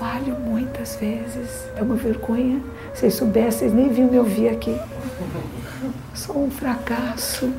falho 0.00 0.34
muitas 0.40 0.96
vezes. 0.96 1.68
É 1.76 1.82
uma 1.82 1.94
vergonha. 1.94 2.62
Vocês 2.94 3.12
soubessem, 3.14 3.68
vocês 3.68 3.72
nem 3.74 3.90
vinham 3.90 4.10
me 4.10 4.18
ouvir 4.18 4.48
aqui. 4.48 4.74
Sou 6.14 6.42
um 6.42 6.50
fracasso. 6.50 7.52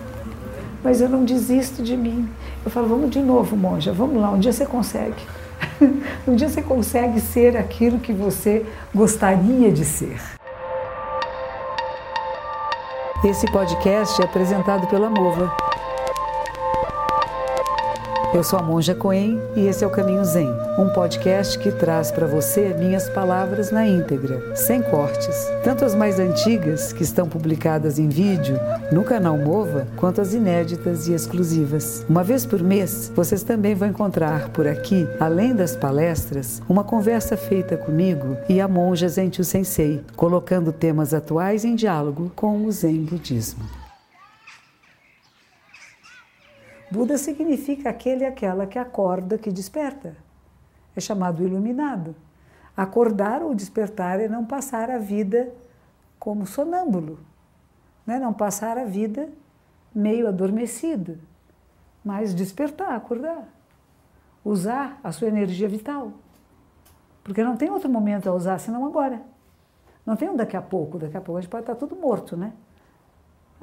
Mas 0.83 0.99
eu 0.99 1.07
não 1.07 1.23
desisto 1.23 1.83
de 1.83 1.96
mim. 1.96 2.27
Eu 2.65 2.71
falo, 2.71 2.88
vamos 2.88 3.12
de 3.12 3.19
novo, 3.19 3.55
monja, 3.55 3.93
vamos 3.93 4.19
lá, 4.19 4.31
um 4.31 4.39
dia 4.39 4.51
você 4.51 4.65
consegue. 4.65 5.23
um 6.27 6.35
dia 6.35 6.49
você 6.49 6.63
consegue 6.63 7.22
ser 7.22 7.55
aquilo 7.55 7.99
que 7.99 8.12
você 8.12 8.65
gostaria 8.94 9.71
de 9.71 9.85
ser. 9.85 10.19
Esse 13.23 13.46
podcast 13.51 14.19
é 14.19 14.26
apresentado 14.26 14.87
pela 14.87 15.08
Mova 15.08 15.71
eu 18.34 18.43
sou 18.45 18.57
a 18.57 18.63
Monja 18.63 18.95
Coen 18.95 19.38
e 19.57 19.67
esse 19.67 19.84
é 19.84 19.88
o 19.88 19.91
Caminho 19.91 20.23
Zen, 20.23 20.49
um 20.80 20.88
podcast 20.94 21.59
que 21.59 21.70
traz 21.70 22.12
para 22.12 22.26
você 22.26 22.73
minhas 22.73 23.09
palavras 23.09 23.72
na 23.72 23.85
íntegra, 23.85 24.55
sem 24.55 24.81
cortes, 24.81 25.52
tanto 25.66 25.84
as 25.84 25.94
mais 25.94 26.17
antigas, 26.17 26.94
que 26.94 27.03
estão 27.03 27.27
publicadas 27.27 27.99
em 27.99 28.08
vídeo 28.08 28.58
no 28.89 29.03
canal 29.03 29.38
Mova, 29.38 29.86
quanto 29.98 30.22
as 30.22 30.34
inéditas 30.34 31.08
e 31.08 31.13
exclusivas. 31.13 32.05
Uma 32.08 32.23
vez 32.23 32.45
por 32.45 32.63
mês, 32.63 33.12
vocês 33.13 33.44
também 33.44 33.75
vão 33.75 33.89
encontrar 33.89 34.50
por 34.50 34.66
aqui, 34.66 35.05
além 35.20 35.53
das 35.53 35.75
palestras, 35.75 36.61
uma 36.70 36.86
conversa 36.86 37.36
feita 37.36 37.75
comigo 37.75 38.38
e 38.48 38.61
a 38.61 38.67
Monja 38.67 39.09
Zentiu 39.09 39.44
Sensei, 39.44 40.02
colocando 40.16 40.72
temas 40.72 41.13
atuais 41.13 41.66
em 41.66 41.75
diálogo 41.75 42.31
com 42.34 42.66
o 42.66 42.72
Zen 42.72 43.03
Budismo. 43.03 43.80
Buda 46.91 47.18
significa 47.18 47.90
aquele 47.90 48.26
e 48.26 48.27
aquela 48.27 48.68
que 48.68 48.77
acorda, 48.77 49.38
que 49.38 49.50
desperta. 49.50 50.13
É 50.94 51.00
chamado 51.00 51.41
iluminado. 51.41 52.14
Acordar 52.75 53.42
ou 53.42 53.56
despertar 53.56 54.20
é 54.20 54.28
não 54.28 54.45
passar 54.45 54.89
a 54.89 54.97
vida 54.97 55.53
como 56.19 56.45
sonâmbulo, 56.45 57.19
né? 58.06 58.19
não 58.19 58.34
passar 58.34 58.78
a 58.78 58.84
vida 58.84 59.30
meio 59.95 60.28
adormecido, 60.28 61.17
mas 62.03 62.34
despertar, 62.34 62.94
acordar, 62.94 63.47
usar 64.44 65.00
a 65.02 65.12
sua 65.14 65.30
energia 65.30 65.69
vital. 65.69 66.12
Porque 67.23 67.44
não 67.44 67.56
tem 67.56 67.69
outro 67.69 67.89
momento 67.89 68.30
a 68.30 68.34
usar 68.34 68.58
senão 68.59 68.86
agora. 68.86 69.22
Não 70.06 70.16
tem 70.16 70.30
um 70.30 70.36
daqui 70.36 70.58
a 70.58 70.62
pouco, 70.62 70.97
daqui 70.97 71.16
a 71.16 71.22
pouco 71.22 71.38
a 71.38 71.42
gente 71.42 71.50
pode 71.50 71.64
estar 71.64 71.75
tudo 71.75 71.95
morto, 71.95 72.36
né? 72.36 72.52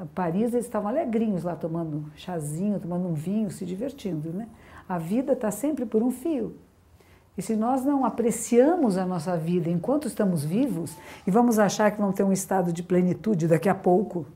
Paris, 0.06 0.52
eles 0.52 0.66
estavam 0.66 0.88
alegrinhos 0.88 1.42
lá 1.42 1.56
tomando 1.56 2.10
chazinho, 2.14 2.78
tomando 2.78 3.08
um 3.08 3.14
vinho, 3.14 3.50
se 3.50 3.64
divertindo. 3.64 4.32
Né? 4.32 4.48
A 4.88 4.98
vida 4.98 5.32
está 5.32 5.50
sempre 5.50 5.84
por 5.84 6.02
um 6.02 6.10
fio. 6.10 6.56
E 7.36 7.42
se 7.42 7.54
nós 7.54 7.84
não 7.84 8.04
apreciamos 8.04 8.96
a 8.96 9.06
nossa 9.06 9.36
vida 9.36 9.70
enquanto 9.70 10.08
estamos 10.08 10.44
vivos 10.44 10.96
e 11.26 11.30
vamos 11.30 11.58
achar 11.58 11.90
que 11.90 12.00
vamos 12.00 12.16
ter 12.16 12.24
um 12.24 12.32
estado 12.32 12.72
de 12.72 12.82
plenitude 12.82 13.46
daqui 13.46 13.68
a 13.68 13.74
pouco, 13.74 14.26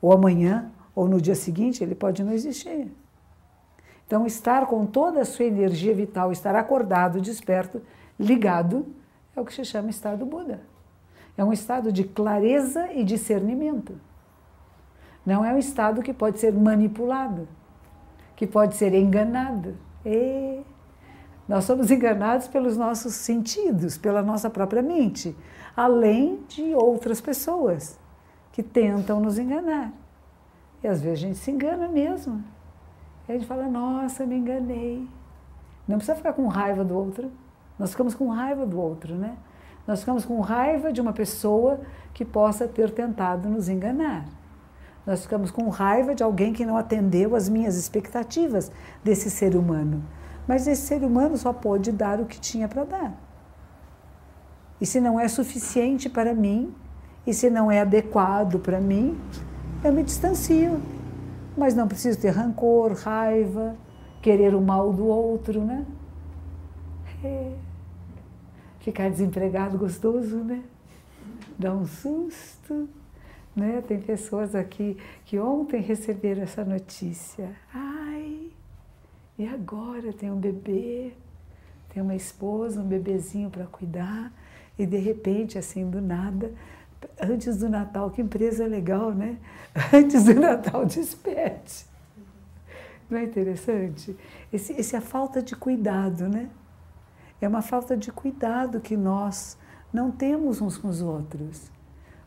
ou 0.00 0.12
amanhã, 0.12 0.70
ou 0.94 1.08
no 1.08 1.20
dia 1.20 1.34
seguinte, 1.34 1.82
ele 1.82 1.94
pode 1.94 2.22
não 2.22 2.32
existir. 2.32 2.92
Então, 4.06 4.26
estar 4.26 4.66
com 4.66 4.84
toda 4.84 5.20
a 5.20 5.24
sua 5.24 5.44
energia 5.44 5.94
vital, 5.94 6.32
estar 6.32 6.54
acordado, 6.54 7.20
desperto, 7.20 7.80
ligado, 8.18 8.86
é 9.36 9.40
o 9.40 9.44
que 9.44 9.54
se 9.54 9.64
chama 9.64 9.88
estado 9.88 10.26
Buda. 10.26 10.60
É 11.36 11.44
um 11.44 11.52
estado 11.52 11.92
de 11.92 12.04
clareza 12.04 12.92
e 12.92 13.04
discernimento. 13.04 13.94
Não 15.24 15.44
é 15.44 15.52
um 15.52 15.58
estado 15.58 16.02
que 16.02 16.12
pode 16.12 16.38
ser 16.38 16.52
manipulado, 16.52 17.46
que 18.34 18.46
pode 18.46 18.74
ser 18.76 18.94
enganado. 18.94 19.76
E 20.04 20.62
nós 21.48 21.64
somos 21.64 21.90
enganados 21.90 22.48
pelos 22.48 22.76
nossos 22.76 23.14
sentidos, 23.14 23.98
pela 23.98 24.22
nossa 24.22 24.48
própria 24.48 24.82
mente, 24.82 25.36
além 25.76 26.40
de 26.48 26.74
outras 26.74 27.20
pessoas 27.20 27.98
que 28.52 28.62
tentam 28.62 29.20
nos 29.20 29.38
enganar. 29.38 29.92
E 30.82 30.88
às 30.88 31.00
vezes 31.00 31.18
a 31.18 31.26
gente 31.26 31.38
se 31.38 31.50
engana 31.50 31.88
mesmo. 31.88 32.42
E 33.28 33.32
a 33.32 33.34
gente 33.34 33.46
fala, 33.46 33.68
nossa, 33.68 34.24
me 34.24 34.36
enganei. 34.36 35.06
Não 35.86 35.96
precisa 35.96 36.16
ficar 36.16 36.32
com 36.32 36.46
raiva 36.46 36.84
do 36.84 36.96
outro. 36.96 37.30
Nós 37.78 37.90
ficamos 37.90 38.14
com 38.14 38.28
raiva 38.28 38.64
do 38.64 38.80
outro, 38.80 39.14
né? 39.14 39.36
Nós 39.86 40.00
ficamos 40.00 40.24
com 40.24 40.40
raiva 40.40 40.92
de 40.92 41.00
uma 41.00 41.12
pessoa 41.12 41.80
que 42.14 42.24
possa 42.24 42.68
ter 42.68 42.90
tentado 42.90 43.48
nos 43.48 43.68
enganar. 43.68 44.24
Nós 45.10 45.22
ficamos 45.22 45.50
com 45.50 45.68
raiva 45.68 46.14
de 46.14 46.22
alguém 46.22 46.52
que 46.52 46.64
não 46.64 46.76
atendeu 46.76 47.34
às 47.34 47.48
minhas 47.48 47.76
expectativas 47.76 48.70
desse 49.02 49.28
ser 49.28 49.56
humano. 49.56 50.04
Mas 50.46 50.68
esse 50.68 50.82
ser 50.82 51.02
humano 51.02 51.36
só 51.36 51.52
pôde 51.52 51.90
dar 51.90 52.20
o 52.20 52.26
que 52.26 52.38
tinha 52.38 52.68
para 52.68 52.84
dar. 52.84 53.20
E 54.80 54.86
se 54.86 55.00
não 55.00 55.18
é 55.18 55.26
suficiente 55.26 56.08
para 56.08 56.32
mim, 56.32 56.72
e 57.26 57.34
se 57.34 57.50
não 57.50 57.72
é 57.72 57.80
adequado 57.80 58.60
para 58.60 58.80
mim, 58.80 59.20
eu 59.82 59.92
me 59.92 60.04
distancio. 60.04 60.80
Mas 61.56 61.74
não 61.74 61.88
preciso 61.88 62.20
ter 62.20 62.30
rancor, 62.30 62.92
raiva, 62.92 63.74
querer 64.22 64.54
o 64.54 64.60
mal 64.60 64.92
do 64.92 65.06
outro, 65.06 65.64
né? 65.64 65.84
É. 67.24 67.52
Ficar 68.78 69.10
desempregado 69.10 69.76
gostoso, 69.76 70.36
né? 70.36 70.62
Dá 71.58 71.72
um 71.72 71.84
susto. 71.84 72.88
Né? 73.54 73.82
Tem 73.86 74.00
pessoas 74.00 74.54
aqui 74.54 74.96
que 75.24 75.38
ontem 75.38 75.80
receberam 75.80 76.42
essa 76.42 76.64
notícia. 76.64 77.50
Ai, 77.74 78.50
e 79.38 79.46
agora 79.46 80.12
tem 80.12 80.30
um 80.30 80.38
bebê, 80.38 81.12
tem 81.92 82.02
uma 82.02 82.14
esposa, 82.14 82.80
um 82.80 82.86
bebezinho 82.86 83.50
para 83.50 83.66
cuidar, 83.66 84.32
e 84.78 84.86
de 84.86 84.98
repente, 84.98 85.58
assim, 85.58 85.88
do 85.88 86.00
nada, 86.00 86.52
antes 87.20 87.56
do 87.58 87.68
Natal, 87.68 88.10
que 88.10 88.22
empresa 88.22 88.66
legal, 88.66 89.12
né? 89.12 89.38
Antes 89.92 90.24
do 90.24 90.34
Natal, 90.34 90.84
despede. 90.86 91.86
Não 93.08 93.18
é 93.18 93.24
interessante? 93.24 94.16
Esse, 94.52 94.72
esse 94.72 94.94
é 94.94 94.98
a 94.98 95.02
falta 95.02 95.42
de 95.42 95.56
cuidado, 95.56 96.28
né? 96.28 96.48
É 97.40 97.48
uma 97.48 97.62
falta 97.62 97.96
de 97.96 98.12
cuidado 98.12 98.80
que 98.80 98.96
nós 98.96 99.58
não 99.92 100.10
temos 100.10 100.60
uns 100.60 100.76
com 100.76 100.88
os 100.88 101.00
outros. 101.00 101.70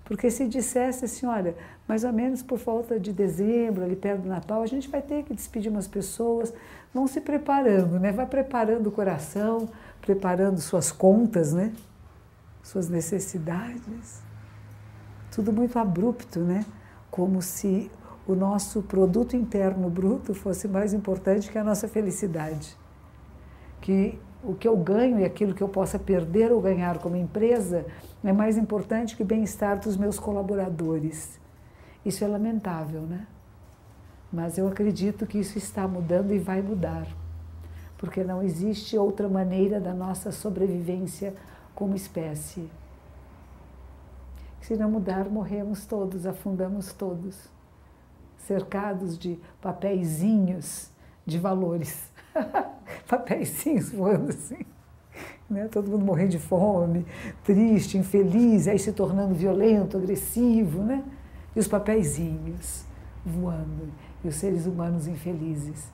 Porque 0.05 0.29
se 0.29 0.47
dissesse 0.47 1.05
assim, 1.05 1.25
olha, 1.25 1.55
mais 1.87 2.03
ou 2.03 2.11
menos 2.11 2.43
por 2.43 2.57
volta 2.57 2.99
de 2.99 3.13
dezembro, 3.13 3.83
ali 3.83 3.95
perto 3.95 4.23
do 4.23 4.29
Natal, 4.29 4.61
a 4.61 4.65
gente 4.65 4.89
vai 4.89 5.01
ter 5.01 5.23
que 5.23 5.33
despedir 5.33 5.71
umas 5.71 5.87
pessoas, 5.87 6.53
vão 6.93 7.07
se 7.07 7.21
preparando, 7.21 7.99
né? 7.99 8.11
Vai 8.11 8.25
preparando 8.25 8.87
o 8.87 8.91
coração, 8.91 9.69
preparando 10.01 10.59
suas 10.59 10.91
contas, 10.91 11.53
né? 11.53 11.73
Suas 12.61 12.89
necessidades. 12.89 14.21
Tudo 15.31 15.53
muito 15.53 15.79
abrupto, 15.79 16.39
né? 16.39 16.65
Como 17.09 17.41
se 17.41 17.89
o 18.27 18.35
nosso 18.35 18.81
produto 18.81 19.35
interno 19.35 19.89
bruto 19.89 20.33
fosse 20.33 20.67
mais 20.67 20.93
importante 20.93 21.49
que 21.49 21.57
a 21.57 21.63
nossa 21.63 21.87
felicidade. 21.87 22.77
Que 23.81 24.19
o 24.43 24.53
que 24.53 24.67
eu 24.67 24.75
ganho 24.75 25.19
e 25.19 25.25
aquilo 25.25 25.53
que 25.53 25.61
eu 25.61 25.69
possa 25.69 25.97
perder 25.97 26.51
ou 26.51 26.61
ganhar 26.61 26.99
como 26.99 27.15
empresa 27.15 27.85
é 28.23 28.33
mais 28.33 28.57
importante 28.57 29.15
que 29.15 29.23
o 29.23 29.25
bem-estar 29.25 29.79
dos 29.79 29.95
meus 29.95 30.19
colaboradores. 30.19 31.39
Isso 32.05 32.23
é 32.23 32.27
lamentável, 32.27 33.01
né? 33.01 33.25
Mas 34.31 34.57
eu 34.57 34.67
acredito 34.67 35.25
que 35.25 35.37
isso 35.37 35.57
está 35.57 35.87
mudando 35.87 36.33
e 36.33 36.39
vai 36.39 36.61
mudar, 36.61 37.07
porque 37.97 38.23
não 38.23 38.43
existe 38.43 38.97
outra 38.97 39.29
maneira 39.29 39.79
da 39.79 39.93
nossa 39.93 40.31
sobrevivência 40.31 41.33
como 41.73 41.95
espécie. 41.95 42.69
Se 44.59 44.75
não 44.75 44.89
mudar, 44.89 45.29
morremos 45.29 45.85
todos, 45.85 46.25
afundamos 46.25 46.91
todos, 46.93 47.49
cercados 48.39 49.17
de 49.17 49.39
papeizinhos 49.61 50.89
de 51.25 51.37
valores. 51.37 52.12
papeizinhos 53.07 53.91
voando 53.91 54.29
assim. 54.29 54.59
Né? 55.49 55.67
Todo 55.67 55.89
mundo 55.89 56.05
morrendo 56.05 56.31
de 56.31 56.39
fome, 56.39 57.05
triste, 57.43 57.97
infeliz, 57.97 58.67
aí 58.67 58.79
se 58.79 58.91
tornando 58.91 59.35
violento, 59.35 59.97
agressivo, 59.97 60.81
né? 60.81 61.03
E 61.55 61.59
os 61.59 61.67
papeizinhos 61.67 62.85
voando, 63.25 63.89
e 64.23 64.27
os 64.27 64.35
seres 64.35 64.65
humanos 64.65 65.07
infelizes. 65.07 65.91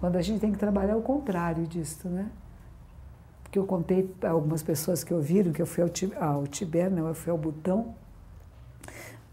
Quando 0.00 0.16
a 0.16 0.22
gente 0.22 0.40
tem 0.40 0.52
que 0.52 0.58
trabalhar 0.58 0.96
o 0.96 1.02
contrário 1.02 1.66
disso, 1.66 2.08
né? 2.08 2.30
Porque 3.42 3.58
eu 3.58 3.64
contei 3.64 4.02
para 4.02 4.30
algumas 4.30 4.62
pessoas 4.62 5.02
que 5.02 5.12
ouviram 5.12 5.52
que 5.52 5.62
eu 5.62 5.66
fui 5.66 5.82
ao, 5.82 5.90
ao 6.22 6.46
Tibete, 6.46 6.94
não, 6.94 7.08
eu 7.08 7.14
fui 7.14 7.30
ao 7.30 7.38
Butão. 7.38 7.94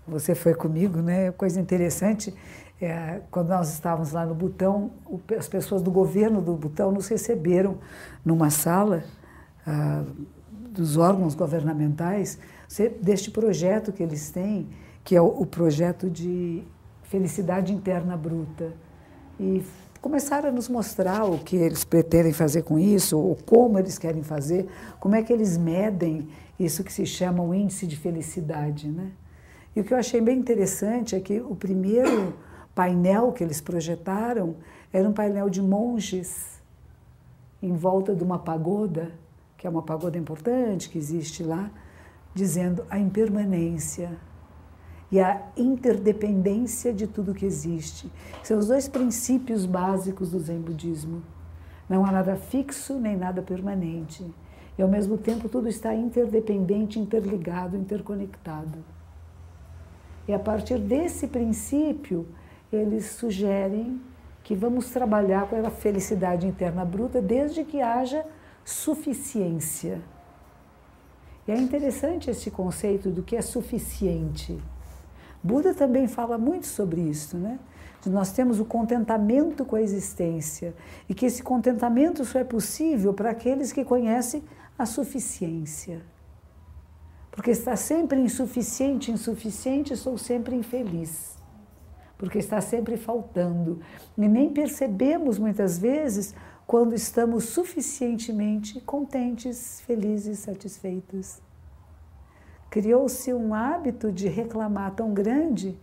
Você 0.07 0.33
foi 0.33 0.53
comigo, 0.53 0.99
né? 0.99 1.31
Coisa 1.31 1.59
interessante. 1.59 2.33
É, 2.81 3.21
quando 3.29 3.49
nós 3.49 3.71
estávamos 3.71 4.11
lá 4.11 4.25
no 4.25 4.33
Butão, 4.33 4.89
as 5.37 5.47
pessoas 5.47 5.83
do 5.83 5.91
governo 5.91 6.41
do 6.41 6.55
Butão 6.55 6.91
nos 6.91 7.07
receberam 7.07 7.77
numa 8.25 8.49
sala 8.49 9.03
ah, 9.67 10.03
dos 10.71 10.97
órgãos 10.97 11.35
governamentais 11.35 12.39
deste 12.99 13.29
projeto 13.29 13.91
que 13.91 14.01
eles 14.01 14.31
têm, 14.31 14.67
que 15.03 15.15
é 15.15 15.21
o, 15.21 15.27
o 15.27 15.45
projeto 15.45 16.09
de 16.09 16.63
felicidade 17.03 17.71
interna 17.71 18.17
bruta. 18.17 18.73
E 19.39 19.63
começaram 20.01 20.49
a 20.49 20.51
nos 20.51 20.67
mostrar 20.67 21.23
o 21.25 21.37
que 21.37 21.55
eles 21.55 21.83
pretendem 21.83 22.33
fazer 22.33 22.63
com 22.63 22.79
isso, 22.79 23.15
ou 23.19 23.35
como 23.45 23.77
eles 23.77 23.99
querem 23.99 24.23
fazer, 24.23 24.67
como 24.99 25.13
é 25.13 25.21
que 25.21 25.31
eles 25.31 25.55
medem 25.55 26.27
isso 26.59 26.83
que 26.83 26.91
se 26.91 27.05
chama 27.05 27.43
o 27.43 27.53
índice 27.53 27.85
de 27.85 27.95
felicidade. 27.95 28.89
Né? 28.89 29.11
E 29.75 29.81
o 29.81 29.83
que 29.83 29.93
eu 29.93 29.97
achei 29.99 30.19
bem 30.19 30.39
interessante 30.39 31.15
é 31.15 31.19
que 31.19 31.39
o 31.41 31.55
primeiro 31.55 32.33
painel 32.73 33.31
que 33.31 33.43
eles 33.43 33.61
projetaram 33.61 34.55
era 34.91 35.07
um 35.07 35.13
painel 35.13 35.49
de 35.49 35.61
monges 35.61 36.61
em 37.61 37.75
volta 37.75 38.15
de 38.15 38.23
uma 38.23 38.39
pagoda, 38.39 39.11
que 39.57 39.67
é 39.67 39.69
uma 39.69 39.83
pagoda 39.83 40.17
importante 40.17 40.89
que 40.89 40.97
existe 40.97 41.43
lá, 41.43 41.69
dizendo 42.33 42.85
a 42.89 42.97
impermanência 42.97 44.17
e 45.11 45.19
a 45.19 45.41
interdependência 45.57 46.93
de 46.93 47.05
tudo 47.05 47.33
que 47.33 47.45
existe. 47.45 48.11
São 48.41 48.57
os 48.57 48.67
dois 48.67 48.87
princípios 48.87 49.65
básicos 49.65 50.31
do 50.31 50.39
Zen 50.39 50.59
budismo. 50.59 51.21
Não 51.89 52.05
há 52.05 52.11
nada 52.11 52.35
fixo 52.37 52.97
nem 52.97 53.17
nada 53.17 53.41
permanente. 53.41 54.25
E 54.77 54.81
ao 54.81 54.87
mesmo 54.87 55.17
tempo 55.17 55.49
tudo 55.49 55.67
está 55.67 55.93
interdependente, 55.93 56.97
interligado, 56.97 57.75
interconectado. 57.75 58.79
E 60.27 60.33
a 60.33 60.39
partir 60.39 60.79
desse 60.79 61.27
princípio, 61.27 62.25
eles 62.71 63.05
sugerem 63.11 64.01
que 64.43 64.55
vamos 64.55 64.89
trabalhar 64.89 65.47
com 65.47 65.65
a 65.65 65.69
felicidade 65.69 66.47
interna 66.47 66.83
bruta 66.83 67.21
desde 67.21 67.63
que 67.63 67.81
haja 67.81 68.25
suficiência. 68.63 70.01
E 71.47 71.51
é 71.51 71.57
interessante 71.57 72.29
esse 72.29 72.49
conceito 72.49 73.09
do 73.09 73.23
que 73.23 73.35
é 73.35 73.41
suficiente. 73.41 74.61
Buda 75.43 75.73
também 75.73 76.07
fala 76.07 76.37
muito 76.37 76.67
sobre 76.67 77.01
isso, 77.01 77.37
né? 77.37 77.59
Nós 78.05 78.31
temos 78.31 78.59
o 78.59 78.65
contentamento 78.65 79.63
com 79.63 79.75
a 79.75 79.81
existência 79.81 80.73
e 81.07 81.13
que 81.13 81.25
esse 81.25 81.43
contentamento 81.43 82.25
só 82.25 82.39
é 82.39 82.43
possível 82.43 83.13
para 83.13 83.29
aqueles 83.29 83.71
que 83.71 83.85
conhecem 83.85 84.43
a 84.77 84.85
suficiência. 84.85 86.01
Porque 87.29 87.51
está 87.51 87.75
sempre 87.75 88.19
insuficiente, 88.19 89.11
insuficiente, 89.11 89.95
sou 89.95 90.17
sempre 90.17 90.55
infeliz. 90.55 91.40
Porque 92.21 92.37
está 92.37 92.61
sempre 92.61 92.95
faltando. 92.95 93.81
E 94.17 94.27
nem 94.29 94.53
percebemos 94.53 95.37
muitas 95.37 95.77
vezes 95.77 96.33
quando 96.65 96.95
estamos 96.95 97.45
suficientemente 97.49 98.79
contentes, 98.79 99.81
felizes, 99.81 100.39
satisfeitos 100.39 101.41
criou-se 102.71 103.33
um 103.33 103.53
hábito 103.53 104.13
de 104.13 104.29
reclamar 104.29 104.95
tão 104.95 105.13
grande 105.13 105.77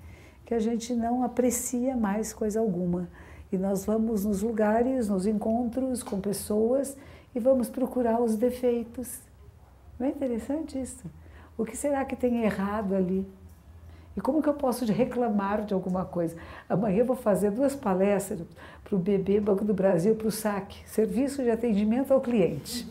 que 0.46 0.55
a 0.55 0.58
gente 0.58 0.94
não 0.94 1.23
aprecia 1.23 1.94
mais 1.94 2.32
coisa 2.32 2.58
alguma. 2.58 3.11
E 3.52 3.58
nós 3.58 3.85
vamos 3.85 4.25
nos 4.25 4.40
lugares, 4.40 5.06
nos 5.06 5.26
encontros 5.26 6.02
com 6.02 6.19
pessoas 6.19 6.96
e 7.35 7.38
vamos 7.38 7.69
procurar 7.69 8.19
os 8.23 8.37
defeitos. 8.37 9.20
Não 9.99 10.06
é 10.06 10.11
interessante 10.11 10.81
isso? 10.81 11.05
O 11.58 11.64
que 11.64 11.76
será 11.76 12.06
que 12.06 12.17
tem 12.17 12.43
errado 12.43 12.94
ali? 12.94 13.26
E 14.19 14.20
como 14.20 14.43
que 14.43 14.49
eu 14.49 14.55
posso 14.55 14.85
reclamar 14.85 15.65
de 15.65 15.73
alguma 15.73 16.05
coisa? 16.05 16.35
Amanhã 16.69 16.99
eu 16.99 17.05
vou 17.05 17.15
fazer 17.15 17.53
duas 17.53 17.76
palestras 17.76 18.41
para 18.82 18.97
o 18.97 18.99
BB 18.99 19.38
Banco 19.38 19.65
do 19.65 19.73
Brasil, 19.73 20.17
para 20.17 20.26
o 20.26 20.32
SAC, 20.32 20.75
Serviço 20.87 21.41
de 21.41 21.50
Atendimento 21.53 22.12
ao 22.12 22.20
Cliente. 22.20 22.85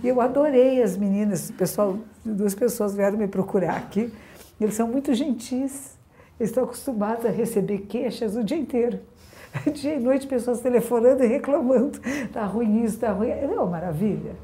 E 0.00 0.06
eu 0.06 0.20
adorei 0.20 0.80
as 0.80 0.96
meninas, 0.96 1.50
pessoal, 1.50 1.98
duas 2.24 2.54
pessoas 2.54 2.94
vieram 2.94 3.18
me 3.18 3.26
procurar 3.26 3.78
aqui. 3.78 4.12
Eles 4.60 4.76
são 4.76 4.86
muito 4.86 5.12
gentis, 5.12 5.98
eles 6.38 6.50
estão 6.50 6.62
acostumados 6.62 7.26
a 7.26 7.30
receber 7.30 7.78
queixas 7.88 8.36
o 8.36 8.44
dia 8.44 8.56
inteiro. 8.56 9.00
Dia 9.74 9.96
e 9.96 10.00
noite, 10.00 10.24
pessoas 10.28 10.60
telefonando 10.60 11.24
e 11.24 11.26
reclamando. 11.26 11.98
Está 12.04 12.44
ruim 12.44 12.84
isso, 12.84 12.94
está 12.94 13.10
ruim. 13.10 13.30
É 13.30 13.44
uma 13.44 13.66
maravilha. 13.66 14.36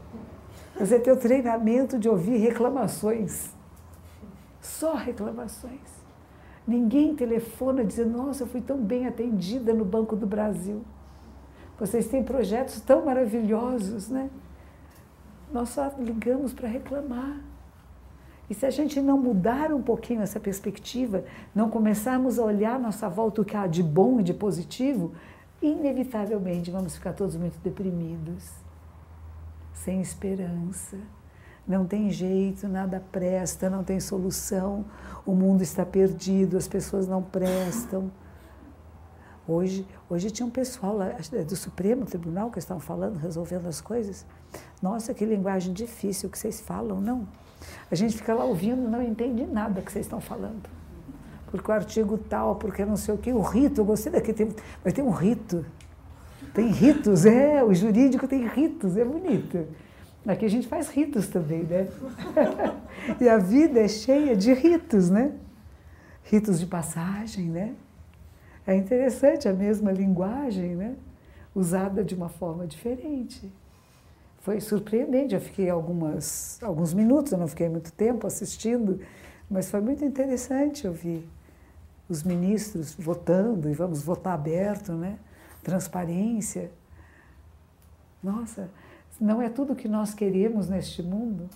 Você 0.77 0.99
tem 0.99 1.13
o 1.13 1.17
treinamento 1.17 2.01
de 2.01 2.09
ouvir 2.09 2.37
reclamações. 2.39 3.51
Só 4.61 4.95
reclamações. 4.95 6.00
Ninguém 6.71 7.17
telefona 7.17 7.85
dizendo, 7.85 8.17
nossa, 8.17 8.45
eu 8.45 8.47
fui 8.47 8.61
tão 8.61 8.79
bem 8.79 9.05
atendida 9.05 9.75
no 9.75 9.85
Banco 9.85 10.15
do 10.15 10.25
Brasil. 10.25 10.83
Vocês 11.77 12.07
têm 12.07 12.23
projetos 12.23 12.81
tão 12.81 13.05
maravilhosos, 13.05 14.09
né? 14.09 14.31
nós 15.53 15.71
só 15.71 15.93
ligamos 15.99 16.53
para 16.53 16.69
reclamar. 16.69 17.41
E 18.49 18.55
se 18.55 18.65
a 18.65 18.71
gente 18.71 19.01
não 19.01 19.19
mudar 19.19 19.73
um 19.73 19.83
pouquinho 19.83 20.23
essa 20.23 20.39
perspectiva, 20.39 21.25
não 21.53 21.69
começarmos 21.69 22.39
a 22.39 22.45
olhar 22.45 22.77
à 22.77 22.79
nossa 22.79 23.09
volta 23.09 23.43
o 23.43 23.45
que 23.45 23.57
há 23.57 23.67
de 23.67 23.83
bom 23.83 24.21
e 24.21 24.23
de 24.23 24.33
positivo, 24.33 25.13
inevitavelmente 25.61 26.71
vamos 26.71 26.95
ficar 26.95 27.15
todos 27.15 27.35
muito 27.35 27.59
deprimidos, 27.59 28.49
sem 29.73 30.01
esperança. 30.01 30.99
Não 31.71 31.87
tem 31.87 32.11
jeito, 32.11 32.67
nada 32.67 33.01
presta, 33.13 33.71
não 33.71 33.85
tem 33.85 34.01
solução, 34.01 34.85
o 35.25 35.33
mundo 35.37 35.63
está 35.63 35.87
perdido, 35.87 36.57
as 36.57 36.67
pessoas 36.67 37.07
não 37.07 37.23
prestam. 37.23 38.11
Hoje, 39.47 39.87
hoje 40.09 40.33
tinha 40.33 40.45
um 40.45 40.51
pessoal 40.51 40.97
lá 40.97 41.11
do 41.47 41.55
Supremo 41.55 42.05
Tribunal 42.07 42.51
que 42.51 42.59
estavam 42.59 42.81
falando, 42.81 43.19
resolvendo 43.19 43.69
as 43.69 43.81
coisas. 43.81 44.27
Nossa, 44.83 45.15
que 45.15 45.25
linguagem 45.25 45.73
difícil 45.73 46.29
que 46.29 46.37
vocês 46.37 46.61
falam, 46.61 47.01
não. 47.01 47.29
A 47.89 47.95
gente 47.95 48.17
fica 48.17 48.35
lá 48.35 48.43
ouvindo, 48.43 48.89
não 48.89 49.01
entende 49.01 49.47
nada 49.47 49.81
que 49.81 49.93
vocês 49.93 50.07
estão 50.07 50.21
falando. 50.21 50.69
Porque 51.53 51.71
o 51.71 51.73
artigo 51.73 52.19
tal, 52.19 52.57
porque 52.57 52.85
não 52.85 52.97
sei 52.97 53.15
o 53.15 53.19
quê, 53.19 53.33
o 53.33 53.43
rito, 53.43 53.81
eu 53.81 53.85
gostei 53.85 54.11
daqui, 54.11 54.33
tem, 54.33 54.49
mas 54.85 54.93
tem 54.93 55.05
um 55.05 55.11
rito. 55.11 55.65
Tem 56.53 56.67
ritos, 56.67 57.27
é, 57.27 57.63
o 57.63 57.73
jurídico 57.73 58.27
tem 58.27 58.45
ritos, 58.49 58.97
é 58.97 59.05
bonito. 59.05 59.69
Aqui 60.27 60.45
a 60.45 60.51
gente 60.51 60.69
faz 60.69 60.89
ritos 60.89 61.29
também, 61.29 61.63
né? 61.63 61.89
e 63.21 63.29
a 63.29 63.39
vida 63.39 63.81
é 63.81 63.89
cheia 63.89 64.37
de 64.37 64.53
ritos, 64.53 65.09
né? 65.09 65.33
Ritos 66.25 66.61
de 66.61 66.67
passagem, 66.67 67.47
né? 67.47 67.75
É 68.67 68.77
interessante 68.77 69.49
a 69.49 69.53
mesma 69.53 69.91
linguagem, 69.91 70.77
né? 70.77 70.95
Usada 71.55 72.05
de 72.05 72.15
uma 72.15 72.29
forma 72.29 72.67
diferente 72.67 73.51
foi 74.41 74.61
surpreendente. 74.61 75.35
Eu 75.35 75.41
fiquei 75.41 75.71
algumas, 75.71 76.59
alguns 76.63 76.93
minutos, 76.93 77.33
eu 77.33 77.39
não 77.39 77.47
fiquei 77.47 77.69
muito 77.69 77.93
tempo 77.93 78.27
assistindo, 78.27 79.01
mas 79.49 79.71
foi 79.71 79.81
muito 79.81 80.05
interessante 80.05 80.87
ouvir 80.87 81.29
os 82.09 82.23
ministros 82.25 82.95
votando, 82.95 83.71
e 83.71 83.75
vamos 83.75 84.03
votar 84.03 84.35
aberto, 84.35 84.93
né? 84.93 85.19
transparência. 85.63 86.71
Nossa, 88.23 88.69
não 89.21 89.43
é 89.43 89.49
tudo 89.49 89.77
que 89.77 89.87
nós 89.87 90.15
queremos 90.15 90.69
neste 90.69 91.03
mundo 91.03 91.49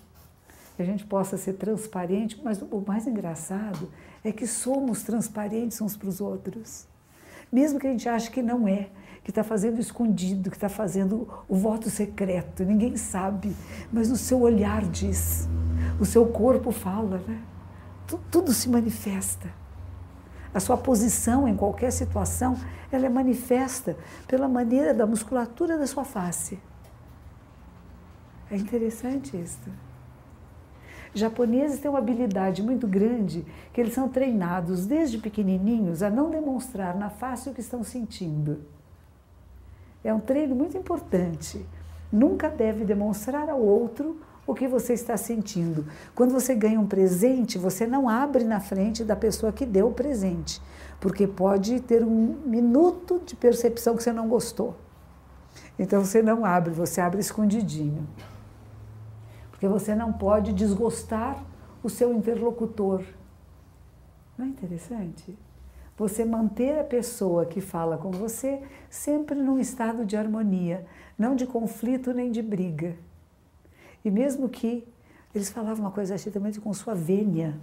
que 0.77 0.83
a 0.83 0.85
gente 0.85 1.05
possa 1.05 1.37
ser 1.37 1.55
transparente, 1.55 2.41
mas 2.43 2.61
o 2.61 2.85
mais 2.87 3.07
engraçado 3.07 3.88
é 4.25 4.33
que 4.33 4.47
somos 4.47 5.03
transparentes 5.03 5.81
uns 5.81 5.97
para 5.97 6.09
os 6.09 6.21
outros. 6.21 6.87
Mesmo 7.53 7.79
que 7.79 7.87
a 7.87 7.91
gente 7.91 8.09
ache 8.09 8.31
que 8.31 8.43
não 8.43 8.67
é, 8.67 8.88
que 9.23 9.31
está 9.31 9.45
fazendo 9.45 9.81
escondido, 9.81 10.50
que 10.50 10.57
está 10.57 10.69
fazendo 10.69 11.29
o 11.49 11.55
voto 11.55 11.88
secreto, 11.88 12.65
ninguém 12.65 12.97
sabe, 12.97 13.55
mas 13.93 14.11
o 14.11 14.17
seu 14.17 14.41
olhar 14.41 14.83
diz, 14.83 15.49
o 16.00 16.05
seu 16.05 16.27
corpo 16.27 16.73
fala, 16.73 17.19
né? 17.27 17.41
Tudo 18.31 18.53
se 18.53 18.69
manifesta. 18.69 19.49
A 20.53 20.61
sua 20.61 20.77
posição 20.77 21.49
em 21.49 21.57
qualquer 21.57 21.91
situação, 21.91 22.57
ela 22.91 23.07
é 23.07 23.09
manifesta 23.09 23.97
pela 24.27 24.49
maneira 24.49 24.93
da 24.93 25.07
musculatura 25.07 25.79
da 25.79 25.87
sua 25.87 26.05
face. 26.05 26.59
É 28.51 28.57
interessante 28.57 29.37
isso. 29.37 29.71
Japoneses 31.15 31.79
têm 31.79 31.89
uma 31.89 32.01
habilidade 32.01 32.63
muito 32.63 32.89
grande 32.89 33.47
que 33.73 33.81
eles 33.81 33.95
são 33.95 34.09
treinados 34.09 34.85
desde 34.85 35.19
pequenininhos 35.19 36.03
a 36.03 36.11
não 36.11 36.29
demonstrar 36.29 36.97
na 36.97 37.09
face 37.09 37.49
o 37.49 37.55
que 37.55 37.61
estão 37.61 37.85
sentindo. 37.85 38.63
É 40.03 40.13
um 40.13 40.21
treino 40.21 40.57
muito 40.57 40.77
importante. 40.77 41.65
Nunca 42.13 42.49
deve 42.49 42.85
demonstrar 42.85 43.49
ao 43.49 43.61
outro 43.61 44.21
o 44.47 44.55
que 44.55 44.69
você 44.69 44.93
está 44.93 45.17
sentindo. 45.17 45.87
Quando 46.15 46.33
você 46.33 46.55
ganha 46.55 46.79
um 46.79 46.87
presente, 46.87 47.59
você 47.59 47.87
não 47.87 48.09
abre 48.09 48.45
na 48.45 48.61
frente 48.61 49.05
da 49.05 49.17
pessoa 49.17 49.53
que 49.53 49.65
deu 49.65 49.89
o 49.89 49.95
presente, 49.95 50.61
porque 51.01 51.27
pode 51.27 51.81
ter 51.81 52.05
um 52.05 52.37
minuto 52.45 53.23
de 53.25 53.35
percepção 53.35 53.97
que 53.97 54.03
você 54.03 54.13
não 54.13 54.29
gostou. 54.29 54.77
Então 55.79 56.05
você 56.05 56.21
não 56.21 56.45
abre, 56.45 56.73
você 56.73 57.01
abre 57.01 57.21
escondidinho. 57.21 58.07
Porque 59.55 59.69
você 59.69 59.95
não 59.95 60.13
pode 60.13 60.53
desgostar 60.53 61.45
o 61.83 61.89
seu 61.89 62.13
interlocutor. 62.13 63.05
Não 64.37 64.47
é 64.47 64.49
interessante? 64.49 65.37
você 65.97 66.25
manter 66.25 66.79
a 66.79 66.85
pessoa 66.85 67.47
que 67.47 67.61
fala 67.61 67.97
com 67.97 68.11
você 68.11 68.61
sempre 68.91 69.37
num 69.37 69.59
estado 69.59 70.05
de 70.05 70.17
harmonia, 70.17 70.87
não 71.17 71.37
de 71.37 71.47
conflito 71.47 72.13
nem 72.13 72.31
de 72.31 72.43
briga. 72.43 72.97
E 74.05 74.11
mesmo 74.11 74.49
que 74.49 74.87
eles 75.35 75.51
falavam 75.51 75.85
uma 75.85 75.91
coisa 75.91 76.17
também 76.31 76.53
com 76.55 76.73
sua 76.75 76.95
vênia. 76.95 77.59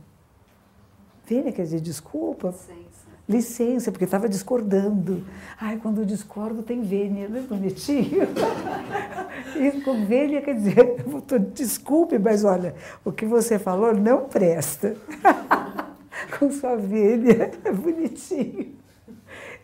Vênia 1.26 1.52
quer 1.52 1.64
dizer 1.64 1.82
desculpa? 1.82 2.50
Licença. 2.50 2.91
Licença, 3.32 3.92
porque 3.92 4.06
estava 4.06 4.30
discordando. 4.30 5.26
Ai, 5.60 5.78
quando 5.78 6.02
eu 6.02 6.06
discordo 6.06 6.62
tem 6.62 6.82
vênia, 6.82 7.28
não 7.28 7.40
é 7.40 7.42
bonitinho? 7.42 8.28
Isso 9.60 9.82
com 9.84 10.06
vênia 10.06 10.42
quer 10.42 10.56
dizer, 10.56 10.98
desculpe, 11.54 12.20
mas 12.20 12.44
olha, 12.44 12.76
o 13.04 13.12
que 13.12 13.26
você 13.26 13.58
falou 13.58 13.94
não 13.96 14.26
presta. 14.26 14.96
com 16.38 16.52
sua 16.52 16.76
vênia, 16.76 17.52
é 17.64 17.72
bonitinho. 17.72 18.76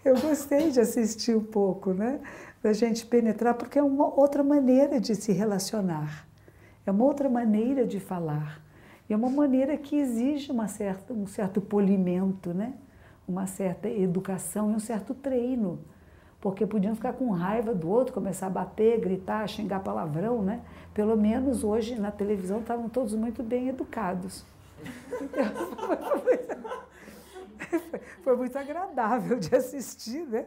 Eu 0.04 0.20
gostei 0.20 0.72
de 0.72 0.80
assistir 0.80 1.36
um 1.36 1.44
pouco, 1.44 1.94
né? 1.94 2.20
Da 2.62 2.74
gente 2.74 3.06
penetrar, 3.06 3.54
porque 3.54 3.78
é 3.78 3.84
uma 3.84 4.08
outra 4.20 4.44
maneira 4.44 5.00
de 5.00 5.16
se 5.16 5.32
relacionar, 5.32 6.28
é 6.86 6.92
uma 6.92 7.04
outra 7.04 7.30
maneira 7.30 7.86
de 7.86 8.00
falar. 8.00 8.62
E 9.10 9.14
é 9.14 9.16
uma 9.18 9.30
maneira 9.30 9.78
que 9.78 9.96
exige 9.96 10.52
uma 10.52 10.68
certa, 10.68 11.14
um 11.14 11.28
certo 11.28 11.62
polimento, 11.62 12.54
né? 12.54 12.74
Uma 13.28 13.46
certa 13.46 13.90
educação 13.90 14.72
e 14.72 14.76
um 14.76 14.80
certo 14.80 15.14
treino. 15.14 15.80
Porque 16.40 16.66
podiam 16.66 16.96
ficar 16.96 17.14
com 17.14 17.30
raiva 17.32 17.74
do 17.74 17.90
outro, 17.90 18.14
começar 18.14 18.48
a 18.48 18.50
bater, 18.50 19.00
gritar, 19.00 19.48
xingar 19.48 19.82
palavrão, 19.82 20.42
né? 20.42 20.62
Pelo 20.94 21.18
menos 21.18 21.64
hoje 21.64 22.00
na 22.00 22.12
televisão 22.12 22.60
estavam 22.60 22.88
todos 22.88 23.14
muito 23.16 23.44
bem 23.44 23.70
educados. 23.70 24.46
foi 28.24 28.36
muito 28.36 28.58
agradável 28.58 29.40
de 29.40 29.56
assistir, 29.56 30.26
né? 30.28 30.46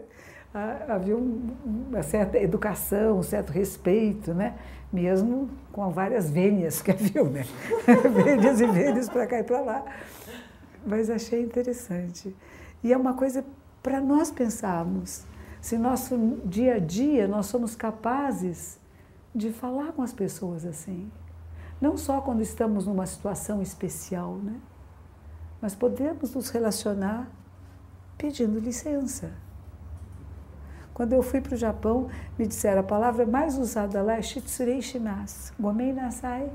Ah, 0.54 0.94
havia 0.94 1.16
uma 1.16 2.02
certa 2.02 2.38
educação, 2.38 3.18
um 3.18 3.22
certo 3.22 3.50
respeito, 3.50 4.34
né? 4.34 4.54
Mesmo 4.92 5.48
com 5.72 5.88
várias 5.90 6.30
vênias 6.30 6.82
que 6.82 6.90
havia, 6.90 7.22
né? 7.24 7.44
vênias 8.24 8.60
e 8.60 8.66
vênias 8.66 9.08
para 9.08 9.26
cá 9.26 9.38
e 9.38 9.44
para 9.44 9.60
lá. 9.60 9.84
Mas 10.84 11.10
achei 11.10 11.42
interessante. 11.42 12.34
E 12.82 12.92
é 12.92 12.96
uma 12.96 13.14
coisa 13.14 13.44
para 13.82 14.00
nós 14.00 14.30
pensarmos. 14.30 15.24
Se 15.60 15.76
nosso 15.76 16.16
dia 16.44 16.76
a 16.76 16.78
dia 16.78 17.28
nós 17.28 17.46
somos 17.46 17.76
capazes 17.76 18.78
de 19.34 19.52
falar 19.52 19.92
com 19.92 20.02
as 20.02 20.12
pessoas 20.12 20.64
assim. 20.64 21.10
Não 21.80 21.96
só 21.96 22.20
quando 22.20 22.42
estamos 22.42 22.86
numa 22.86 23.06
situação 23.06 23.62
especial, 23.62 24.34
né? 24.36 24.60
Mas 25.60 25.74
podemos 25.74 26.34
nos 26.34 26.48
relacionar 26.50 27.30
pedindo 28.16 28.58
licença. 28.58 29.30
Quando 30.92 31.14
eu 31.14 31.22
fui 31.22 31.40
para 31.40 31.54
o 31.54 31.56
Japão, 31.56 32.08
me 32.38 32.46
disseram 32.46 32.80
a 32.80 32.84
palavra 32.84 33.24
mais 33.24 33.56
usada 33.56 34.02
lá 34.02 34.16
é 34.16 34.22
shitsurei 34.22 34.82
shimasu. 34.82 35.54
Gomei 35.58 35.92
nasai 35.92 36.50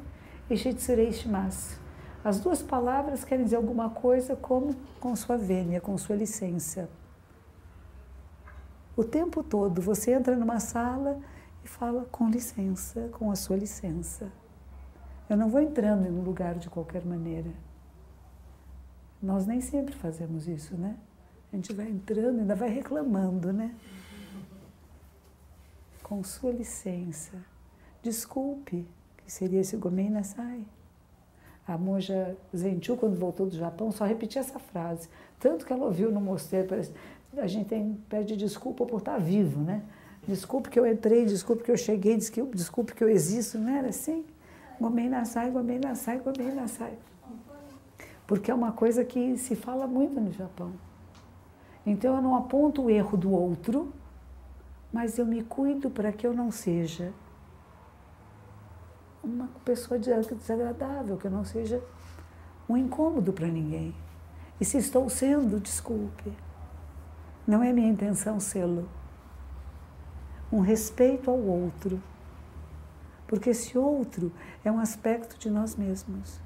e 0.49 0.55
shitsurei 0.55 1.11
shimasu. 1.11 1.79
As 2.25 2.39
duas 2.39 2.63
palavras 2.63 3.23
querem 3.23 3.45
dizer 3.45 3.55
alguma 3.55 3.89
coisa 3.89 4.35
como 4.35 4.75
com 4.99 5.15
sua 5.15 5.37
vênia, 5.37 5.79
com 5.79 5.95
sua 5.97 6.15
licença. 6.15 6.89
O 8.97 9.03
tempo 9.03 9.43
todo 9.43 9.81
você 9.81 10.11
entra 10.11 10.35
numa 10.35 10.59
sala 10.59 11.21
e 11.63 11.67
fala 11.67 12.05
com 12.11 12.27
licença, 12.27 13.09
com 13.13 13.29
a 13.29 13.35
sua 13.35 13.55
licença. 13.55 14.31
Eu 15.29 15.37
não 15.37 15.47
vou 15.47 15.61
entrando 15.61 16.07
em 16.07 16.11
um 16.11 16.23
lugar 16.23 16.55
de 16.55 16.69
qualquer 16.69 17.05
maneira. 17.05 17.51
Nós 19.21 19.45
nem 19.45 19.61
sempre 19.61 19.93
fazemos 19.95 20.47
isso, 20.47 20.75
né? 20.75 20.97
A 21.53 21.55
gente 21.55 21.71
vai 21.73 21.87
entrando 21.87 22.37
e 22.37 22.41
ainda 22.41 22.55
vai 22.55 22.69
reclamando, 22.69 23.53
né? 23.53 23.75
com 26.05 26.23
sua 26.23 26.51
licença, 26.51 27.43
desculpe, 28.03 28.87
que 29.17 29.31
seria 29.31 29.61
esse 29.61 29.75
Gomei 29.75 30.07
Nasai. 30.07 30.63
A 31.67 31.77
monja 31.77 32.37
Zenchu, 32.55 32.95
quando 32.95 33.17
voltou 33.17 33.47
do 33.47 33.55
Japão, 33.55 33.91
só 33.91 34.05
repetia 34.05 34.41
essa 34.41 34.59
frase. 34.59 35.09
Tanto 35.39 35.65
que 35.65 35.73
ela 35.73 35.85
ouviu 35.85 36.11
no 36.11 36.21
mosteiro, 36.21 36.67
parece, 36.67 36.91
a 37.37 37.47
gente 37.47 37.67
tem, 37.67 37.97
pede 38.07 38.37
desculpa 38.37 38.85
por 38.85 38.99
estar 38.99 39.17
vivo, 39.17 39.59
né? 39.59 39.81
Desculpe 40.27 40.69
que 40.69 40.79
eu 40.79 40.85
entrei, 40.87 41.25
desculpe 41.25 41.63
que 41.63 41.71
eu 41.71 41.77
cheguei, 41.77 42.17
desculpe 42.17 42.93
que 42.93 43.03
eu 43.03 43.09
existo, 43.09 43.57
não 43.57 43.75
era 43.75 43.89
assim? 43.89 44.25
Gomei 44.79 45.07
Nasai, 45.09 45.51
Gomei 45.51 45.79
Nasai, 45.79 46.19
Gomei 46.19 46.51
Nasai. 46.53 46.93
Porque 48.27 48.49
é 48.49 48.53
uma 48.53 48.71
coisa 48.71 49.05
que 49.05 49.37
se 49.37 49.55
fala 49.55 49.87
muito 49.87 50.19
no 50.19 50.31
Japão. 50.31 50.71
Então 51.85 52.15
eu 52.15 52.21
não 52.21 52.35
aponto 52.35 52.83
o 52.83 52.89
erro 52.89 53.15
do 53.17 53.31
outro, 53.31 53.93
mas 54.91 55.17
eu 55.17 55.25
me 55.25 55.43
cuido 55.43 55.89
para 55.89 56.11
que 56.11 56.25
eu 56.25 56.33
não 56.33 56.51
seja 56.51 57.11
uma 59.25 59.49
pessoa 59.65 59.99
desagradável, 59.99 61.17
que 61.17 61.25
eu 61.25 61.31
não 61.31 61.43
seja 61.43 61.81
um 62.69 62.77
incômodo 62.77 63.33
para 63.33 63.47
ninguém. 63.47 63.95
E 64.59 64.65
se 64.65 64.77
estou 64.77 65.09
sendo, 65.09 65.59
desculpe. 65.59 66.31
Não 67.45 67.61
é 67.61 67.73
minha 67.73 67.89
intenção 67.89 68.39
sê-lo. 68.39 68.87
Um 70.51 70.61
respeito 70.61 71.29
ao 71.29 71.37
outro. 71.37 72.01
Porque 73.27 73.49
esse 73.49 73.77
outro 73.77 74.31
é 74.63 74.71
um 74.71 74.79
aspecto 74.79 75.37
de 75.37 75.49
nós 75.49 75.75
mesmos. 75.75 76.39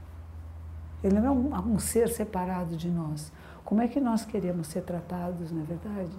Ele 1.04 1.20
não 1.20 1.26
é 1.26 1.32
um, 1.32 1.74
um 1.74 1.80
ser 1.80 2.10
separado 2.10 2.76
de 2.76 2.90
nós. 2.90 3.32
Como 3.64 3.82
é 3.82 3.88
que 3.88 4.00
nós 4.00 4.26
queremos 4.26 4.68
ser 4.68 4.82
tratados, 4.82 5.52
não 5.52 5.62
é 5.62 5.66
verdade? 5.66 6.18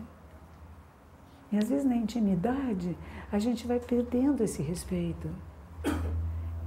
E 1.50 1.58
às 1.58 1.68
vezes 1.68 1.84
na 1.84 1.96
intimidade 1.96 2.96
a 3.32 3.38
gente 3.38 3.66
vai 3.66 3.80
perdendo 3.80 4.42
esse 4.44 4.62
respeito. 4.62 5.28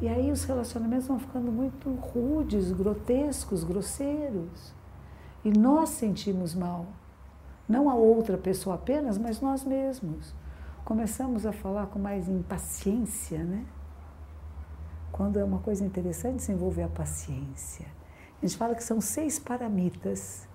E 0.04 0.10
aí 0.10 0.30
os 0.34 0.44
relacionamentos 0.44 1.08
vão 1.08 1.18
ficando 1.18 1.50
muito 1.50 1.90
rudes, 1.94 2.74
grotescos, 2.74 3.64
grosseiros. 3.64 4.74
E 5.46 5.50
nós 5.58 5.92
sentimos 5.92 6.54
mal. 6.54 6.88
Não 7.70 7.90
a 7.90 7.96
outra 7.96 8.38
pessoa 8.38 8.76
apenas, 8.76 9.18
mas 9.18 9.40
nós 9.40 9.64
mesmos. 9.64 10.36
Começamos 10.84 11.46
a 11.46 11.54
falar 11.54 11.86
com 11.86 12.00
mais 12.00 12.28
impaciência, 12.28 13.46
né? 13.46 13.66
Quando 15.10 15.40
é 15.40 15.44
uma 15.46 15.60
coisa 15.60 15.86
interessante 15.86 16.36
desenvolver 16.36 16.84
a 16.84 16.90
paciência. 16.90 17.86
A 18.42 18.46
gente 18.46 18.58
fala 18.58 18.76
que 18.76 18.84
são 18.84 19.00
seis 19.00 19.40
paramitas 19.40 20.46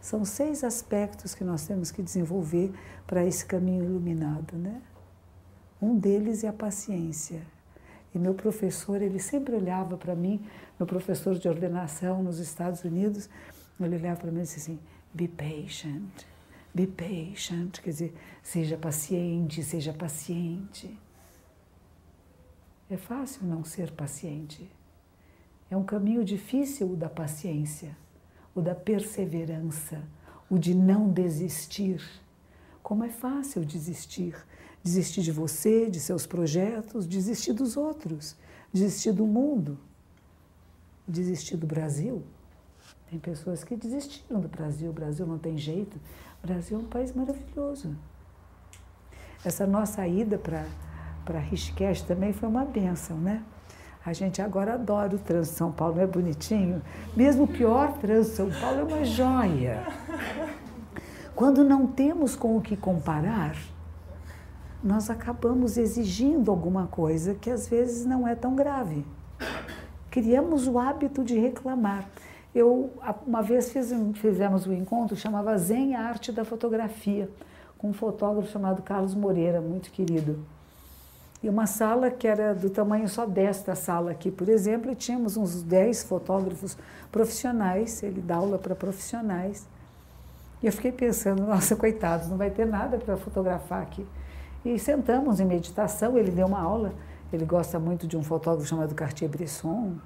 são 0.00 0.24
seis 0.24 0.64
aspectos 0.64 1.36
que 1.36 1.44
nós 1.44 1.68
temos 1.68 1.92
que 1.92 2.02
desenvolver 2.02 2.72
para 3.06 3.24
esse 3.24 3.46
caminho 3.46 3.84
iluminado, 3.84 4.56
né? 4.56 4.82
Um 5.80 5.96
deles 5.96 6.42
é 6.42 6.48
a 6.48 6.52
paciência. 6.52 7.57
Meu 8.18 8.34
professor, 8.34 9.00
ele 9.00 9.18
sempre 9.18 9.54
olhava 9.54 9.96
para 9.96 10.14
mim, 10.14 10.44
meu 10.78 10.86
professor 10.86 11.38
de 11.38 11.48
ordenação 11.48 12.22
nos 12.22 12.38
Estados 12.38 12.84
Unidos, 12.84 13.28
ele 13.80 13.96
olhava 13.96 14.20
para 14.20 14.30
mim 14.30 14.40
e 14.40 14.42
disse 14.42 14.58
assim: 14.58 14.78
be 15.14 15.28
patient, 15.28 16.24
be 16.74 16.86
patient, 16.86 17.80
quer 17.80 17.90
dizer, 17.90 18.14
seja 18.42 18.76
paciente, 18.76 19.62
seja 19.62 19.92
paciente. 19.92 20.98
É 22.90 22.96
fácil 22.96 23.46
não 23.46 23.64
ser 23.64 23.92
paciente. 23.92 24.68
É 25.70 25.76
um 25.76 25.84
caminho 25.84 26.24
difícil 26.24 26.92
o 26.92 26.96
da 26.96 27.08
paciência 27.08 27.94
o 28.58 28.60
da 28.60 28.74
perseverança, 28.74 30.02
o 30.50 30.58
de 30.58 30.74
não 30.74 31.08
desistir. 31.08 32.02
Como 32.82 33.04
é 33.04 33.08
fácil 33.08 33.64
desistir. 33.64 34.34
Desistir 34.82 35.22
de 35.22 35.32
você, 35.32 35.90
de 35.90 36.00
seus 36.00 36.26
projetos, 36.26 37.06
desistir 37.06 37.52
dos 37.52 37.76
outros, 37.76 38.36
desistir 38.72 39.12
do 39.12 39.26
mundo, 39.26 39.78
desistir 41.06 41.56
do 41.56 41.66
Brasil. 41.66 42.22
Tem 43.10 43.18
pessoas 43.18 43.64
que 43.64 43.74
desistiram 43.74 44.40
do 44.40 44.48
Brasil, 44.48 44.90
o 44.90 44.92
Brasil 44.92 45.26
não 45.26 45.38
tem 45.38 45.56
jeito. 45.56 45.98
O 46.42 46.46
Brasil 46.46 46.78
é 46.78 46.80
um 46.80 46.86
país 46.86 47.12
maravilhoso. 47.12 47.96
Essa 49.44 49.66
nossa 49.66 50.06
ida 50.06 50.38
para 50.38 51.38
Rishikesh 51.38 52.02
também 52.02 52.32
foi 52.32 52.48
uma 52.48 52.64
benção, 52.64 53.16
né? 53.18 53.42
A 54.04 54.12
gente 54.12 54.40
agora 54.40 54.74
adora 54.74 55.14
o 55.14 55.18
trânsito 55.18 55.56
São 55.56 55.72
Paulo, 55.72 55.96
não 55.96 56.02
é 56.02 56.06
bonitinho? 56.06 56.82
Mesmo 57.16 57.44
o 57.44 57.48
pior 57.48 57.92
trânsito 57.98 58.36
São 58.36 58.50
Paulo 58.50 58.80
é 58.80 58.84
uma 58.84 59.04
joia. 59.04 59.86
Quando 61.34 61.62
não 61.62 61.86
temos 61.86 62.34
com 62.34 62.56
o 62.56 62.60
que 62.60 62.76
comparar, 62.76 63.56
nós 64.82 65.10
acabamos 65.10 65.76
exigindo 65.76 66.50
alguma 66.50 66.86
coisa 66.86 67.34
que 67.34 67.50
às 67.50 67.68
vezes 67.68 68.04
não 68.06 68.26
é 68.26 68.34
tão 68.34 68.54
grave. 68.54 69.04
Criamos 70.10 70.66
o 70.66 70.78
hábito 70.78 71.24
de 71.24 71.38
reclamar. 71.38 72.08
Eu, 72.54 72.90
uma 73.26 73.42
vez 73.42 73.70
fiz, 73.70 73.92
fizemos 74.14 74.66
um 74.66 74.72
encontro 74.72 75.16
chamava 75.16 75.56
Zen 75.58 75.94
Arte 75.94 76.32
da 76.32 76.44
Fotografia, 76.44 77.28
com 77.76 77.90
um 77.90 77.92
fotógrafo 77.92 78.50
chamado 78.50 78.82
Carlos 78.82 79.14
Moreira, 79.14 79.60
muito 79.60 79.90
querido. 79.90 80.38
E 81.42 81.48
uma 81.48 81.66
sala 81.66 82.10
que 82.10 82.26
era 82.26 82.52
do 82.52 82.68
tamanho 82.68 83.08
só 83.08 83.24
desta 83.24 83.76
sala 83.76 84.10
aqui, 84.10 84.30
por 84.30 84.48
exemplo, 84.48 84.90
e 84.90 84.96
tínhamos 84.96 85.36
uns 85.36 85.62
10 85.62 86.02
fotógrafos 86.02 86.76
profissionais, 87.12 88.02
ele 88.02 88.20
dá 88.20 88.36
aula 88.36 88.58
para 88.58 88.74
profissionais. 88.74 89.64
E 90.60 90.66
eu 90.66 90.72
fiquei 90.72 90.90
pensando, 90.90 91.42
nossa, 91.46 91.76
coitados, 91.76 92.28
não 92.28 92.36
vai 92.36 92.50
ter 92.50 92.66
nada 92.66 92.98
para 92.98 93.16
fotografar 93.16 93.82
aqui. 93.82 94.04
E 94.64 94.78
sentamos 94.78 95.40
em 95.40 95.44
meditação, 95.44 96.18
ele 96.18 96.30
deu 96.30 96.46
uma 96.46 96.60
aula, 96.60 96.92
ele 97.32 97.44
gosta 97.44 97.78
muito 97.78 98.06
de 98.06 98.16
um 98.16 98.22
fotógrafo 98.22 98.68
chamado 98.68 98.94
Cartier-Bresson, 98.94 99.96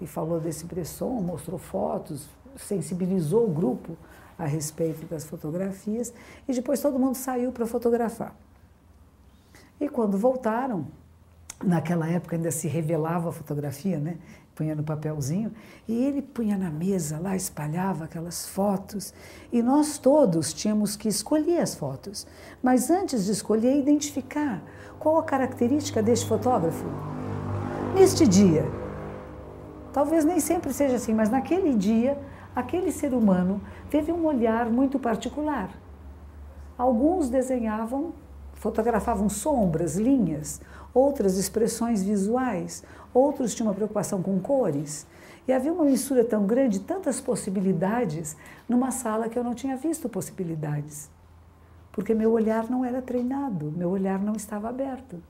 e 0.00 0.06
falou 0.06 0.40
desse 0.40 0.66
Bresson, 0.66 1.20
mostrou 1.20 1.58
fotos, 1.58 2.28
sensibilizou 2.56 3.46
o 3.46 3.50
grupo 3.50 3.96
a 4.38 4.44
respeito 4.44 5.06
das 5.06 5.24
fotografias, 5.24 6.12
e 6.48 6.52
depois 6.52 6.80
todo 6.80 6.98
mundo 6.98 7.14
saiu 7.14 7.52
para 7.52 7.66
fotografar. 7.66 8.34
E 9.80 9.88
quando 9.88 10.18
voltaram, 10.18 10.86
naquela 11.62 12.08
época 12.08 12.36
ainda 12.36 12.50
se 12.50 12.66
revelava 12.68 13.28
a 13.28 13.32
fotografia, 13.32 13.98
né? 13.98 14.18
Punha 14.54 14.74
no 14.74 14.82
papelzinho, 14.82 15.52
e 15.86 16.04
ele 16.04 16.22
punha 16.22 16.56
na 16.56 16.70
mesa 16.70 17.18
lá, 17.18 17.34
espalhava 17.34 18.04
aquelas 18.04 18.46
fotos, 18.46 19.12
e 19.52 19.62
nós 19.62 19.98
todos 19.98 20.52
tínhamos 20.52 20.96
que 20.96 21.08
escolher 21.08 21.60
as 21.60 21.74
fotos. 21.74 22.26
Mas 22.62 22.90
antes 22.90 23.24
de 23.24 23.32
escolher, 23.32 23.76
identificar 23.76 24.62
qual 24.98 25.18
a 25.18 25.22
característica 25.22 26.02
deste 26.02 26.26
fotógrafo. 26.26 26.84
Neste 27.94 28.26
dia, 28.26 28.64
talvez 29.92 30.24
nem 30.24 30.40
sempre 30.40 30.72
seja 30.72 30.96
assim, 30.96 31.14
mas 31.14 31.30
naquele 31.30 31.74
dia, 31.74 32.18
aquele 32.54 32.90
ser 32.90 33.12
humano 33.12 33.60
teve 33.90 34.12
um 34.12 34.24
olhar 34.24 34.70
muito 34.70 34.98
particular. 34.98 35.70
Alguns 36.76 37.28
desenhavam, 37.28 38.12
fotografavam 38.54 39.28
sombras, 39.28 39.96
linhas, 39.96 40.60
outras 40.94 41.36
expressões 41.36 42.02
visuais, 42.02 42.84
outros 43.12 43.54
tinham 43.54 43.68
uma 43.68 43.74
preocupação 43.74 44.22
com 44.22 44.38
cores. 44.38 45.06
E 45.46 45.52
havia 45.52 45.72
uma 45.72 45.84
mistura 45.84 46.24
tão 46.24 46.46
grande, 46.46 46.80
tantas 46.80 47.20
possibilidades, 47.20 48.36
numa 48.68 48.90
sala 48.90 49.28
que 49.28 49.38
eu 49.38 49.44
não 49.44 49.54
tinha 49.54 49.76
visto 49.76 50.08
possibilidades. 50.08 51.10
Porque 51.92 52.14
meu 52.14 52.32
olhar 52.32 52.70
não 52.70 52.84
era 52.84 53.02
treinado, 53.02 53.72
meu 53.76 53.90
olhar 53.90 54.18
não 54.18 54.32
estava 54.34 54.68
aberto. 54.68 55.22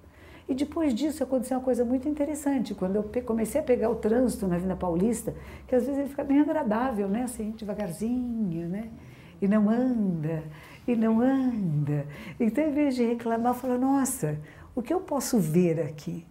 E 0.49 0.55
depois 0.55 0.95
disso 0.95 1.23
aconteceu 1.23 1.57
uma 1.57 1.65
coisa 1.65 1.85
muito 1.85 2.09
interessante. 2.09 2.75
Quando 2.75 2.97
eu 2.97 3.11
comecei 3.25 3.61
a 3.61 3.65
pegar 3.65 3.91
o 3.91 3.95
trânsito 3.95 4.47
na 4.47 4.57
Avenida 4.57 4.77
Paulista, 4.77 5.35
que 5.67 5.75
às 5.75 5.85
vezes 5.85 5.99
ele 5.99 6.09
fica 6.09 6.23
bem 6.23 6.41
agradável, 6.41 7.09
né? 7.09 7.23
Assim, 7.23 7.51
devagarzinho, 7.53 8.69
né? 8.69 8.91
E 9.41 9.49
não 9.49 9.69
anda, 9.69 10.43
e 10.87 10.95
não 10.95 11.21
anda. 11.21 12.07
Então, 12.39 12.65
em 12.65 12.73
vez 12.73 12.95
de 12.95 13.05
reclamar, 13.05 13.53
eu 13.53 13.59
falo, 13.59 13.79
nossa, 13.79 14.39
o 14.75 14.83
que 14.83 14.93
eu 14.93 15.01
posso 15.01 15.39
ver 15.39 15.81
aqui? 15.81 16.27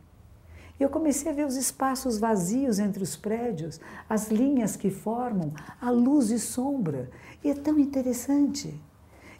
Eu 0.79 0.89
comecei 0.89 1.31
a 1.31 1.35
ver 1.35 1.45
os 1.45 1.55
espaços 1.55 2.17
vazios 2.17 2.79
entre 2.79 3.01
os 3.01 3.15
prédios, 3.15 3.79
as 4.09 4.29
linhas 4.29 4.75
que 4.75 4.89
formam, 4.89 5.53
a 5.79 5.89
luz 5.89 6.29
e 6.29 6.39
sombra. 6.39 7.09
E 7.43 7.49
é 7.49 7.53
tão 7.53 7.79
interessante. 7.79 8.81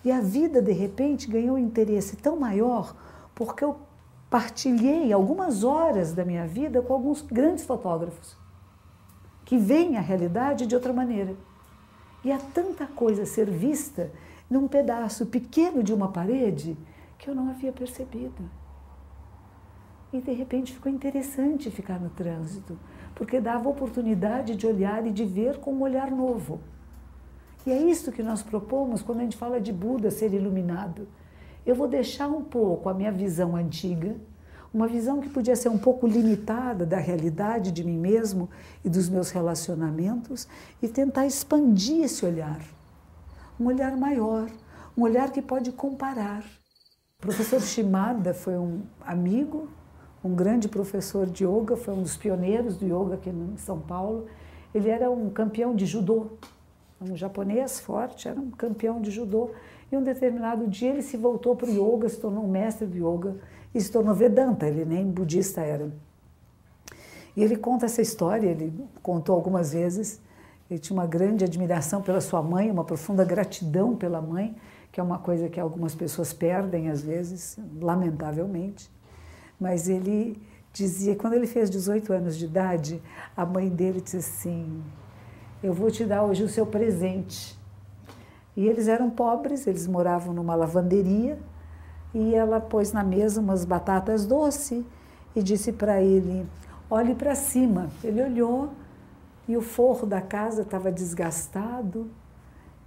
E 0.06 0.12
a 0.12 0.22
vida, 0.22 0.62
de 0.62 0.72
repente, 0.72 1.30
ganhou 1.30 1.56
um 1.56 1.60
interesse 1.60 2.16
tão 2.16 2.40
maior 2.40 2.96
porque 3.34 3.64
eu 3.64 3.78
partilhei 4.30 5.12
algumas 5.12 5.64
horas 5.64 6.14
da 6.14 6.24
minha 6.24 6.48
vida 6.48 6.82
com 6.82 6.94
alguns 6.94 7.22
grandes 7.22 7.66
fotógrafos 7.66 8.38
que 9.44 9.58
veem 9.58 9.98
a 9.98 10.02
realidade 10.02 10.66
de 10.66 10.76
outra 10.76 10.94
maneira. 10.94 11.36
E 12.24 12.32
há 12.32 12.38
tanta 12.38 12.88
coisa 12.88 13.24
a 13.24 13.26
ser 13.26 13.50
vista 13.50 14.12
num 14.50 14.68
pedaço 14.68 15.26
pequeno 15.26 15.84
de 15.84 15.94
uma 15.94 16.08
parede 16.08 16.78
que 17.18 17.30
eu 17.30 17.36
não 17.36 17.50
havia 17.50 17.72
percebido. 17.72 18.50
E 20.14 20.22
de 20.22 20.32
repente 20.32 20.72
ficou 20.72 20.92
interessante 20.92 21.72
ficar 21.72 22.00
no 22.00 22.12
trânsito, 22.12 22.78
porque 23.16 23.42
dava 23.42 23.68
oportunidade 23.68 24.56
de 24.56 24.68
olhar 24.68 25.08
e 25.08 25.12
de 25.12 25.26
ver 25.26 25.58
com 25.58 25.74
um 25.74 25.82
olhar 25.82 26.12
novo. 26.12 26.62
E 27.66 27.72
é 27.72 27.82
isso 27.82 28.12
que 28.12 28.22
nós 28.22 28.44
propomos 28.44 29.02
quando 29.02 29.22
a 29.22 29.24
gente 29.24 29.36
fala 29.36 29.60
de 29.60 29.74
Buda 29.74 30.12
ser 30.12 30.32
iluminado. 30.32 31.08
Eu 31.66 31.74
vou 31.74 31.88
deixar 31.88 32.28
um 32.28 32.44
pouco 32.44 32.90
a 32.90 32.94
minha 32.94 33.12
visão 33.12 33.56
antiga, 33.56 34.16
uma 34.72 34.88
visão 34.88 35.20
que 35.20 35.30
podia 35.30 35.56
ser 35.56 35.70
um 35.70 35.80
pouco 35.80 36.06
limitada 36.06 36.86
da 36.86 36.98
realidade 36.98 37.72
de 37.72 37.84
mim 37.84 37.98
mesmo 37.98 38.50
e 38.86 38.90
dos 38.90 39.10
meus 39.10 39.32
relacionamentos, 39.32 40.48
e 40.80 40.88
tentar 40.88 41.26
expandir 41.26 42.04
esse 42.04 42.24
olhar. 42.24 42.60
Um 43.60 43.66
olhar 43.66 43.98
maior, 43.98 44.48
um 44.96 45.02
olhar 45.02 45.32
que 45.32 45.42
pode 45.42 45.72
comparar. 45.72 46.44
O 47.18 47.22
professor 47.22 47.62
Shimada 47.62 48.34
foi 48.34 48.58
um 48.58 48.82
amigo, 49.06 49.70
um 50.24 50.34
grande 50.34 50.70
professor 50.70 51.28
de 51.28 51.44
yoga, 51.44 51.76
foi 51.76 51.94
um 51.94 52.02
dos 52.02 52.16
pioneiros 52.16 52.78
do 52.78 52.86
yoga 52.86 53.16
aqui 53.16 53.30
em 53.30 53.58
São 53.58 53.80
Paulo. 53.80 54.28
Ele 54.74 54.90
era 54.90 55.12
um 55.12 55.30
campeão 55.30 55.76
de 55.76 55.86
judô, 55.86 56.28
um 57.02 57.16
japonês 57.16 57.80
forte, 57.80 58.28
era 58.28 58.40
um 58.40 58.50
campeão 58.50 59.02
de 59.02 59.12
judô. 59.12 59.52
E 59.92 59.98
um 59.98 60.02
determinado 60.02 60.66
dia 60.68 60.90
ele 60.92 61.02
se 61.02 61.18
voltou 61.18 61.56
para 61.56 61.70
o 61.70 61.72
yoga, 61.72 62.08
se 62.08 62.18
tornou 62.18 62.46
um 62.46 62.48
mestre 62.48 62.88
do 62.88 62.96
yoga 62.96 63.36
e 63.76 63.82
se 63.82 63.92
tornou 63.92 64.16
Vedanta, 64.16 64.66
ele 64.66 64.86
nem 64.86 65.06
budista 65.06 65.62
era. 65.62 65.92
E 67.36 67.44
ele 67.44 67.58
conta 67.58 67.86
essa 67.86 68.02
história, 68.02 68.48
ele 68.48 68.74
contou 69.02 69.36
algumas 69.36 69.74
vezes. 69.74 70.22
Ele 70.70 70.80
tinha 70.80 70.98
uma 70.98 71.06
grande 71.06 71.44
admiração 71.44 72.02
pela 72.02 72.22
sua 72.22 72.42
mãe, 72.42 72.72
uma 72.72 72.86
profunda 72.86 73.26
gratidão 73.26 73.96
pela 73.96 74.22
mãe, 74.22 74.56
que 74.92 75.00
é 75.00 75.04
uma 75.04 75.20
coisa 75.20 75.50
que 75.50 75.60
algumas 75.60 75.94
pessoas 75.94 76.32
perdem 76.32 76.90
às 76.90 77.02
vezes, 77.02 77.58
lamentavelmente 77.82 78.90
mas 79.64 79.88
ele 79.88 80.38
dizia, 80.74 81.16
quando 81.16 81.36
ele 81.36 81.48
fez 81.48 81.70
18 81.70 82.12
anos 82.12 82.38
de 82.38 82.44
idade, 82.44 83.02
a 83.36 83.46
mãe 83.46 83.70
dele 83.70 84.02
disse 84.02 84.18
assim: 84.18 84.84
Eu 85.64 85.72
vou 85.72 85.90
te 85.90 86.04
dar 86.04 86.22
hoje 86.24 86.44
o 86.44 86.50
seu 86.50 86.66
presente. 86.66 87.58
E 88.58 88.68
eles 88.68 88.90
eram 88.90 89.10
pobres, 89.10 89.66
eles 89.66 89.88
moravam 89.88 90.34
numa 90.34 90.54
lavanderia, 90.54 91.40
e 92.14 92.36
ela 92.36 92.60
pôs 92.60 92.92
na 92.92 93.06
mesa 93.06 93.40
umas 93.40 93.64
batatas 93.64 94.26
doces 94.26 94.84
e 95.34 95.42
disse 95.42 95.72
para 95.72 96.02
ele: 96.02 96.46
Olhe 96.90 97.16
para 97.16 97.36
cima. 97.36 97.90
Ele 98.04 98.22
olhou 98.22 98.70
e 99.48 99.56
o 99.56 99.62
forro 99.62 100.06
da 100.06 100.20
casa 100.20 100.64
estava 100.64 100.92
desgastado. 100.92 102.12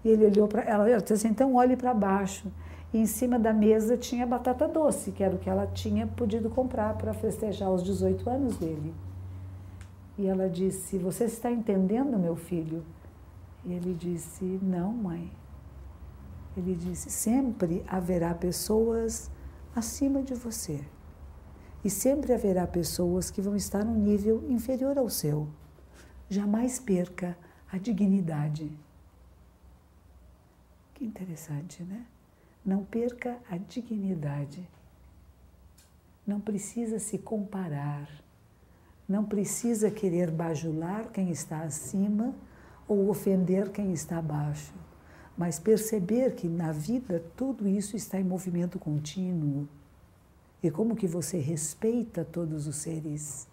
E 0.04 0.10
ele 0.10 0.26
olhou 0.26 0.46
para 0.46 0.60
ela, 0.62 0.90
ela 0.90 1.00
disse 1.00 1.14
assim: 1.14 1.28
Então 1.28 1.54
olhe 1.54 1.74
para 1.74 1.94
baixo 1.94 2.52
e 2.92 2.98
em 2.98 3.06
cima 3.06 3.38
da 3.38 3.52
mesa 3.52 3.96
tinha 3.96 4.26
batata 4.26 4.66
doce, 4.68 5.12
que 5.12 5.22
era 5.22 5.34
o 5.34 5.38
que 5.38 5.50
ela 5.50 5.66
tinha 5.66 6.06
podido 6.06 6.48
comprar 6.48 6.94
para 6.96 7.12
festejar 7.12 7.70
os 7.70 7.82
18 7.82 8.28
anos 8.30 8.56
dele. 8.56 8.94
E 10.18 10.26
ela 10.26 10.48
disse: 10.48 10.96
Você 10.98 11.24
está 11.24 11.50
entendendo, 11.50 12.18
meu 12.18 12.36
filho? 12.36 12.84
E 13.64 13.72
ele 13.72 13.92
disse: 13.92 14.44
Não, 14.62 14.92
mãe. 14.92 15.30
Ele 16.56 16.74
disse: 16.74 17.10
Sempre 17.10 17.84
haverá 17.86 18.34
pessoas 18.34 19.30
acima 19.74 20.22
de 20.22 20.34
você. 20.34 20.82
E 21.84 21.90
sempre 21.90 22.32
haverá 22.32 22.66
pessoas 22.66 23.30
que 23.30 23.42
vão 23.42 23.54
estar 23.54 23.84
num 23.84 23.94
nível 23.94 24.42
inferior 24.48 24.96
ao 24.96 25.10
seu. 25.10 25.48
Jamais 26.28 26.80
perca 26.80 27.36
a 27.70 27.76
dignidade. 27.76 28.70
Que 30.94 31.04
interessante, 31.04 31.82
né? 31.82 32.06
Não 32.66 32.82
perca 32.84 33.38
a 33.48 33.56
dignidade. 33.56 34.68
Não 36.26 36.40
precisa 36.40 36.98
se 36.98 37.16
comparar. 37.16 38.08
Não 39.08 39.24
precisa 39.24 39.88
querer 39.88 40.32
bajular 40.32 41.12
quem 41.12 41.30
está 41.30 41.60
acima 41.60 42.34
ou 42.88 43.08
ofender 43.08 43.70
quem 43.70 43.92
está 43.92 44.18
abaixo. 44.18 44.74
Mas 45.38 45.60
perceber 45.60 46.34
que 46.34 46.48
na 46.48 46.72
vida 46.72 47.22
tudo 47.36 47.68
isso 47.68 47.94
está 47.94 48.18
em 48.18 48.24
movimento 48.24 48.80
contínuo. 48.80 49.68
E 50.60 50.68
como 50.68 50.96
que 50.96 51.06
você 51.06 51.38
respeita 51.38 52.24
todos 52.24 52.66
os 52.66 52.74
seres? 52.74 53.46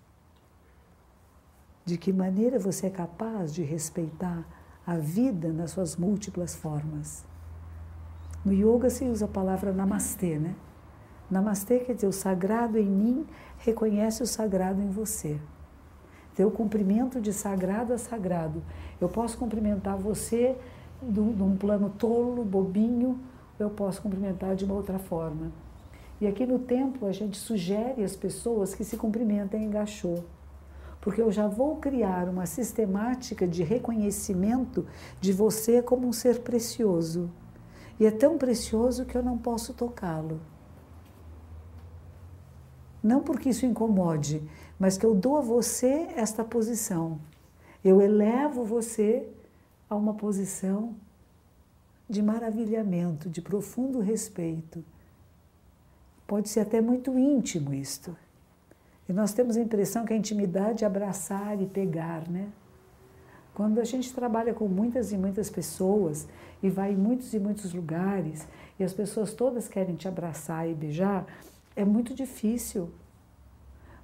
De 1.85 1.99
que 1.99 2.11
maneira 2.11 2.57
você 2.57 2.87
é 2.87 2.89
capaz 2.89 3.53
de 3.53 3.61
respeitar 3.61 4.43
a 4.87 4.97
vida 4.97 5.53
nas 5.53 5.69
suas 5.69 5.95
múltiplas 5.95 6.55
formas? 6.55 7.23
No 8.43 8.51
yoga 8.51 8.89
se 8.89 9.05
usa 9.05 9.25
a 9.25 9.27
palavra 9.27 9.71
namastê, 9.71 10.37
né? 10.37 10.55
Namastê 11.31 11.79
quer 11.79 11.95
dizer 11.95 12.07
o 12.07 12.11
sagrado 12.11 12.77
em 12.77 12.85
mim 12.85 13.25
reconhece 13.59 14.21
o 14.21 14.27
sagrado 14.27 14.81
em 14.81 14.89
você. 14.89 15.39
Então, 16.33 16.47
o 16.47 16.51
cumprimento 16.51 17.21
de 17.21 17.31
sagrado 17.31 17.93
a 17.93 17.97
sagrado. 17.97 18.61
Eu 18.99 19.07
posso 19.07 19.37
cumprimentar 19.37 19.95
você 19.97 20.57
de 21.01 21.19
um 21.19 21.55
plano 21.55 21.89
tolo, 21.89 22.43
bobinho, 22.43 23.19
eu 23.59 23.69
posso 23.69 24.01
cumprimentar 24.01 24.55
de 24.55 24.65
uma 24.65 24.73
outra 24.73 24.99
forma. 24.99 25.51
E 26.19 26.27
aqui 26.27 26.45
no 26.45 26.59
templo 26.59 27.07
a 27.07 27.11
gente 27.11 27.37
sugere 27.37 28.03
às 28.03 28.15
pessoas 28.15 28.73
que 28.73 28.83
se 28.83 28.97
cumprimentem 28.97 29.63
em 29.63 29.69
gachô, 29.69 30.19
porque 31.01 31.21
eu 31.21 31.31
já 31.31 31.47
vou 31.47 31.77
criar 31.77 32.29
uma 32.29 32.45
sistemática 32.45 33.47
de 33.47 33.63
reconhecimento 33.63 34.85
de 35.19 35.31
você 35.33 35.81
como 35.81 36.07
um 36.07 36.13
ser 36.13 36.39
precioso. 36.39 37.29
E 38.03 38.05
é 38.05 38.11
tão 38.11 38.37
precioso 38.37 39.05
que 39.05 39.17
eu 39.17 39.23
não 39.23 39.37
posso 39.37 39.73
tocá-lo. 39.73 40.41
Não 43.01 43.23
porque 43.23 43.47
isso 43.47 43.65
incomode, 43.65 44.43
mas 44.77 44.97
que 44.97 45.05
eu 45.05 45.15
dou 45.15 45.37
a 45.37 45.41
você 45.41 46.09
esta 46.13 46.43
posição. 46.43 47.17
Eu 47.81 48.01
elevo 48.01 48.65
você 48.65 49.25
a 49.89 49.95
uma 49.95 50.15
posição 50.15 50.95
de 52.09 52.21
maravilhamento, 52.21 53.29
de 53.29 53.41
profundo 53.41 54.01
respeito. 54.01 54.83
Pode 56.27 56.49
ser 56.49 56.59
até 56.59 56.81
muito 56.81 57.17
íntimo 57.17 57.73
isto. 57.73 58.17
E 59.07 59.13
nós 59.13 59.31
temos 59.31 59.55
a 59.55 59.61
impressão 59.61 60.03
que 60.03 60.11
a 60.11 60.17
intimidade 60.17 60.83
é 60.83 60.87
abraçar 60.87 61.61
e 61.61 61.67
pegar, 61.67 62.29
né? 62.29 62.49
Quando 63.53 63.79
a 63.79 63.83
gente 63.83 64.13
trabalha 64.13 64.53
com 64.53 64.67
muitas 64.67 65.11
e 65.11 65.17
muitas 65.17 65.49
pessoas 65.49 66.27
e 66.61 66.69
vai 66.69 66.93
em 66.93 66.95
muitos 66.95 67.33
e 67.33 67.39
muitos 67.39 67.73
lugares 67.73 68.47
e 68.79 68.83
as 68.83 68.93
pessoas 68.93 69.33
todas 69.33 69.67
querem 69.67 69.95
te 69.95 70.07
abraçar 70.07 70.67
e 70.67 70.73
beijar, 70.73 71.25
é 71.75 71.85
muito 71.85 72.15
difícil. 72.15 72.89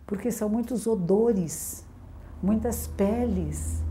Porque 0.06 0.32
são 0.32 0.50
muitos 0.50 0.86
odores, 0.86 1.86
muitas 2.44 2.88
peles. 2.88 3.84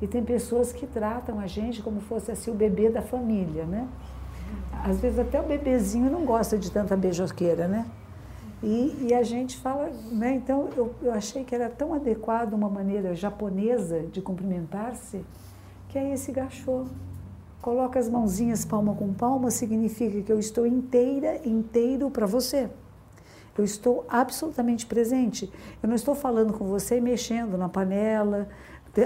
E 0.00 0.06
tem 0.06 0.22
pessoas 0.22 0.72
que 0.72 0.86
tratam 0.86 1.40
a 1.40 1.46
gente 1.46 1.82
como 1.82 2.00
fosse 2.00 2.30
assim 2.30 2.50
o 2.50 2.54
bebê 2.54 2.88
da 2.88 3.02
família, 3.02 3.64
né? 3.64 3.88
Às 4.84 5.00
vezes 5.00 5.18
até 5.18 5.40
o 5.40 5.44
bebezinho 5.44 6.10
não 6.10 6.24
gosta 6.24 6.56
de 6.56 6.70
tanta 6.70 6.96
beijoqueira, 6.96 7.66
né? 7.66 7.86
E, 8.62 9.08
e, 9.08 9.14
a 9.14 9.22
gente 9.22 9.58
fala, 9.58 9.90
né? 10.10 10.34
Então 10.34 10.70
eu, 10.76 10.94
eu 11.02 11.12
achei 11.12 11.44
que 11.44 11.54
era 11.54 11.68
tão 11.68 11.92
adequado 11.92 12.54
uma 12.54 12.70
maneira 12.70 13.14
japonesa 13.14 14.00
de 14.10 14.22
cumprimentar-se, 14.22 15.24
que 15.88 15.98
é 15.98 16.12
esse 16.14 16.32
gachô. 16.32 16.86
Coloca 17.60 17.98
as 17.98 18.08
mãozinhas 18.08 18.64
palma 18.64 18.94
com 18.94 19.12
palma, 19.12 19.50
significa 19.50 20.22
que 20.22 20.32
eu 20.32 20.38
estou 20.38 20.66
inteira, 20.66 21.40
inteiro 21.46 22.10
para 22.10 22.24
você. 22.24 22.70
Eu 23.58 23.64
estou 23.64 24.04
absolutamente 24.08 24.86
presente. 24.86 25.50
Eu 25.82 25.88
não 25.88 25.96
estou 25.96 26.14
falando 26.14 26.52
com 26.52 26.66
você 26.66 27.00
mexendo 27.00 27.56
na 27.56 27.68
panela, 27.68 28.48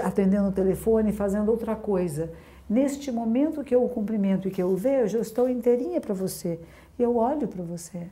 atendendo 0.03 0.49
o 0.49 0.51
telefone, 0.51 1.11
fazendo 1.11 1.49
outra 1.49 1.75
coisa. 1.75 2.31
Neste 2.69 3.11
momento 3.11 3.63
que 3.63 3.75
eu 3.75 3.83
o 3.83 3.89
cumprimento 3.89 4.47
e 4.47 4.51
que 4.51 4.61
eu 4.61 4.69
o 4.69 4.75
vejo, 4.75 5.17
eu 5.17 5.21
estou 5.21 5.49
inteirinha 5.49 5.99
para 5.99 6.13
você. 6.13 6.59
E 6.97 7.03
eu 7.03 7.17
olho 7.17 7.47
para 7.47 7.63
você. 7.63 8.07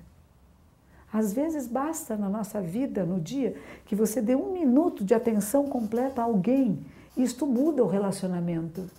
Às 1.12 1.34
vezes 1.34 1.68
basta 1.68 2.16
na 2.16 2.30
nossa 2.30 2.62
vida, 2.62 3.04
no 3.04 3.20
dia, 3.20 3.56
que 3.86 3.96
você 3.96 4.22
dê 4.22 4.36
um 4.36 4.54
minuto 4.54 5.04
de 5.04 5.14
atenção 5.14 5.68
completa 5.68 6.22
a 6.22 6.26
alguém. 6.26 6.86
Isto 7.18 7.48
muda 7.48 7.84
o 7.84 7.88
relacionamento. 7.88 8.90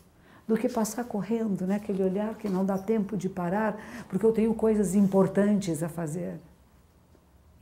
Do 0.47 0.57
que 0.57 0.69
passar 0.69 1.05
correndo, 1.05 1.65
né? 1.65 1.77
aquele 1.77 2.03
olhar 2.03 2.35
que 2.35 2.49
não 2.49 2.65
dá 2.67 2.77
tempo 2.77 3.17
de 3.17 3.29
parar, 3.29 3.81
porque 4.09 4.27
eu 4.27 4.33
tenho 4.33 4.53
coisas 4.53 4.97
importantes 4.97 5.81
a 5.81 5.89
fazer. 5.89 6.41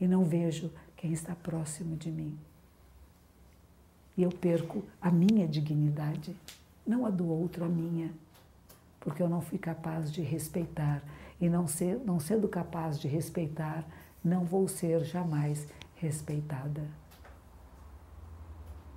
E 0.01 0.07
não 0.07 0.23
vejo 0.23 0.71
quem 0.97 1.13
está 1.13 1.35
próximo 1.35 1.95
de 1.95 2.09
mim. 2.09 2.35
E 4.17 4.23
eu 4.23 4.31
perco 4.31 4.83
a 4.99 5.11
minha 5.11 5.47
dignidade, 5.47 6.35
não 6.85 7.05
a 7.05 7.11
do 7.11 7.29
outro, 7.29 7.63
a 7.63 7.69
minha. 7.69 8.11
Porque 8.99 9.21
eu 9.21 9.29
não 9.29 9.39
fui 9.39 9.59
capaz 9.59 10.11
de 10.11 10.21
respeitar. 10.21 11.03
E 11.39 11.47
não, 11.47 11.67
ser, 11.67 12.01
não 12.03 12.19
sendo 12.19 12.47
capaz 12.47 12.99
de 12.99 13.07
respeitar, 13.07 13.85
não 14.23 14.43
vou 14.43 14.67
ser 14.67 15.03
jamais 15.03 15.67
respeitada. 15.95 16.83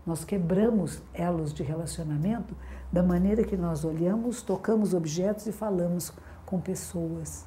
Nós 0.05 0.25
quebramos 0.25 1.01
elos 1.15 1.55
de 1.55 1.63
relacionamento 1.63 2.57
da 2.91 3.03
maneira 3.03 3.45
que 3.45 3.57
nós 3.57 3.85
olhamos, 3.85 4.43
tocamos 4.43 4.95
objetos 4.95 5.47
e 5.47 5.53
falamos 5.53 6.13
com 6.45 6.61
pessoas. 6.61 7.47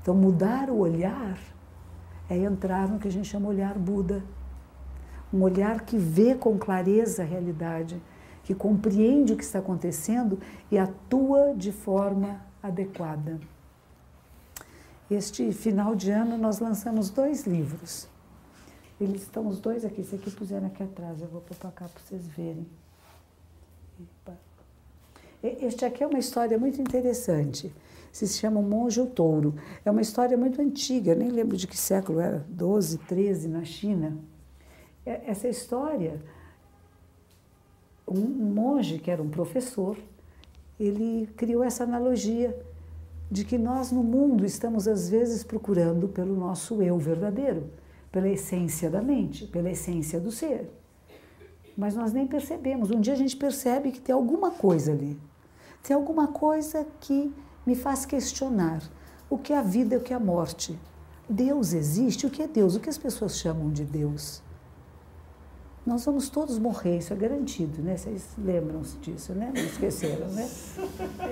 Então, 0.00 0.14
mudar 0.14 0.70
o 0.70 0.78
olhar 0.78 1.38
é 2.28 2.36
entrar 2.38 2.88
no 2.88 2.98
que 2.98 3.08
a 3.08 3.12
gente 3.12 3.28
chama 3.28 3.48
olhar 3.48 3.78
Buda. 3.78 4.24
Um 5.32 5.42
olhar 5.42 5.82
que 5.82 5.98
vê 5.98 6.34
com 6.34 6.58
clareza 6.58 7.22
a 7.22 7.26
realidade, 7.26 8.02
que 8.42 8.54
compreende 8.54 9.34
o 9.34 9.36
que 9.36 9.44
está 9.44 9.58
acontecendo 9.58 10.40
e 10.70 10.78
atua 10.78 11.54
de 11.54 11.70
forma 11.70 12.40
adequada. 12.62 13.38
Este 15.10 15.50
final 15.52 15.96
de 15.96 16.10
ano 16.10 16.38
nós 16.38 16.60
lançamos 16.60 17.10
dois 17.10 17.44
livros. 17.44 18.06
Eles 19.00 19.22
estão 19.22 19.48
os 19.48 19.58
dois 19.58 19.84
aqui, 19.84 20.02
esse 20.02 20.14
aqui 20.14 20.30
puseram 20.30 20.68
aqui 20.68 20.82
atrás, 20.82 21.20
eu 21.20 21.26
vou 21.26 21.40
pôr 21.40 21.56
para 21.56 21.70
cá 21.72 21.88
para 21.88 22.00
vocês 22.00 22.26
verem. 22.28 22.66
Este 25.42 25.84
aqui 25.84 26.04
é 26.04 26.06
uma 26.06 26.18
história 26.18 26.56
muito 26.58 26.80
interessante. 26.80 27.74
Se 28.12 28.28
chama 28.28 28.60
O 28.60 28.62
Monge 28.62 29.00
o 29.00 29.06
Touro. 29.06 29.54
É 29.84 29.90
uma 29.90 30.02
história 30.02 30.36
muito 30.36 30.60
antiga, 30.60 31.14
nem 31.14 31.28
lembro 31.28 31.56
de 31.56 31.66
que 31.66 31.76
século 31.76 32.20
era, 32.20 32.44
12, 32.48 32.98
13, 32.98 33.48
na 33.48 33.64
China. 33.64 34.16
Essa 35.04 35.48
história, 35.48 36.22
um 38.06 38.20
monge 38.20 38.98
que 38.98 39.10
era 39.10 39.22
um 39.22 39.30
professor, 39.30 39.96
ele 40.78 41.26
criou 41.36 41.64
essa 41.64 41.84
analogia 41.84 42.56
de 43.30 43.44
que 43.44 43.56
nós 43.56 43.92
no 43.92 44.02
mundo 44.02 44.44
estamos 44.44 44.88
às 44.88 45.08
vezes 45.08 45.44
procurando 45.44 46.08
pelo 46.08 46.34
nosso 46.34 46.82
eu 46.82 46.98
verdadeiro, 46.98 47.70
pela 48.10 48.28
essência 48.28 48.90
da 48.90 49.00
mente, 49.00 49.46
pela 49.46 49.70
essência 49.70 50.18
do 50.18 50.32
ser. 50.32 50.68
Mas 51.76 51.94
nós 51.94 52.12
nem 52.12 52.26
percebemos. 52.26 52.90
Um 52.90 53.00
dia 53.00 53.12
a 53.12 53.16
gente 53.16 53.36
percebe 53.36 53.92
que 53.92 54.00
tem 54.00 54.14
alguma 54.14 54.50
coisa 54.50 54.92
ali. 54.92 55.18
Tem 55.82 55.94
alguma 55.94 56.28
coisa 56.28 56.86
que 57.00 57.32
me 57.64 57.74
faz 57.76 58.04
questionar 58.04 58.82
o 59.30 59.38
que 59.38 59.52
é 59.52 59.58
a 59.58 59.62
vida 59.62 59.94
e 59.94 59.98
o 59.98 60.00
que 60.00 60.12
é 60.12 60.16
a 60.16 60.20
morte. 60.20 60.78
Deus 61.28 61.72
existe? 61.72 62.26
O 62.26 62.30
que 62.30 62.42
é 62.42 62.48
Deus? 62.48 62.74
O 62.74 62.80
que 62.80 62.90
as 62.90 62.98
pessoas 62.98 63.38
chamam 63.38 63.70
de 63.70 63.84
Deus? 63.84 64.42
Nós 65.90 66.04
vamos 66.04 66.28
todos 66.28 66.56
morrer, 66.56 66.98
isso 66.98 67.12
é 67.12 67.16
garantido, 67.16 67.82
né? 67.82 67.96
Vocês 67.96 68.24
lembram-se 68.38 68.96
disso, 68.98 69.32
né? 69.34 69.50
Não 69.52 69.60
esqueceram, 69.60 70.28
né? 70.28 70.48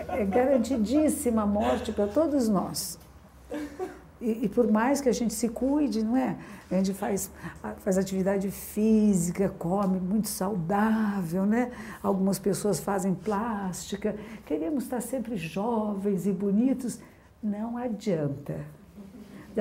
É, 0.09 0.23
é 0.23 0.25
garantidíssima 0.25 1.43
a 1.43 1.47
morte 1.47 1.93
para 1.93 2.09
todos 2.09 2.49
nós. 2.49 2.99
E, 4.21 4.47
e, 4.47 4.49
por 4.49 4.69
mais 4.69 5.01
que 5.01 5.09
a 5.09 5.13
gente 5.13 5.33
se 5.33 5.49
cuide, 5.49 6.03
não 6.03 6.17
é? 6.17 6.37
A 6.69 6.75
gente 6.75 6.93
faz, 6.93 7.31
faz 7.77 7.99
atividade 7.99 8.51
física, 8.51 9.49
come 9.49 10.01
muito 10.01 10.27
saudável, 10.27 11.47
né? 11.47 11.71
Algumas 12.03 12.41
pessoas 12.41 12.81
fazem 12.81 13.15
plástica. 13.15 14.17
Queremos 14.45 14.83
estar 14.83 15.01
sempre 15.01 15.37
jovens 15.37 16.27
e 16.27 16.33
bonitos. 16.33 16.99
Não 17.41 17.77
adianta 17.77 18.57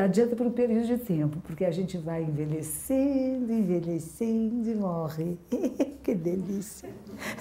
adianta 0.03 0.35
por 0.35 0.45
um 0.45 0.51
período 0.51 0.85
de 0.85 0.97
tempo, 0.97 1.39
porque 1.41 1.65
a 1.65 1.71
gente 1.71 1.97
vai 1.97 2.23
envelhecendo, 2.23 3.51
envelhecendo 3.51 4.69
e 4.69 4.75
morre. 4.75 5.37
que 6.03 6.13
delícia! 6.13 6.89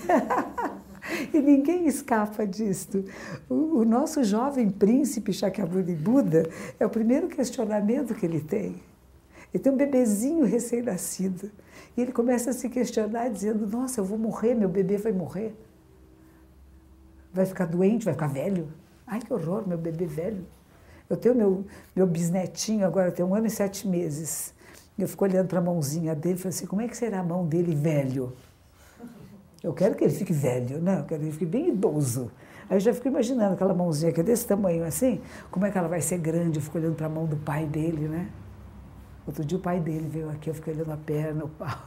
e 1.32 1.38
ninguém 1.38 1.86
escapa 1.86 2.46
disto. 2.46 3.04
O, 3.48 3.78
o, 3.78 3.84
nosso 3.84 4.22
jovem 4.24 4.70
príncipe 4.70 5.32
Shakyamuni 5.32 5.94
Buda 5.94 6.48
é 6.78 6.86
o 6.86 6.90
primeiro 6.90 7.28
questionamento 7.28 8.14
que 8.14 8.24
ele 8.24 8.40
tem. 8.40 8.82
Ele 9.52 9.62
tem 9.62 9.72
um 9.72 9.76
bebezinho 9.76 10.44
recém-nascido. 10.44 11.50
E 11.96 12.00
ele 12.00 12.12
começa 12.12 12.50
a 12.50 12.52
se 12.52 12.68
questionar, 12.68 13.28
dizendo: 13.28 13.66
Nossa, 13.66 14.00
eu 14.00 14.04
vou 14.04 14.18
morrer, 14.18 14.54
meu 14.54 14.68
bebê 14.68 14.96
vai 14.96 15.12
morrer. 15.12 15.54
Vai 17.32 17.46
ficar 17.46 17.66
doente, 17.66 18.04
vai 18.04 18.14
ficar 18.14 18.28
velho. 18.28 18.68
Ai, 19.06 19.20
que 19.20 19.32
horror, 19.32 19.66
meu 19.66 19.78
bebê 19.78 20.06
velho. 20.06 20.44
Eu 21.08 21.16
tenho 21.16 21.34
meu, 21.34 21.64
meu 21.94 22.06
bisnetinho 22.06 22.86
agora, 22.86 23.12
tem 23.12 23.24
um 23.24 23.34
ano 23.34 23.46
e 23.46 23.50
sete 23.50 23.86
meses. 23.86 24.52
Eu 24.98 25.06
fico 25.06 25.24
olhando 25.24 25.48
para 25.48 25.58
a 25.58 25.62
mãozinha 25.62 26.14
dele 26.14 26.36
e 26.36 26.38
falei 26.38 26.56
assim, 26.56 26.66
como 26.66 26.82
é 26.82 26.88
que 26.88 26.96
será 26.96 27.20
a 27.20 27.22
mão 27.22 27.46
dele 27.46 27.74
velho? 27.74 28.32
Eu 29.62 29.72
quero 29.72 29.94
que 29.94 30.04
ele 30.04 30.12
fique 30.12 30.32
velho, 30.32 30.80
né? 30.80 31.00
Eu 31.00 31.04
quero 31.04 31.20
que 31.20 31.26
ele 31.26 31.32
fique 31.32 31.46
bem 31.46 31.68
idoso. 31.68 32.30
Aí 32.68 32.76
eu 32.76 32.80
já 32.80 32.92
fico 32.92 33.08
imaginando 33.08 33.54
aquela 33.54 33.74
mãozinha 33.74 34.12
que 34.12 34.20
é 34.20 34.22
desse 34.22 34.46
tamanho 34.46 34.84
assim, 34.84 35.20
como 35.50 35.66
é 35.66 35.70
que 35.70 35.78
ela 35.78 35.88
vai 35.88 36.00
ser 36.00 36.18
grande? 36.18 36.58
Eu 36.58 36.62
fico 36.62 36.78
olhando 36.78 36.96
para 36.96 37.06
a 37.06 37.10
mão 37.10 37.26
do 37.26 37.36
pai 37.36 37.66
dele, 37.66 38.08
né? 38.08 38.28
Outro 39.26 39.44
dia 39.44 39.58
o 39.58 39.60
pai 39.60 39.80
dele 39.80 40.08
veio 40.08 40.30
aqui, 40.30 40.50
eu 40.50 40.54
fiquei 40.54 40.72
olhando 40.72 40.92
a 40.92 40.96
perna, 40.96 41.44
o 41.44 41.48
pau. 41.48 41.78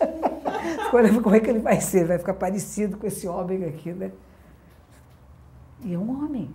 fico 0.84 0.96
olhando 0.96 1.22
como 1.22 1.34
é 1.34 1.40
que 1.40 1.50
ele 1.50 1.58
vai 1.58 1.80
ser, 1.80 2.06
vai 2.06 2.18
ficar 2.18 2.34
parecido 2.34 2.96
com 2.96 3.06
esse 3.06 3.26
homem 3.26 3.64
aqui, 3.64 3.92
né? 3.92 4.12
E 5.82 5.94
é 5.94 5.98
um 5.98 6.24
homem. 6.24 6.50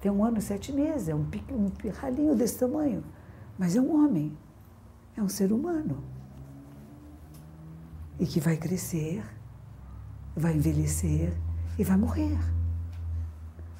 Tem 0.00 0.10
um 0.10 0.24
ano 0.24 0.38
e 0.38 0.42
sete 0.42 0.72
meses, 0.72 1.08
é 1.08 1.14
um, 1.14 1.28
um 1.50 1.68
pirralhinho 1.70 2.34
desse 2.34 2.58
tamanho. 2.58 3.04
Mas 3.58 3.76
é 3.76 3.80
um 3.80 3.94
homem, 4.02 4.36
é 5.16 5.22
um 5.22 5.28
ser 5.28 5.52
humano. 5.52 6.02
E 8.18 8.26
que 8.26 8.40
vai 8.40 8.56
crescer, 8.56 9.22
vai 10.34 10.54
envelhecer 10.54 11.32
e 11.78 11.84
vai 11.84 11.96
morrer. 11.96 12.38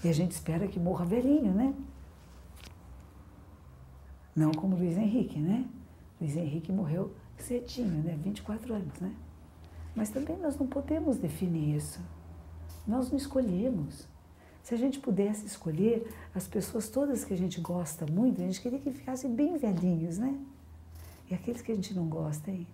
E 0.05 0.09
a 0.09 0.13
gente 0.13 0.33
espera 0.33 0.67
que 0.69 0.79
morra 0.79 1.05
velhinho, 1.05 1.53
né? 1.53 1.75
Não 4.37 4.53
como 4.53 4.77
Luiz 4.77 4.97
Henrique, 4.97 5.39
né? 5.39 5.67
Luiz 6.21 6.37
Henrique 6.37 6.71
morreu 6.73 7.15
cedinho, 7.39 8.03
né? 8.03 8.19
24 8.23 8.75
anos, 8.75 9.01
né? 9.01 9.15
Mas 9.95 10.11
também 10.11 10.39
nós 10.39 10.59
não 10.59 10.67
podemos 10.67 11.17
definir 11.17 11.77
isso. 11.77 12.01
Nós 12.87 13.11
não 13.11 13.17
escolhemos. 13.17 14.07
Se 14.63 14.75
a 14.75 14.79
gente 14.79 14.99
pudesse 14.99 15.47
escolher 15.47 16.07
as 16.35 16.47
pessoas 16.47 16.89
todas 16.89 17.25
que 17.25 17.35
a 17.35 17.37
gente 17.37 17.61
gosta 17.61 18.07
muito, 18.07 18.41
a 18.41 18.45
gente 18.45 18.61
queria 18.61 18.79
que 18.79 18.91
ficassem 18.91 19.35
bem 19.35 19.57
velhinhos, 19.57 20.19
né? 20.19 20.35
E 21.31 21.35
aqueles 21.35 21.63
que 21.63 21.73
a 21.73 21.75
gente 21.75 21.95
não 21.95 22.07
gosta, 22.07 22.51
hein? 22.51 22.67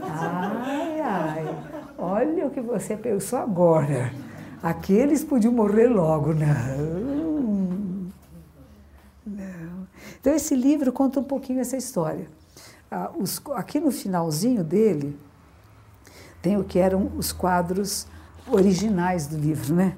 Ai, 0.00 1.00
ai, 1.00 1.44
olha 1.98 2.46
o 2.46 2.50
que 2.50 2.60
você 2.60 2.96
pensou 2.96 3.38
agora. 3.38 4.12
Aqueles 4.62 5.24
podiam 5.24 5.52
morrer 5.52 5.88
logo, 5.88 6.32
não. 6.34 8.12
Não. 9.26 9.86
Então, 10.20 10.34
esse 10.34 10.54
livro 10.54 10.92
conta 10.92 11.20
um 11.20 11.24
pouquinho 11.24 11.60
essa 11.60 11.76
história. 11.76 12.28
Ah, 12.90 13.10
aqui 13.54 13.80
no 13.80 13.90
finalzinho 13.90 14.62
dele, 14.62 15.18
tem 16.40 16.56
o 16.56 16.64
que 16.64 16.78
eram 16.78 17.10
os 17.16 17.32
quadros 17.32 18.06
originais 18.46 19.26
do 19.26 19.36
livro, 19.36 19.74
né? 19.74 19.96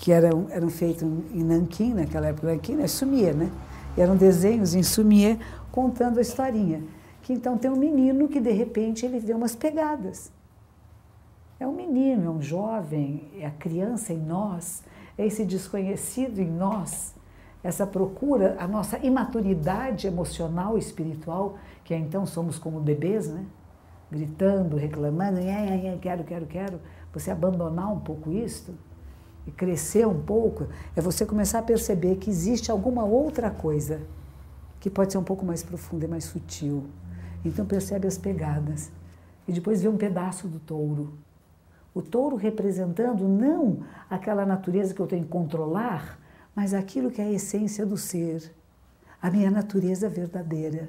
Que 0.00 0.12
eram, 0.12 0.46
eram 0.48 0.70
feitos 0.70 1.02
em 1.02 1.44
Nanquim, 1.44 1.92
naquela 1.92 2.28
época, 2.28 2.46
Nanquim, 2.46 2.74
né? 2.74 2.86
Sumier, 2.86 3.34
né? 3.34 3.52
E 3.94 4.00
eram 4.00 4.16
desenhos 4.16 4.74
em 4.74 4.82
Sumier 4.82 5.36
contando 5.70 6.16
a 6.16 6.22
historinha. 6.22 6.82
Que 7.20 7.34
então 7.34 7.58
tem 7.58 7.70
um 7.70 7.76
menino 7.76 8.26
que 8.26 8.40
de 8.40 8.50
repente 8.50 9.04
ele 9.04 9.18
vê 9.18 9.34
umas 9.34 9.54
pegadas. 9.54 10.32
É 11.60 11.66
um 11.66 11.72
menino, 11.74 12.28
é 12.28 12.30
um 12.30 12.40
jovem, 12.40 13.30
é 13.38 13.44
a 13.44 13.50
criança 13.50 14.14
em 14.14 14.18
nós, 14.18 14.82
é 15.18 15.26
esse 15.26 15.44
desconhecido 15.44 16.38
em 16.38 16.50
nós, 16.50 17.14
essa 17.62 17.86
procura, 17.86 18.56
a 18.58 18.66
nossa 18.66 18.98
imaturidade 19.04 20.06
emocional 20.06 20.78
e 20.78 20.80
espiritual, 20.80 21.58
que 21.84 21.94
então 21.94 22.24
somos 22.24 22.58
como 22.58 22.80
bebês, 22.80 23.28
né? 23.28 23.44
Gritando, 24.10 24.78
reclamando, 24.78 25.40
quero, 26.00 26.24
quero, 26.24 26.46
quero. 26.46 26.80
Você 27.12 27.30
abandonar 27.30 27.92
um 27.92 28.00
pouco 28.00 28.32
isto 28.32 28.74
e 29.46 29.50
crescer 29.50 30.06
um 30.06 30.20
pouco, 30.22 30.68
é 30.94 31.00
você 31.00 31.24
começar 31.24 31.60
a 31.60 31.62
perceber 31.62 32.16
que 32.16 32.30
existe 32.30 32.70
alguma 32.70 33.04
outra 33.04 33.50
coisa 33.50 34.02
que 34.78 34.90
pode 34.90 35.12
ser 35.12 35.18
um 35.18 35.24
pouco 35.24 35.44
mais 35.44 35.62
profunda 35.62 36.04
e 36.04 36.08
mais 36.08 36.24
sutil. 36.24 36.86
Então 37.44 37.64
percebe 37.64 38.06
as 38.06 38.18
pegadas 38.18 38.90
e 39.46 39.52
depois 39.52 39.82
vê 39.82 39.88
um 39.88 39.96
pedaço 39.96 40.46
do 40.46 40.58
touro 40.58 41.18
o 41.92 42.00
touro 42.00 42.36
representando 42.36 43.26
não 43.26 43.84
aquela 44.08 44.46
natureza 44.46 44.94
que 44.94 45.00
eu 45.00 45.06
tenho 45.06 45.24
que 45.24 45.28
controlar, 45.28 46.18
mas 46.54 46.72
aquilo 46.72 47.10
que 47.10 47.20
é 47.20 47.24
a 47.24 47.32
essência 47.32 47.84
do 47.84 47.96
ser, 47.96 48.54
a 49.20 49.30
minha 49.30 49.50
natureza 49.50 50.08
verdadeira, 50.08 50.88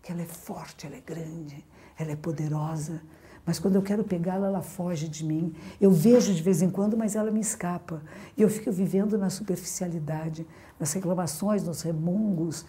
que 0.00 0.12
ela 0.12 0.22
é 0.22 0.26
forte, 0.26 0.86
ela 0.86 0.96
é 0.96 1.00
grande, 1.00 1.64
ela 1.98 2.12
é 2.12 2.16
poderosa, 2.16 3.02
mas 3.48 3.58
quando 3.58 3.76
eu 3.76 3.82
quero 3.82 4.04
pegá-la, 4.04 4.48
ela 4.48 4.60
foge 4.60 5.08
de 5.08 5.24
mim. 5.24 5.54
Eu 5.80 5.90
vejo 5.90 6.34
de 6.34 6.42
vez 6.42 6.60
em 6.60 6.68
quando, 6.68 6.98
mas 6.98 7.16
ela 7.16 7.30
me 7.30 7.40
escapa. 7.40 8.02
E 8.36 8.42
eu 8.42 8.48
fico 8.50 8.70
vivendo 8.70 9.16
na 9.16 9.30
superficialidade, 9.30 10.46
nas 10.78 10.92
reclamações, 10.92 11.64
nos 11.64 11.80
remungos, 11.80 12.66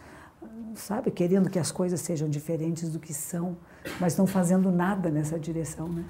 sabe, 0.76 1.12
querendo 1.12 1.50
que 1.50 1.60
as 1.60 1.70
coisas 1.70 2.00
sejam 2.00 2.30
diferentes 2.30 2.88
do 2.88 2.98
que 2.98 3.13
são, 3.13 3.58
mas 4.00 4.15
não 4.15 4.26
fazendo 4.26 4.72
nada 4.72 5.10
nessa 5.10 5.38
direção, 5.38 5.89
né? 5.89 6.06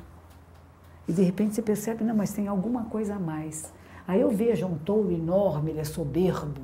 E 1.07 1.13
de 1.13 1.23
repente 1.23 1.55
você 1.55 1.63
percebe, 1.63 2.03
não, 2.03 2.15
mas 2.15 2.31
tem 2.31 2.47
alguma 2.47 2.83
coisa 2.85 3.15
a 3.15 3.19
mais. 3.19 3.73
Aí 4.07 4.21
eu 4.21 4.29
vejo 4.29 4.67
um 4.67 4.77
touro 4.77 5.11
enorme, 5.11 5.71
ele 5.71 5.79
é 5.79 5.83
soberbo, 5.83 6.61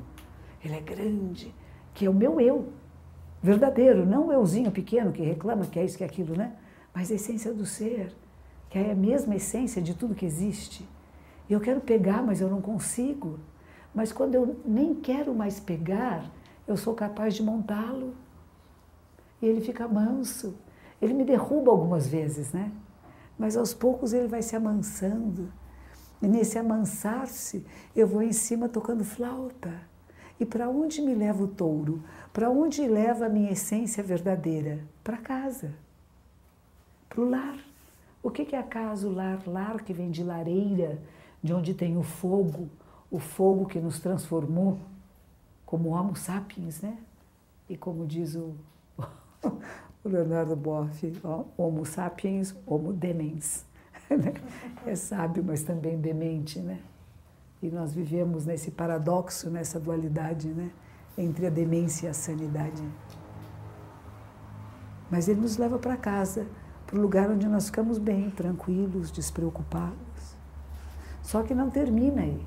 ele 0.64 0.76
é 0.76 0.80
grande, 0.80 1.52
que 1.92 2.06
é 2.06 2.08
o 2.08 2.14
meu 2.14 2.40
eu, 2.40 2.68
verdadeiro, 3.42 4.06
não 4.06 4.28
o 4.28 4.32
euzinho 4.32 4.70
pequeno 4.70 5.10
que 5.10 5.24
reclama 5.24 5.66
que 5.66 5.80
é 5.80 5.84
isso, 5.84 5.98
que 5.98 6.04
é 6.04 6.06
aquilo, 6.06 6.36
né? 6.36 6.52
Mas 6.96 7.12
a 7.12 7.14
essência 7.16 7.52
do 7.52 7.66
ser, 7.66 8.16
que 8.70 8.78
é 8.78 8.92
a 8.92 8.94
mesma 8.94 9.36
essência 9.36 9.82
de 9.82 9.92
tudo 9.92 10.14
que 10.14 10.24
existe. 10.24 10.88
E 11.46 11.52
eu 11.52 11.60
quero 11.60 11.82
pegar, 11.82 12.22
mas 12.22 12.40
eu 12.40 12.48
não 12.48 12.62
consigo. 12.62 13.38
Mas 13.94 14.14
quando 14.14 14.34
eu 14.34 14.58
nem 14.64 14.94
quero 14.94 15.34
mais 15.34 15.60
pegar, 15.60 16.24
eu 16.66 16.74
sou 16.74 16.94
capaz 16.94 17.34
de 17.34 17.42
montá-lo. 17.42 18.14
E 19.42 19.44
ele 19.44 19.60
fica 19.60 19.86
manso. 19.86 20.56
Ele 21.02 21.12
me 21.12 21.22
derruba 21.22 21.70
algumas 21.70 22.06
vezes, 22.08 22.54
né? 22.54 22.72
mas 23.38 23.58
aos 23.58 23.74
poucos 23.74 24.14
ele 24.14 24.26
vai 24.26 24.40
se 24.40 24.56
amansando. 24.56 25.52
E 26.22 26.26
nesse 26.26 26.58
amansar-se, 26.58 27.62
eu 27.94 28.06
vou 28.06 28.22
em 28.22 28.32
cima 28.32 28.70
tocando 28.70 29.04
flauta. 29.04 29.70
E 30.40 30.46
para 30.46 30.66
onde 30.70 31.02
me 31.02 31.14
leva 31.14 31.44
o 31.44 31.48
touro? 31.48 32.02
Para 32.32 32.48
onde 32.48 32.88
leva 32.88 33.26
a 33.26 33.28
minha 33.28 33.52
essência 33.52 34.02
verdadeira? 34.02 34.80
Para 35.04 35.18
casa, 35.18 35.74
para 37.16 37.24
o 37.24 37.30
lar. 37.30 37.56
O 38.22 38.30
que 38.30 38.54
é 38.54 38.58
a 38.58 38.62
casa, 38.62 39.08
o 39.08 39.12
lar? 39.12 39.40
Lar 39.46 39.82
que 39.82 39.94
vem 39.94 40.10
de 40.10 40.22
lareira, 40.22 41.00
de 41.42 41.54
onde 41.54 41.72
tem 41.72 41.96
o 41.96 42.02
fogo, 42.02 42.68
o 43.10 43.18
fogo 43.18 43.64
que 43.64 43.80
nos 43.80 43.98
transformou 43.98 44.78
como 45.64 45.90
Homo 45.90 46.14
sapiens, 46.14 46.82
né? 46.82 46.98
E 47.68 47.76
como 47.76 48.06
diz 48.06 48.34
o, 48.34 48.54
o 50.04 50.08
Leonardo 50.08 50.54
Boff, 50.54 51.12
Homo 51.56 51.86
sapiens, 51.86 52.54
Homo 52.66 52.92
demens. 52.92 53.64
Né? 54.10 54.34
é 54.86 54.94
sábio, 54.94 55.42
mas 55.42 55.64
também 55.64 55.98
demente, 55.98 56.60
né? 56.60 56.80
E 57.62 57.68
nós 57.68 57.92
vivemos 57.92 58.44
nesse 58.44 58.70
paradoxo, 58.70 59.50
nessa 59.50 59.80
dualidade, 59.80 60.48
né? 60.48 60.70
Entre 61.16 61.46
a 61.46 61.50
demência 61.50 62.06
e 62.06 62.10
a 62.10 62.14
sanidade. 62.14 62.84
Mas 65.10 65.28
ele 65.28 65.40
nos 65.40 65.56
leva 65.56 65.78
para 65.78 65.96
casa, 65.96 66.46
para 66.86 66.98
o 66.98 67.02
lugar 67.02 67.30
onde 67.30 67.48
nós 67.48 67.66
ficamos 67.66 67.98
bem, 67.98 68.30
tranquilos, 68.30 69.10
despreocupados. 69.10 70.36
Só 71.22 71.42
que 71.42 71.54
não 71.54 71.68
termina 71.68 72.22
aí. 72.22 72.46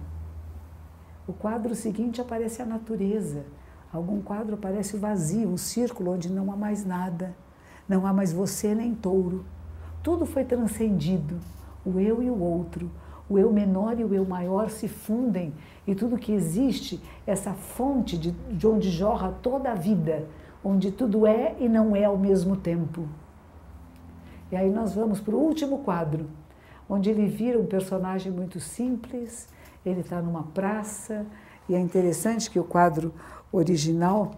O 1.27 1.33
quadro 1.33 1.75
seguinte 1.75 2.21
aparece 2.21 2.61
a 2.61 2.65
natureza. 2.65 3.45
Algum 3.91 4.21
quadro 4.21 4.55
aparece 4.55 4.97
vazio, 4.97 5.49
um 5.49 5.57
círculo 5.57 6.13
onde 6.13 6.31
não 6.31 6.51
há 6.51 6.55
mais 6.55 6.85
nada 6.85 7.35
não 7.89 8.05
há 8.05 8.13
mais 8.13 8.31
você 8.31 8.75
nem 8.75 8.93
touro. 8.93 9.43
Tudo 10.03 10.25
foi 10.27 10.45
transcendido. 10.45 11.39
O 11.83 11.99
eu 11.99 12.21
e 12.21 12.29
o 12.29 12.39
outro, 12.39 12.89
o 13.27 13.39
eu 13.39 13.51
menor 13.51 13.99
e 13.99 14.03
o 14.03 14.13
eu 14.13 14.23
maior 14.23 14.69
se 14.69 14.87
fundem 14.87 15.53
e 15.87 15.95
tudo 15.95 16.17
que 16.17 16.31
existe, 16.31 17.01
essa 17.25 17.53
fonte 17.53 18.15
de, 18.15 18.31
de 18.31 18.67
onde 18.67 18.91
jorra 18.91 19.33
toda 19.41 19.71
a 19.71 19.75
vida, 19.75 20.27
onde 20.63 20.91
tudo 20.91 21.25
é 21.25 21.55
e 21.59 21.67
não 21.67 21.95
é 21.95 22.05
ao 22.05 22.17
mesmo 22.17 22.55
tempo. 22.55 23.07
E 24.51 24.55
aí 24.55 24.69
nós 24.69 24.93
vamos 24.93 25.19
para 25.19 25.35
o 25.35 25.39
último 25.39 25.79
quadro, 25.79 26.29
onde 26.89 27.09
ele 27.09 27.27
vira 27.27 27.59
um 27.59 27.65
personagem 27.65 28.31
muito 28.31 28.59
simples, 28.59 29.47
ele 29.85 30.01
está 30.01 30.21
numa 30.21 30.43
praça, 30.43 31.25
e 31.67 31.75
é 31.75 31.79
interessante 31.79 32.49
que 32.49 32.59
o 32.59 32.63
quadro 32.63 33.13
original 33.51 34.31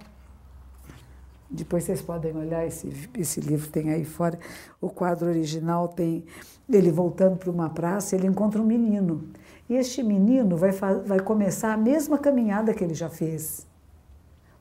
depois 1.52 1.84
vocês 1.84 2.02
podem 2.02 2.34
olhar 2.36 2.66
esse, 2.66 3.10
esse 3.18 3.42
livro, 3.42 3.70
tem 3.70 3.90
aí 3.90 4.06
fora. 4.06 4.40
O 4.80 4.90
quadro 4.90 5.28
original 5.28 5.90
tem 5.90 6.24
ele 6.70 6.90
voltando 6.90 7.36
para 7.36 7.52
uma 7.52 7.70
praça, 7.70 8.16
ele 8.16 8.26
encontra 8.26 8.62
um 8.62 8.66
menino. 8.66 9.30
E 9.70 9.76
este 9.76 10.02
menino 10.02 10.56
vai, 10.56 10.72
vai 10.72 11.20
começar 11.20 11.74
a 11.74 11.78
mesma 11.78 12.18
caminhada 12.18 12.74
que 12.74 12.82
ele 12.82 12.94
já 12.94 13.10
fez. 13.10 13.68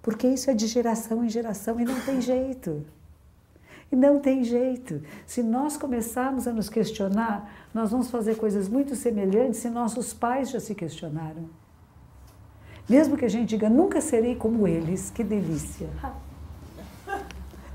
Porque 0.02 0.26
isso 0.26 0.50
é 0.50 0.54
de 0.54 0.66
geração 0.66 1.24
em 1.24 1.28
geração 1.28 1.78
e 1.78 1.84
não 1.84 2.00
tem 2.00 2.20
jeito. 2.20 2.84
E 3.90 3.96
não 3.96 4.20
tem 4.20 4.44
jeito. 4.44 5.02
Se 5.26 5.42
nós 5.42 5.76
começarmos 5.76 6.46
a 6.46 6.52
nos 6.52 6.68
questionar, 6.68 7.50
nós 7.74 7.90
vamos 7.90 8.10
fazer 8.10 8.36
coisas 8.36 8.68
muito 8.68 8.94
semelhantes 8.94 9.60
se 9.60 9.68
nossos 9.68 10.12
pais 10.12 10.50
já 10.50 10.60
se 10.60 10.74
questionaram. 10.74 11.48
Mesmo 12.88 13.16
que 13.16 13.24
a 13.24 13.28
gente 13.28 13.50
diga, 13.50 13.68
nunca 13.68 14.00
serei 14.00 14.34
como 14.36 14.66
eles, 14.66 15.10
que 15.10 15.24
delícia. 15.24 15.88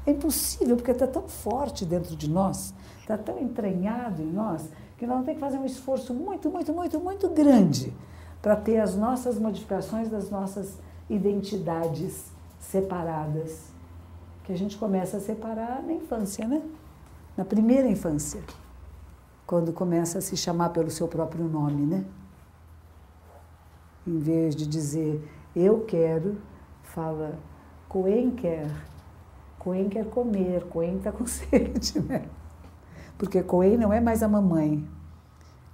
É 0.05 0.11
impossível, 0.11 0.75
porque 0.75 0.91
está 0.91 1.07
tão 1.07 1.27
forte 1.27 1.85
dentro 1.85 2.15
de 2.15 2.29
nós, 2.29 2.73
está 2.99 3.17
tão 3.17 3.39
entranhado 3.39 4.21
em 4.21 4.31
nós, 4.31 4.69
que 4.97 5.05
nós 5.05 5.25
ter 5.25 5.33
que 5.33 5.39
fazer 5.39 5.57
um 5.57 5.65
esforço 5.65 6.13
muito, 6.13 6.49
muito, 6.49 6.71
muito, 6.73 6.99
muito 6.99 7.29
grande 7.29 7.93
para 8.41 8.55
ter 8.55 8.79
as 8.79 8.95
nossas 8.95 9.39
modificações 9.39 10.09
das 10.09 10.29
nossas 10.29 10.77
identidades 11.09 12.31
separadas. 12.59 13.74
Que 14.45 14.53
a 14.53 14.57
gente 14.57 14.77
começa 14.77 15.17
a 15.17 15.19
separar 15.19 15.83
na 15.83 15.93
infância, 15.93 16.47
né? 16.47 16.61
Na 17.35 17.43
primeira 17.43 17.87
infância, 17.87 18.41
quando 19.45 19.73
começa 19.73 20.19
a 20.19 20.21
se 20.21 20.37
chamar 20.37 20.69
pelo 20.69 20.89
seu 20.89 21.07
próprio 21.07 21.45
nome, 21.45 21.85
né? 21.85 22.05
Em 24.07 24.19
vez 24.19 24.55
de 24.55 24.67
dizer 24.67 25.21
eu 25.55 25.83
quero, 25.85 26.37
fala 26.83 27.39
Coen 27.89 28.31
quer 28.31 28.69
Coen 29.65 29.89
quer 29.89 30.05
comer, 30.05 30.63
Coen 30.65 30.97
está 30.97 31.11
com 31.11 31.25
sede, 31.27 31.99
né? 32.01 32.25
Porque 33.17 33.41
Coen 33.41 33.77
não 33.77 33.91
é 33.91 33.99
mais 33.99 34.21
a 34.21 34.27
mamãe, 34.27 34.87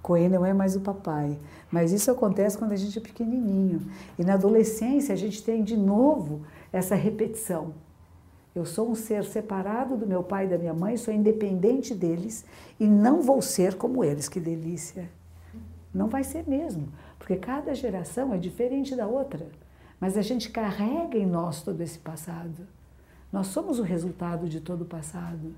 Coen 0.00 0.30
não 0.30 0.46
é 0.46 0.54
mais 0.54 0.74
o 0.74 0.80
papai. 0.80 1.38
Mas 1.70 1.92
isso 1.92 2.10
acontece 2.10 2.56
quando 2.56 2.72
a 2.72 2.76
gente 2.76 2.98
é 2.98 3.02
pequenininho. 3.02 3.82
E 4.18 4.24
na 4.24 4.34
adolescência 4.34 5.12
a 5.12 5.16
gente 5.16 5.42
tem 5.44 5.62
de 5.62 5.76
novo 5.76 6.40
essa 6.72 6.94
repetição. 6.94 7.74
Eu 8.54 8.66
sou 8.66 8.90
um 8.90 8.94
ser 8.94 9.24
separado 9.24 9.96
do 9.96 10.06
meu 10.06 10.22
pai 10.22 10.44
e 10.44 10.48
da 10.48 10.58
minha 10.58 10.74
mãe, 10.74 10.96
sou 10.96 11.12
independente 11.12 11.94
deles 11.94 12.44
e 12.78 12.86
não 12.86 13.22
vou 13.22 13.40
ser 13.40 13.76
como 13.76 14.04
eles. 14.04 14.28
Que 14.28 14.38
delícia! 14.38 15.08
Não 15.92 16.08
vai 16.08 16.24
ser 16.24 16.46
mesmo, 16.48 16.88
porque 17.18 17.36
cada 17.36 17.74
geração 17.74 18.32
é 18.32 18.38
diferente 18.38 18.94
da 18.94 19.06
outra. 19.06 19.48
Mas 20.00 20.16
a 20.16 20.22
gente 20.22 20.50
carrega 20.50 21.16
em 21.16 21.26
nós 21.26 21.62
todo 21.62 21.80
esse 21.80 21.98
passado. 21.98 22.66
Nós 23.30 23.46
somos 23.46 23.78
o 23.78 23.82
resultado 23.82 24.48
de 24.48 24.60
todo 24.60 24.82
o 24.82 24.86
passado. 24.86 25.54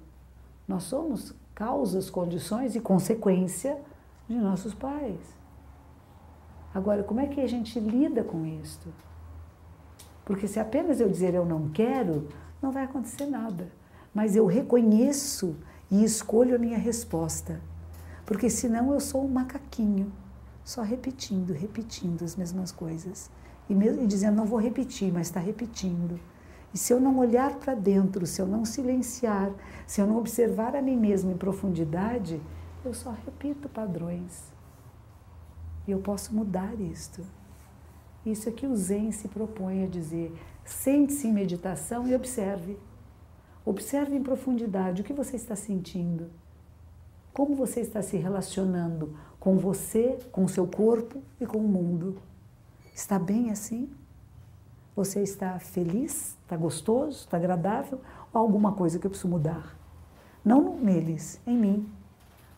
Nós 0.67 0.85
somos 0.85 1.35
causas, 1.55 2.11
condições 2.11 2.77
e 2.77 2.81
consequência 2.81 3.79
de 4.29 4.37
nossos 4.37 4.75
pais. 4.75 5.21
Agora, 6.75 7.03
como 7.03 7.21
é 7.21 7.27
que 7.27 7.41
a 7.41 7.47
gente 7.47 7.79
lida 7.79 8.25
com 8.25 8.45
isto? 8.45 8.89
Porque 10.25 10.49
se 10.49 10.59
apenas 10.59 11.01
eu 11.01 11.09
dizer 11.09 11.35
eu 11.35 11.45
não 11.45 11.69
quero, 11.69 12.29
não 12.65 12.73
vai 12.73 12.85
acontecer 12.85 13.27
nada. 13.27 13.71
Mas 14.15 14.35
eu 14.35 14.47
reconheço 14.47 15.57
e 15.91 16.03
escolho 16.03 16.57
a 16.57 16.59
minha 16.59 16.79
resposta. 16.79 17.61
Porque 18.25 18.49
senão 18.49 18.93
eu 18.93 19.01
sou 19.01 19.25
um 19.25 19.29
macaquinho, 19.29 20.11
só 20.65 20.83
repetindo, 20.83 21.53
repetindo 21.53 22.25
as 22.25 22.35
mesmas 22.35 22.73
coisas. 22.73 23.31
E, 23.69 23.75
mesmo, 23.75 24.03
e 24.03 24.07
dizendo, 24.07 24.37
não 24.37 24.47
vou 24.47 24.59
repetir, 24.59 25.13
mas 25.13 25.27
está 25.27 25.41
repetindo. 25.41 26.19
E 26.73 26.79
se 26.79 26.93
eu 26.93 27.01
não 27.01 27.19
olhar 27.19 27.55
para 27.57 27.75
dentro, 27.75 28.27
se 28.27 28.41
eu 28.41 28.47
não 28.47 28.65
silenciar, 28.65 29.53
se 29.87 30.01
eu 30.01 30.07
não 30.07 30.17
observar 30.17 30.75
a 30.75 30.83
mim 30.83 30.97
mesmo 30.97 31.31
em 31.31 31.37
profundidade, 31.37 32.41
eu 32.85 32.95
só 32.95 33.15
repito 33.25 33.69
padrões. 33.69 34.43
E 35.87 35.91
eu 35.91 35.99
posso 35.99 36.35
mudar 36.35 36.81
isto. 36.81 37.23
Isso 38.25 38.49
é 38.49 38.53
que 38.53 38.67
o 38.67 38.75
Zen 38.75 39.13
se 39.13 39.29
propõe 39.29 39.85
a 39.85 39.87
dizer. 39.87 40.35
Sente-se 40.65 41.27
em 41.29 41.33
meditação 41.33 42.09
e 42.09 42.15
observe. 42.15 42.79
Observe 43.65 44.17
em 44.17 44.23
profundidade 44.23 45.03
o 45.03 45.05
que 45.05 45.13
você 45.13 45.37
está 45.37 45.55
sentindo. 45.55 46.31
Como 47.33 47.55
você 47.55 47.81
está 47.81 48.01
se 48.01 48.17
relacionando 48.17 49.17
com 49.39 49.59
você, 49.59 50.19
com 50.33 50.49
seu 50.49 50.67
corpo 50.67 51.23
e 51.41 51.47
com 51.47 51.59
o 51.59 51.69
mundo. 51.69 52.17
Está 52.95 53.19
bem 53.19 53.51
assim? 53.51 53.91
Você 54.97 55.23
está 55.23 55.59
feliz? 55.59 56.37
Está 56.43 56.57
gostoso? 56.57 57.19
Está 57.19 57.37
agradável? 57.37 58.01
Ou 58.33 58.41
alguma 58.41 58.73
coisa 58.73 58.99
que 58.99 59.07
eu 59.07 59.11
preciso 59.11 59.29
mudar? 59.29 59.77
Não 60.45 60.79
neles, 60.79 61.41
em 61.47 61.59
mim. 61.59 61.89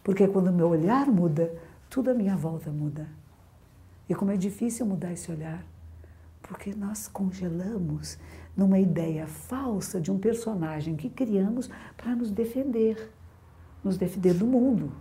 Porque 0.04 0.28
quando 0.28 0.48
o 0.48 0.52
meu 0.52 0.68
olhar 0.68 1.06
muda, 1.06 1.52
tudo 1.88 2.10
à 2.10 2.14
minha 2.14 2.36
volta 2.36 2.70
muda. 2.70 3.08
E 4.08 4.14
como 4.14 4.30
é 4.30 4.36
difícil 4.36 4.86
mudar 4.86 5.12
esse 5.12 5.30
olhar, 5.32 5.64
porque 6.48 6.74
nós 6.74 7.08
congelamos 7.08 8.18
numa 8.56 8.78
ideia 8.78 9.26
falsa 9.26 10.00
de 10.00 10.10
um 10.10 10.18
personagem 10.18 10.96
que 10.96 11.10
criamos 11.10 11.68
para 11.96 12.14
nos 12.14 12.30
defender 12.30 13.12
nos 13.86 13.96
defender 13.96 14.34
do 14.34 14.46
mundo, 14.46 14.92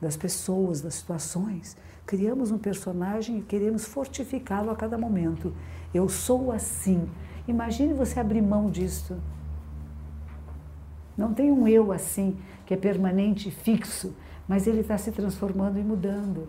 das 0.00 0.16
pessoas, 0.16 0.80
das 0.80 0.94
situações. 0.94 1.76
Criamos 2.06 2.50
um 2.50 2.58
personagem 2.58 3.38
e 3.38 3.42
queremos 3.42 3.84
fortificá-lo 3.84 4.70
a 4.70 4.76
cada 4.76 4.96
momento. 4.96 5.52
Eu 5.92 6.08
sou 6.08 6.50
assim. 6.50 7.08
Imagine 7.46 7.92
você 7.92 8.18
abrir 8.18 8.40
mão 8.40 8.70
disso. 8.70 9.16
Não 11.16 11.34
tem 11.34 11.52
um 11.52 11.68
eu 11.68 11.92
assim, 11.92 12.38
que 12.64 12.72
é 12.72 12.76
permanente 12.76 13.48
e 13.48 13.52
fixo, 13.52 14.14
mas 14.46 14.66
ele 14.66 14.80
está 14.80 14.96
se 14.96 15.12
transformando 15.12 15.78
e 15.78 15.82
mudando. 15.82 16.48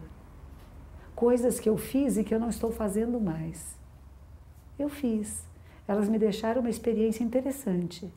Coisas 1.20 1.60
que 1.60 1.68
eu 1.68 1.76
fiz 1.76 2.16
e 2.16 2.24
que 2.24 2.34
eu 2.34 2.40
não 2.40 2.48
estou 2.48 2.72
fazendo 2.72 3.20
mais. 3.20 3.76
Eu 4.80 4.88
fiz. 4.88 5.44
Elas 5.86 6.08
me 6.08 6.18
deixaram 6.18 6.62
uma 6.62 6.70
experiência 6.70 7.26
interessante. 7.26 8.10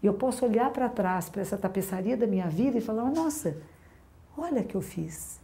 E 0.00 0.06
eu 0.06 0.14
posso 0.14 0.44
olhar 0.44 0.70
para 0.70 0.88
trás, 0.88 1.28
para 1.28 1.42
essa 1.42 1.58
tapeçaria 1.58 2.16
da 2.16 2.24
minha 2.24 2.48
vida 2.48 2.78
e 2.78 2.80
falar: 2.80 3.10
nossa, 3.10 3.60
olha 4.38 4.62
que 4.62 4.76
eu 4.76 4.80
fiz. 4.80 5.40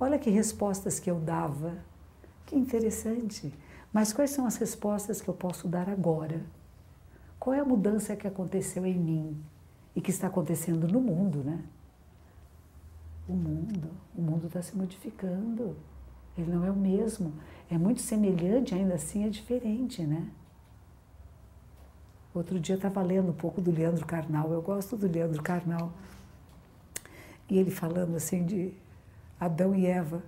Olha 0.00 0.18
que 0.18 0.30
respostas 0.30 0.98
que 0.98 1.08
eu 1.08 1.20
dava. 1.20 1.78
Que 2.44 2.56
interessante. 2.56 3.54
Mas 3.92 4.12
quais 4.12 4.32
são 4.32 4.44
as 4.44 4.56
respostas 4.56 5.20
que 5.20 5.28
eu 5.28 5.34
posso 5.34 5.68
dar 5.68 5.88
agora? 5.88 6.40
Qual 7.38 7.54
é 7.54 7.60
a 7.60 7.64
mudança 7.64 8.16
que 8.16 8.26
aconteceu 8.26 8.84
em 8.84 8.98
mim 8.98 9.40
e 9.94 10.00
que 10.00 10.10
está 10.10 10.26
acontecendo 10.26 10.88
no 10.88 11.00
mundo, 11.00 11.44
né? 11.44 11.62
O 13.28 13.32
mundo, 13.32 13.90
o 14.12 14.20
mundo 14.20 14.48
está 14.48 14.60
se 14.60 14.76
modificando. 14.76 15.76
Ele 16.36 16.50
não 16.50 16.64
é 16.64 16.70
o 16.70 16.76
mesmo. 16.76 17.32
É 17.70 17.76
muito 17.76 18.00
semelhante, 18.00 18.74
ainda 18.74 18.94
assim 18.94 19.24
é 19.24 19.28
diferente, 19.28 20.02
né? 20.02 20.28
Outro 22.34 22.58
dia 22.58 22.76
estava 22.76 23.02
lendo 23.02 23.30
um 23.30 23.34
pouco 23.34 23.60
do 23.60 23.70
Leandro 23.70 24.06
Carnal, 24.06 24.50
eu 24.52 24.62
gosto 24.62 24.96
do 24.96 25.06
Leandro 25.06 25.42
Carnal. 25.42 25.92
E 27.48 27.58
ele 27.58 27.70
falando 27.70 28.16
assim 28.16 28.44
de 28.44 28.72
Adão 29.38 29.74
e 29.74 29.84
Eva, 29.84 30.22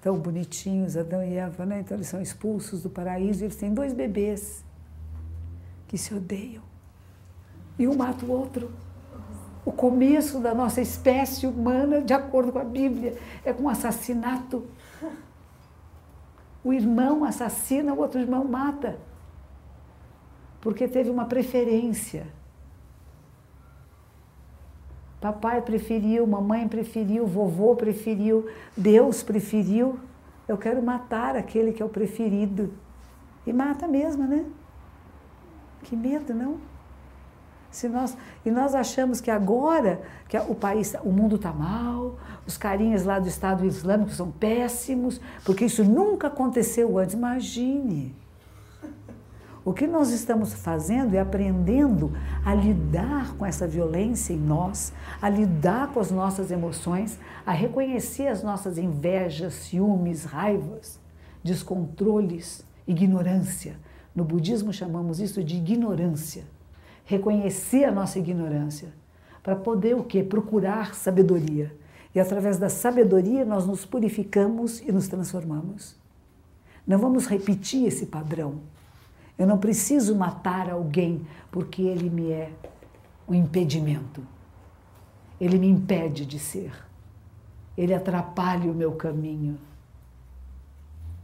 tão 0.00 0.18
bonitinhos, 0.18 0.96
Adão 0.96 1.22
e 1.22 1.34
Eva, 1.34 1.66
né? 1.66 1.80
Então 1.80 1.96
eles 1.96 2.06
são 2.06 2.22
expulsos 2.22 2.82
do 2.82 2.88
paraíso 2.88 3.42
e 3.42 3.44
eles 3.44 3.56
têm 3.56 3.74
dois 3.74 3.92
bebês 3.92 4.64
que 5.86 5.98
se 5.98 6.14
odeiam. 6.14 6.62
E 7.78 7.86
um 7.86 7.94
mata 7.94 8.24
o 8.24 8.30
outro. 8.30 8.70
O 9.64 9.72
começo 9.72 10.38
da 10.40 10.54
nossa 10.54 10.80
espécie 10.80 11.46
humana, 11.46 12.00
de 12.00 12.14
acordo 12.14 12.52
com 12.52 12.58
a 12.58 12.64
Bíblia, 12.64 13.18
é 13.44 13.52
com 13.52 13.64
um 13.64 13.68
assassinato. 13.68 14.64
O 16.64 16.72
irmão 16.72 17.24
assassina, 17.24 17.92
o 17.92 17.98
outro 17.98 18.20
irmão 18.20 18.44
mata 18.44 18.98
porque 20.60 20.86
teve 20.86 21.10
uma 21.10 21.24
preferência. 21.24 22.26
Papai 25.20 25.60
preferiu, 25.60 26.26
mamãe 26.26 26.68
preferiu, 26.68 27.26
vovô 27.26 27.74
preferiu, 27.76 28.48
Deus 28.76 29.22
preferiu. 29.22 29.98
Eu 30.46 30.56
quero 30.56 30.82
matar 30.82 31.36
aquele 31.36 31.72
que 31.72 31.82
é 31.82 31.86
o 31.86 31.88
preferido. 31.88 32.72
E 33.46 33.52
mata 33.52 33.86
mesmo, 33.86 34.26
né? 34.26 34.44
Que 35.82 35.96
medo, 35.96 36.34
não? 36.34 36.58
Se 37.70 37.88
nós, 37.88 38.16
e 38.44 38.50
nós 38.50 38.74
achamos 38.74 39.20
que 39.20 39.30
agora 39.30 40.02
que 40.28 40.36
o 40.36 40.54
país, 40.54 40.94
o 41.04 41.10
mundo 41.10 41.36
está 41.36 41.52
mal, 41.52 42.16
os 42.46 42.56
carinhas 42.56 43.04
lá 43.04 43.18
do 43.18 43.28
Estado 43.28 43.64
Islâmico 43.64 44.10
são 44.10 44.30
péssimos, 44.30 45.20
porque 45.44 45.66
isso 45.66 45.84
nunca 45.84 46.26
aconteceu 46.26 46.98
antes. 46.98 47.14
Imagine. 47.14 48.14
O 49.64 49.72
que 49.72 49.86
nós 49.86 50.10
estamos 50.10 50.54
fazendo 50.54 51.14
é 51.14 51.20
aprendendo 51.20 52.12
a 52.44 52.54
lidar 52.54 53.36
com 53.36 53.44
essa 53.44 53.68
violência 53.68 54.32
em 54.32 54.38
nós, 54.38 54.92
a 55.20 55.28
lidar 55.28 55.92
com 55.92 56.00
as 56.00 56.10
nossas 56.10 56.50
emoções, 56.50 57.18
a 57.46 57.52
reconhecer 57.52 58.26
as 58.26 58.42
nossas 58.42 58.78
invejas, 58.78 59.52
ciúmes, 59.54 60.24
raivas, 60.24 60.98
descontroles, 61.44 62.64
ignorância. 62.88 63.76
No 64.14 64.24
budismo 64.24 64.72
chamamos 64.72 65.20
isso 65.20 65.44
de 65.44 65.56
ignorância. 65.56 66.44
Reconhecer 67.10 67.84
a 67.84 67.92
nossa 67.92 68.18
ignorância 68.18 68.88
para 69.42 69.56
poder 69.56 69.96
o 69.96 70.04
quê? 70.04 70.22
Procurar 70.22 70.94
sabedoria. 70.94 71.74
E 72.14 72.20
através 72.20 72.58
da 72.58 72.68
sabedoria 72.68 73.44
nós 73.44 73.66
nos 73.66 73.84
purificamos 73.84 74.80
e 74.80 74.92
nos 74.92 75.08
transformamos. 75.08 75.96
Não 76.86 76.98
vamos 76.98 77.26
repetir 77.26 77.86
esse 77.86 78.06
padrão 78.06 78.60
eu 79.40 79.46
não 79.46 79.56
preciso 79.56 80.14
matar 80.14 80.68
alguém 80.68 81.26
porque 81.50 81.80
ele 81.80 82.10
me 82.10 82.30
é 82.30 82.52
um 83.26 83.32
impedimento. 83.32 84.20
Ele 85.40 85.58
me 85.58 85.66
impede 85.66 86.26
de 86.26 86.38
ser. 86.38 86.70
Ele 87.74 87.94
atrapalha 87.94 88.70
o 88.70 88.74
meu 88.74 88.92
caminho. 88.92 89.56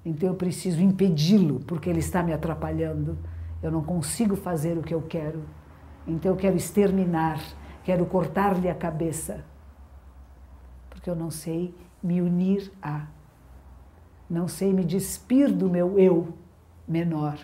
Então 0.03 0.31
eu 0.31 0.35
preciso 0.35 0.81
impedi-lo 0.81 1.61
porque 1.67 1.91
ele 1.91 1.99
está 1.99 2.23
me 2.23 2.33
atrapalhando. 2.33 3.19
Eu 3.63 3.71
não 3.71 3.85
consigo 3.85 4.35
fazer 4.35 4.79
o 4.79 4.83
que 4.83 4.95
eu 4.95 5.03
quero. 5.03 5.43
Então 6.07 6.33
eu 6.33 6.37
quero 6.37 6.57
exterminar, 6.57 7.41
quero 7.85 8.07
cortar-lhe 8.07 8.69
a 8.69 8.75
cabeça. 8.75 9.45
Porque 10.89 11.11
eu 11.11 11.17
não 11.17 11.31
sei 11.31 11.75
me 12.03 12.21
unir 12.21 12.73
a. 12.81 13.07
Não 14.29 14.49
sei 14.49 14.73
me 14.73 14.85
despir 14.85 15.53
do 15.53 15.69
meu 15.69 15.99
eu 15.99 16.35
menor 16.87 17.39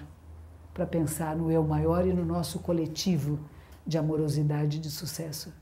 para 0.73 0.87
pensar 0.87 1.37
no 1.37 1.51
eu 1.51 1.63
maior 1.63 2.07
e 2.07 2.13
no 2.13 2.25
nosso 2.25 2.59
coletivo 2.61 3.39
de 3.87 3.99
amorosidade 3.99 4.79
e 4.79 4.81
de 4.81 4.91
sucesso. 4.91 5.53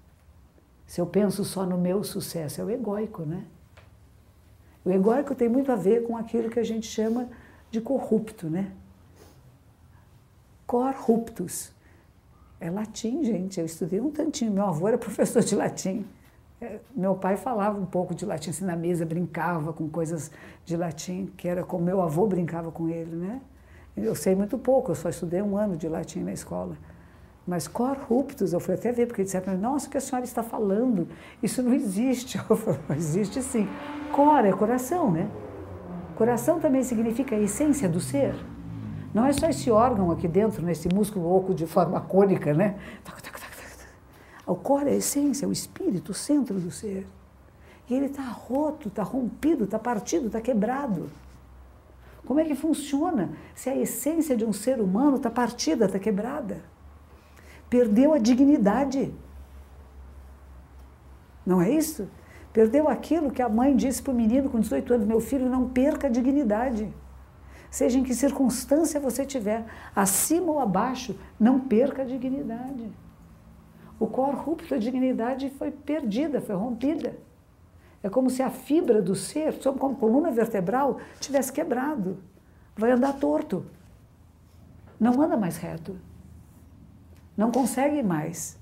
Se 0.86 1.00
eu 1.00 1.06
penso 1.06 1.44
só 1.44 1.64
no 1.64 1.78
meu 1.78 2.02
sucesso, 2.04 2.60
é 2.60 2.64
o 2.64 2.70
egóico, 2.70 3.22
né? 3.22 3.44
O 4.84 4.90
egóico 4.90 5.34
tem 5.34 5.48
muito 5.48 5.70
a 5.70 5.76
ver 5.76 6.06
com 6.06 6.16
aquilo 6.16 6.50
que 6.50 6.58
a 6.58 6.64
gente 6.64 6.86
chama 6.86 7.28
de 7.70 7.80
corrupto, 7.80 8.48
né? 8.48 8.72
Corruptus. 10.66 11.72
É 12.60 12.70
latim, 12.70 13.24
gente. 13.24 13.58
Eu 13.58 13.66
estudei 13.66 14.00
um 14.00 14.10
tantinho. 14.10 14.52
Meu 14.52 14.66
avô 14.66 14.86
era 14.86 14.98
professor 14.98 15.42
de 15.42 15.56
latim. 15.56 16.06
É, 16.60 16.78
meu 16.94 17.14
pai 17.14 17.38
falava 17.38 17.80
um 17.80 17.86
pouco 17.86 18.14
de 18.14 18.26
latim, 18.26 18.50
assim, 18.50 18.66
na 18.66 18.76
mesa, 18.76 19.06
brincava 19.06 19.72
com 19.72 19.88
coisas 19.88 20.30
de 20.66 20.76
latim, 20.76 21.32
que 21.34 21.48
era 21.48 21.64
como 21.64 21.82
meu 21.82 22.02
avô 22.02 22.26
brincava 22.26 22.70
com 22.70 22.86
ele, 22.86 23.16
né? 23.16 23.40
Eu 23.96 24.14
sei 24.14 24.34
muito 24.34 24.58
pouco, 24.58 24.90
eu 24.90 24.94
só 24.94 25.08
estudei 25.08 25.40
um 25.40 25.56
ano 25.56 25.74
de 25.74 25.88
latim 25.88 26.20
na 26.20 26.32
escola. 26.32 26.76
Mas 27.46 27.66
corruptus, 27.66 28.52
eu 28.52 28.60
fui 28.60 28.74
até 28.74 28.92
ver, 28.92 29.06
porque 29.06 29.24
disseram 29.24 29.44
para 29.44 29.54
mim, 29.54 29.60
nossa, 29.60 29.88
o 29.88 29.90
que 29.90 29.96
a 29.96 30.00
senhora 30.00 30.24
está 30.24 30.42
falando? 30.42 31.08
Isso 31.42 31.62
não 31.62 31.72
existe. 31.72 32.38
Eu 32.48 32.56
falei, 32.56 32.78
existe 32.90 33.42
sim. 33.42 33.66
Cor 34.12 34.44
é 34.44 34.52
coração, 34.52 35.10
né? 35.10 35.28
Coração 36.14 36.60
também 36.60 36.82
significa 36.82 37.34
a 37.34 37.40
essência 37.40 37.88
do 37.88 37.98
ser. 37.98 38.34
Não 39.12 39.26
é 39.26 39.32
só 39.32 39.48
esse 39.48 39.70
órgão 39.70 40.10
aqui 40.10 40.28
dentro, 40.28 40.64
nesse 40.64 40.88
músculo 40.92 41.34
oco 41.34 41.52
de 41.52 41.66
forma 41.66 42.00
cônica, 42.00 42.54
né? 42.54 42.76
O 44.46 44.54
cor 44.54 44.86
é 44.86 44.90
a 44.90 44.96
essência, 44.96 45.46
o 45.46 45.52
espírito, 45.52 46.10
o 46.12 46.14
centro 46.14 46.58
do 46.58 46.70
ser. 46.70 47.06
E 47.88 47.94
ele 47.94 48.06
está 48.06 48.22
roto, 48.22 48.88
está 48.88 49.02
rompido, 49.02 49.64
está 49.64 49.78
partido, 49.78 50.26
está 50.26 50.40
quebrado. 50.40 51.10
Como 52.24 52.38
é 52.38 52.44
que 52.44 52.54
funciona 52.54 53.30
se 53.54 53.68
a 53.68 53.76
essência 53.76 54.36
de 54.36 54.44
um 54.44 54.52
ser 54.52 54.80
humano 54.80 55.16
está 55.16 55.30
partida, 55.30 55.86
está 55.86 55.98
quebrada? 55.98 56.62
Perdeu 57.68 58.12
a 58.12 58.18
dignidade. 58.18 59.12
Não 61.44 61.60
é 61.60 61.70
isso? 61.70 62.08
Perdeu 62.52 62.88
aquilo 62.88 63.30
que 63.30 63.42
a 63.42 63.48
mãe 63.48 63.74
disse 63.74 64.02
para 64.02 64.12
o 64.12 64.16
menino 64.16 64.50
com 64.50 64.60
18 64.60 64.94
anos: 64.94 65.06
meu 65.06 65.20
filho, 65.20 65.48
não 65.48 65.68
perca 65.68 66.06
a 66.06 66.10
dignidade. 66.10 66.92
Seja 67.70 67.98
em 67.98 68.02
que 68.02 68.14
circunstância 68.14 68.98
você 68.98 69.24
tiver, 69.24 69.64
acima 69.94 70.50
ou 70.50 70.58
abaixo, 70.58 71.16
não 71.38 71.60
perca 71.60 72.02
a 72.02 72.04
dignidade. 72.04 72.90
O 73.98 74.06
cor 74.06 74.34
rupto, 74.34 74.74
a 74.74 74.78
dignidade 74.78 75.50
foi 75.50 75.70
perdida, 75.70 76.40
foi 76.40 76.56
rompida. 76.56 77.16
É 78.02 78.08
como 78.08 78.30
se 78.30 78.42
a 78.42 78.50
fibra 78.50 79.00
do 79.00 79.14
ser, 79.14 79.54
como 79.78 79.94
coluna 79.96 80.30
vertebral, 80.30 80.98
tivesse 81.20 81.52
quebrado. 81.52 82.18
Vai 82.74 82.90
andar 82.90 83.12
torto. 83.18 83.66
Não 84.98 85.20
anda 85.20 85.36
mais 85.36 85.56
reto. 85.56 85.96
Não 87.36 87.52
consegue 87.52 88.02
mais. 88.02 88.58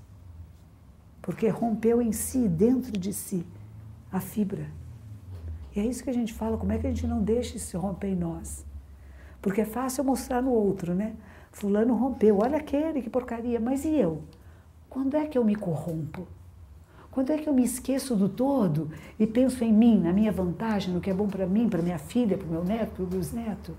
Porque 1.21 1.47
rompeu 1.47 2.01
em 2.01 2.11
si, 2.11 2.47
dentro 2.47 2.91
de 2.91 3.13
si, 3.13 3.45
a 4.11 4.19
fibra. 4.19 4.67
E 5.75 5.79
é 5.79 5.85
isso 5.85 6.03
que 6.03 6.09
a 6.09 6.13
gente 6.13 6.33
fala, 6.33 6.57
como 6.57 6.71
é 6.73 6.77
que 6.77 6.85
a 6.85 6.89
gente 6.89 7.07
não 7.07 7.21
deixa 7.21 7.57
isso 7.57 7.77
romper 7.77 8.07
em 8.07 8.15
nós? 8.15 8.65
Porque 9.41 9.61
é 9.61 9.65
fácil 9.65 10.03
mostrar 10.03 10.41
no 10.41 10.51
outro, 10.51 10.93
né? 10.93 11.15
Fulano 11.51 11.95
rompeu, 11.95 12.39
olha 12.39 12.57
aquele, 12.57 13.01
que 13.01 13.09
porcaria, 13.09 13.59
mas 13.59 13.85
e 13.85 13.95
eu? 13.95 14.21
Quando 14.89 15.15
é 15.15 15.27
que 15.27 15.37
eu 15.37 15.43
me 15.43 15.55
corrompo? 15.55 16.27
Quando 17.11 17.31
é 17.31 17.37
que 17.37 17.49
eu 17.49 17.53
me 17.53 17.63
esqueço 17.63 18.15
do 18.15 18.29
todo 18.29 18.91
e 19.17 19.25
penso 19.25 19.63
em 19.63 19.73
mim, 19.73 19.99
na 19.99 20.13
minha 20.13 20.31
vantagem, 20.31 20.93
no 20.93 21.01
que 21.01 21.09
é 21.09 21.13
bom 21.13 21.27
para 21.27 21.45
mim, 21.45 21.67
para 21.67 21.81
minha 21.81 21.97
filha, 21.97 22.37
para 22.37 22.47
o 22.47 22.51
meu 22.51 22.63
neto, 22.63 22.91
para 22.91 23.03
o 23.03 23.07
bisneto? 23.07 23.75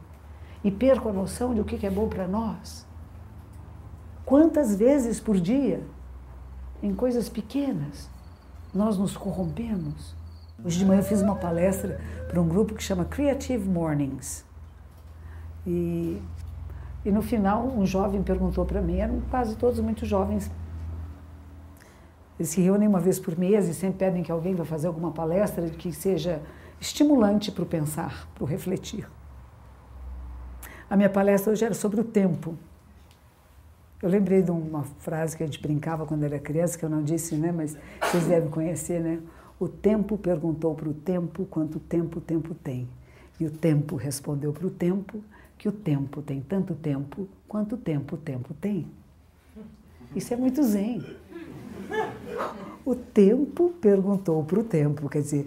E 0.64 0.70
perco 0.70 1.08
a 1.08 1.12
noção 1.12 1.54
de 1.54 1.60
o 1.60 1.64
que 1.64 1.86
é 1.86 1.90
bom 1.90 2.08
para 2.08 2.26
nós? 2.26 2.86
Quantas 4.24 4.76
vezes 4.76 5.18
por 5.20 5.38
dia, 5.40 5.82
em 6.82 6.94
coisas 6.94 7.28
pequenas, 7.28 8.10
nós 8.74 8.98
nos 8.98 9.16
corrompemos? 9.16 10.14
Hoje 10.62 10.78
de 10.78 10.84
manhã 10.84 11.00
eu 11.00 11.04
fiz 11.04 11.22
uma 11.22 11.36
palestra 11.36 12.00
para 12.28 12.40
um 12.40 12.46
grupo 12.46 12.74
que 12.74 12.82
chama 12.82 13.04
Creative 13.04 13.66
Mornings. 13.66 14.44
E, 15.70 16.20
e 17.04 17.12
no 17.12 17.22
final, 17.22 17.64
um 17.64 17.86
jovem 17.86 18.22
perguntou 18.22 18.64
para 18.64 18.82
mim, 18.82 18.96
eram 18.96 19.20
quase 19.30 19.54
todos 19.56 19.78
muito 19.78 20.04
jovens. 20.04 20.50
Eles 22.38 22.50
se 22.50 22.60
reúnem 22.60 22.88
uma 22.88 22.98
vez 22.98 23.20
por 23.20 23.38
mês 23.38 23.68
e 23.68 23.74
sempre 23.74 23.98
pedem 23.98 24.22
que 24.22 24.32
alguém 24.32 24.54
vá 24.54 24.64
fazer 24.64 24.88
alguma 24.88 25.12
palestra 25.12 25.68
que 25.70 25.92
seja 25.92 26.42
estimulante 26.80 27.52
para 27.52 27.62
o 27.62 27.66
pensar, 27.66 28.26
para 28.34 28.42
o 28.42 28.46
refletir. 28.46 29.06
A 30.88 30.96
minha 30.96 31.10
palestra 31.10 31.52
hoje 31.52 31.64
era 31.64 31.74
sobre 31.74 32.00
o 32.00 32.04
tempo. 32.04 32.56
Eu 34.02 34.08
lembrei 34.08 34.42
de 34.42 34.50
uma 34.50 34.82
frase 34.82 35.36
que 35.36 35.42
a 35.42 35.46
gente 35.46 35.60
brincava 35.60 36.04
quando 36.06 36.24
era 36.24 36.38
criança, 36.38 36.76
que 36.76 36.84
eu 36.84 36.88
não 36.88 37.02
disse, 37.02 37.36
né, 37.36 37.52
mas 37.52 37.76
vocês 38.02 38.26
devem 38.26 38.50
conhecer, 38.50 39.00
né? 39.00 39.20
O 39.58 39.68
tempo 39.68 40.16
perguntou 40.16 40.74
para 40.74 40.88
o 40.88 40.94
tempo 40.94 41.44
quanto 41.44 41.78
tempo 41.78 42.18
o 42.18 42.20
tempo 42.20 42.54
tem. 42.54 42.88
E 43.38 43.46
o 43.46 43.50
tempo 43.50 43.96
respondeu 43.96 44.52
para 44.52 44.66
o 44.66 44.70
tempo 44.70 45.22
que 45.60 45.68
o 45.68 45.72
tempo 45.72 46.22
tem 46.22 46.40
tanto 46.40 46.74
tempo 46.74 47.28
quanto 47.46 47.76
tempo 47.76 48.14
o 48.14 48.18
tempo 48.18 48.54
tem. 48.54 48.86
Isso 50.16 50.32
é 50.32 50.36
muito 50.36 50.62
zen. 50.62 51.04
O 52.82 52.94
tempo 52.94 53.68
perguntou 53.78 54.42
para 54.42 54.58
o 54.58 54.64
tempo, 54.64 55.06
quer 55.10 55.20
dizer, 55.20 55.46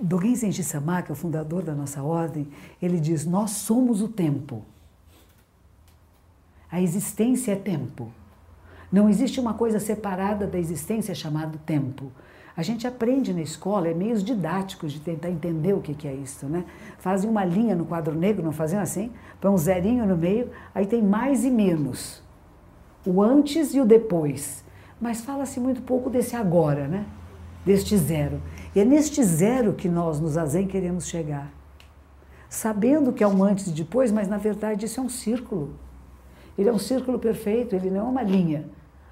Dogen 0.00 0.34
Zenji 0.34 0.64
Sama, 0.64 1.00
que 1.00 1.12
é 1.12 1.14
o 1.14 1.16
fundador 1.16 1.62
da 1.62 1.76
nossa 1.76 2.02
ordem, 2.02 2.48
ele 2.82 2.98
diz: 2.98 3.24
Nós 3.24 3.52
somos 3.52 4.02
o 4.02 4.08
tempo. 4.08 4.64
A 6.68 6.82
existência 6.82 7.52
é 7.52 7.56
tempo. 7.56 8.12
Não 8.90 9.08
existe 9.08 9.38
uma 9.38 9.54
coisa 9.54 9.78
separada 9.78 10.44
da 10.48 10.58
existência 10.58 11.14
chamada 11.14 11.56
tempo. 11.64 12.10
A 12.56 12.62
gente 12.62 12.86
aprende 12.86 13.34
na 13.34 13.42
escola, 13.42 13.88
é 13.88 13.92
meios 13.92 14.24
didáticos 14.24 14.90
de 14.90 14.98
tentar 14.98 15.28
entender 15.28 15.74
o 15.74 15.80
que 15.80 16.08
é 16.08 16.14
isso, 16.14 16.46
né? 16.46 16.64
Fazem 16.98 17.28
uma 17.28 17.44
linha 17.44 17.76
no 17.76 17.84
quadro 17.84 18.14
negro, 18.14 18.42
não 18.42 18.52
faziam 18.52 18.80
assim? 18.80 19.12
Põe 19.38 19.50
um 19.50 19.58
zerinho 19.58 20.06
no 20.06 20.16
meio, 20.16 20.50
aí 20.74 20.86
tem 20.86 21.02
mais 21.02 21.44
e 21.44 21.50
menos. 21.50 22.22
O 23.04 23.22
antes 23.22 23.74
e 23.74 23.80
o 23.80 23.84
depois. 23.84 24.64
Mas 24.98 25.20
fala-se 25.20 25.60
muito 25.60 25.82
pouco 25.82 26.08
desse 26.08 26.34
agora, 26.34 26.88
né? 26.88 27.04
Deste 27.64 27.94
zero. 27.98 28.40
E 28.74 28.80
é 28.80 28.84
neste 28.86 29.22
zero 29.22 29.74
que 29.74 29.88
nós, 29.88 30.18
nos 30.18 30.38
Azen, 30.38 30.66
queremos 30.66 31.06
chegar. 31.06 31.52
Sabendo 32.48 33.12
que 33.12 33.22
é 33.22 33.28
um 33.28 33.44
antes 33.44 33.66
e 33.66 33.70
depois, 33.70 34.10
mas 34.10 34.28
na 34.28 34.38
verdade 34.38 34.86
isso 34.86 34.98
é 34.98 35.02
um 35.02 35.10
círculo. 35.10 35.74
Ele 36.56 36.70
é 36.70 36.72
um 36.72 36.78
círculo 36.78 37.18
perfeito, 37.18 37.76
ele 37.76 37.90
não 37.90 38.00
é 38.00 38.04
uma 38.04 38.22
linha. 38.22 38.64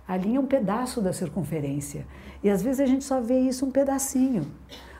A 0.07 0.17
linha 0.17 0.37
é 0.37 0.41
um 0.41 0.47
pedaço 0.47 1.01
da 1.01 1.13
circunferência. 1.13 2.07
E 2.43 2.51
às 2.51 2.63
vezes 2.63 2.81
a 2.81 2.87
gente 2.87 3.05
só 3.05 3.21
vê 3.21 3.41
isso 3.41 3.65
um 3.65 3.71
pedacinho. 3.71 4.47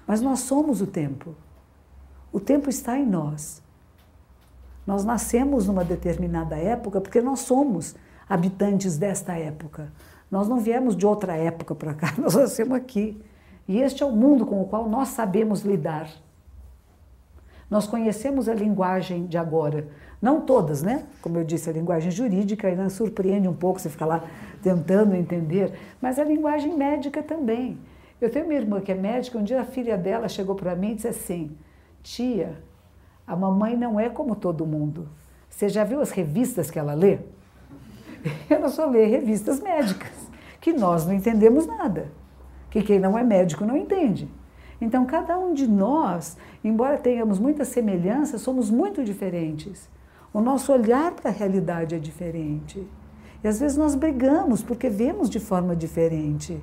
Mas 0.07 0.21
nós 0.21 0.41
somos 0.41 0.81
o 0.81 0.87
tempo. 0.87 1.35
O 2.33 2.41
tempo 2.41 2.69
está 2.71 2.99
em 2.99 3.07
nós. 3.07 3.63
Nós 4.87 5.05
nascemos 5.05 5.67
numa 5.67 5.85
determinada 5.85 6.57
época 6.57 7.01
porque 7.01 7.21
nós 7.21 7.41
somos 7.41 7.95
habitantes 8.29 8.97
desta 8.97 9.35
época. 9.35 9.93
Nós 10.31 10.49
não 10.49 10.59
viemos 10.59 10.97
de 10.97 11.07
outra 11.07 11.37
época 11.37 11.75
para 11.75 11.95
cá, 11.95 12.13
nós 12.19 12.35
nascemos 12.35 12.77
aqui. 12.77 13.21
E 13.67 13.81
este 13.81 14.03
é 14.03 14.07
o 14.07 14.11
mundo 14.11 14.45
com 14.45 14.61
o 14.61 14.67
qual 14.67 14.89
nós 14.89 15.09
sabemos 15.09 15.63
lidar. 15.63 16.11
Nós 17.75 17.89
conhecemos 17.89 18.49
a 18.49 18.55
linguagem 18.55 19.27
de 19.27 19.37
agora. 19.37 19.89
Não 20.23 20.43
todas, 20.43 20.81
né? 20.81 21.07
Como 21.21 21.39
eu 21.39 21.43
disse, 21.43 21.69
a 21.69 21.73
linguagem 21.73 22.09
jurídica 22.09 22.69
ainda 22.69 22.89
surpreende 22.89 23.49
um 23.49 23.53
pouco, 23.53 23.81
você 23.81 23.91
fica 23.91 24.07
lá 24.07 24.23
tentando 24.63 25.17
entender, 25.17 25.73
mas 26.01 26.21
a 26.21 26.23
linguagem 26.23 26.77
médica 26.77 27.21
também. 27.21 27.77
Eu 28.21 28.31
tenho 28.31 28.45
uma 28.45 28.55
irmã 28.55 28.81
que 28.81 28.93
é 28.93 28.95
médica, 28.95 29.39
um 29.39 29.43
dia 29.43 29.61
a 29.61 29.65
filha 29.65 29.99
dela 29.99 30.29
chegou 30.29 30.55
para 30.55 30.77
mim 30.77 30.93
e 30.93 30.95
disse 30.95 31.09
assim: 31.09 31.51
Tia, 32.01 32.63
a 33.27 33.35
mamãe 33.35 33.77
não 33.77 33.99
é 33.99 34.09
como 34.09 34.37
todo 34.37 34.65
mundo. 34.65 35.09
Você 35.51 35.69
já 35.69 35.83
viu 35.83 36.01
as 36.01 36.13
revistas 36.13 36.71
que 36.71 36.79
ela 36.79 36.95
lê? 36.95 37.19
Ela 38.49 38.69
só 38.69 38.87
lê 38.87 39.05
revistas 39.07 39.59
médicas, 39.59 40.13
que 40.61 40.73
nós 40.73 41.05
não 41.05 41.13
entendemos 41.13 41.67
nada. 41.67 42.07
Que 42.71 42.85
quem 42.85 43.01
não 43.01 43.19
é 43.19 43.25
médico 43.25 43.65
não 43.65 43.77
entende. 43.77 44.29
Então, 44.85 45.07
cada 45.07 45.39
um 45.39 45.55
de 45.55 45.67
nós, 45.67 46.37
embora 46.63 46.99
tenhamos 46.99 47.39
muitas 47.39 47.69
semelhanças, 47.69 48.43
somos 48.43 48.71
muito 48.71 49.03
diferentes. 49.03 49.89
O 50.31 50.43
nosso 50.43 50.71
olhar 50.75 51.11
para 51.13 51.31
a 51.31 51.33
realidade 51.33 51.95
é 51.95 51.99
diferente. 51.99 52.87
E 53.43 53.49
às 53.49 53.59
vezes 53.59 53.79
nós 53.79 53.95
brigamos 53.95 54.63
porque 54.63 54.91
vemos 54.91 55.31
de 55.31 55.41
forma 55.41 55.75
diferente. 55.75 56.63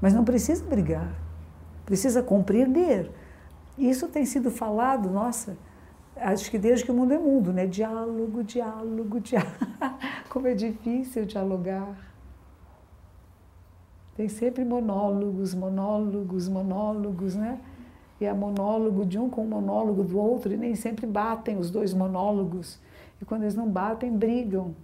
Mas 0.00 0.14
não 0.14 0.24
precisa 0.24 0.64
brigar, 0.64 1.12
precisa 1.84 2.22
compreender. 2.22 3.10
Isso 3.76 4.08
tem 4.08 4.24
sido 4.24 4.50
falado, 4.50 5.10
nossa, 5.10 5.54
acho 6.16 6.50
que 6.50 6.58
desde 6.58 6.86
que 6.86 6.90
o 6.90 6.94
mundo 6.94 7.12
é 7.12 7.18
mundo, 7.18 7.52
né? 7.52 7.66
Diálogo, 7.66 8.42
diálogo, 8.42 9.20
diálogo. 9.20 9.52
Como 10.30 10.46
é 10.46 10.54
difícil 10.54 11.26
dialogar. 11.26 11.94
Tem 14.18 14.28
sempre 14.28 14.64
monólogos, 14.64 15.54
monólogos, 15.54 16.48
monólogos, 16.48 17.36
né? 17.36 17.56
E 18.20 18.24
é 18.24 18.34
monólogo 18.34 19.06
de 19.06 19.16
um 19.16 19.30
com 19.30 19.44
o 19.44 19.48
monólogo 19.48 20.02
do 20.02 20.18
outro, 20.18 20.52
e 20.52 20.56
nem 20.56 20.74
sempre 20.74 21.06
batem 21.06 21.56
os 21.56 21.70
dois 21.70 21.94
monólogos. 21.94 22.80
E 23.22 23.24
quando 23.24 23.42
eles 23.42 23.54
não 23.54 23.68
batem, 23.68 24.10
brigam. 24.10 24.74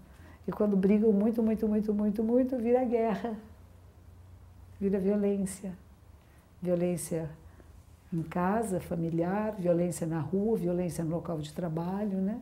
E 0.46 0.52
quando 0.52 0.76
brigam 0.76 1.12
muito, 1.12 1.42
muito, 1.42 1.66
muito, 1.66 1.92
muito, 1.92 2.22
muito, 2.22 2.56
vira 2.58 2.84
guerra, 2.84 3.36
vira 4.80 5.00
violência. 5.00 5.72
Violência 6.62 7.28
em 8.12 8.22
casa, 8.22 8.78
familiar, 8.78 9.56
violência 9.58 10.06
na 10.06 10.20
rua, 10.20 10.56
violência 10.56 11.02
no 11.02 11.10
local 11.10 11.40
de 11.40 11.52
trabalho, 11.52 12.18
né? 12.18 12.38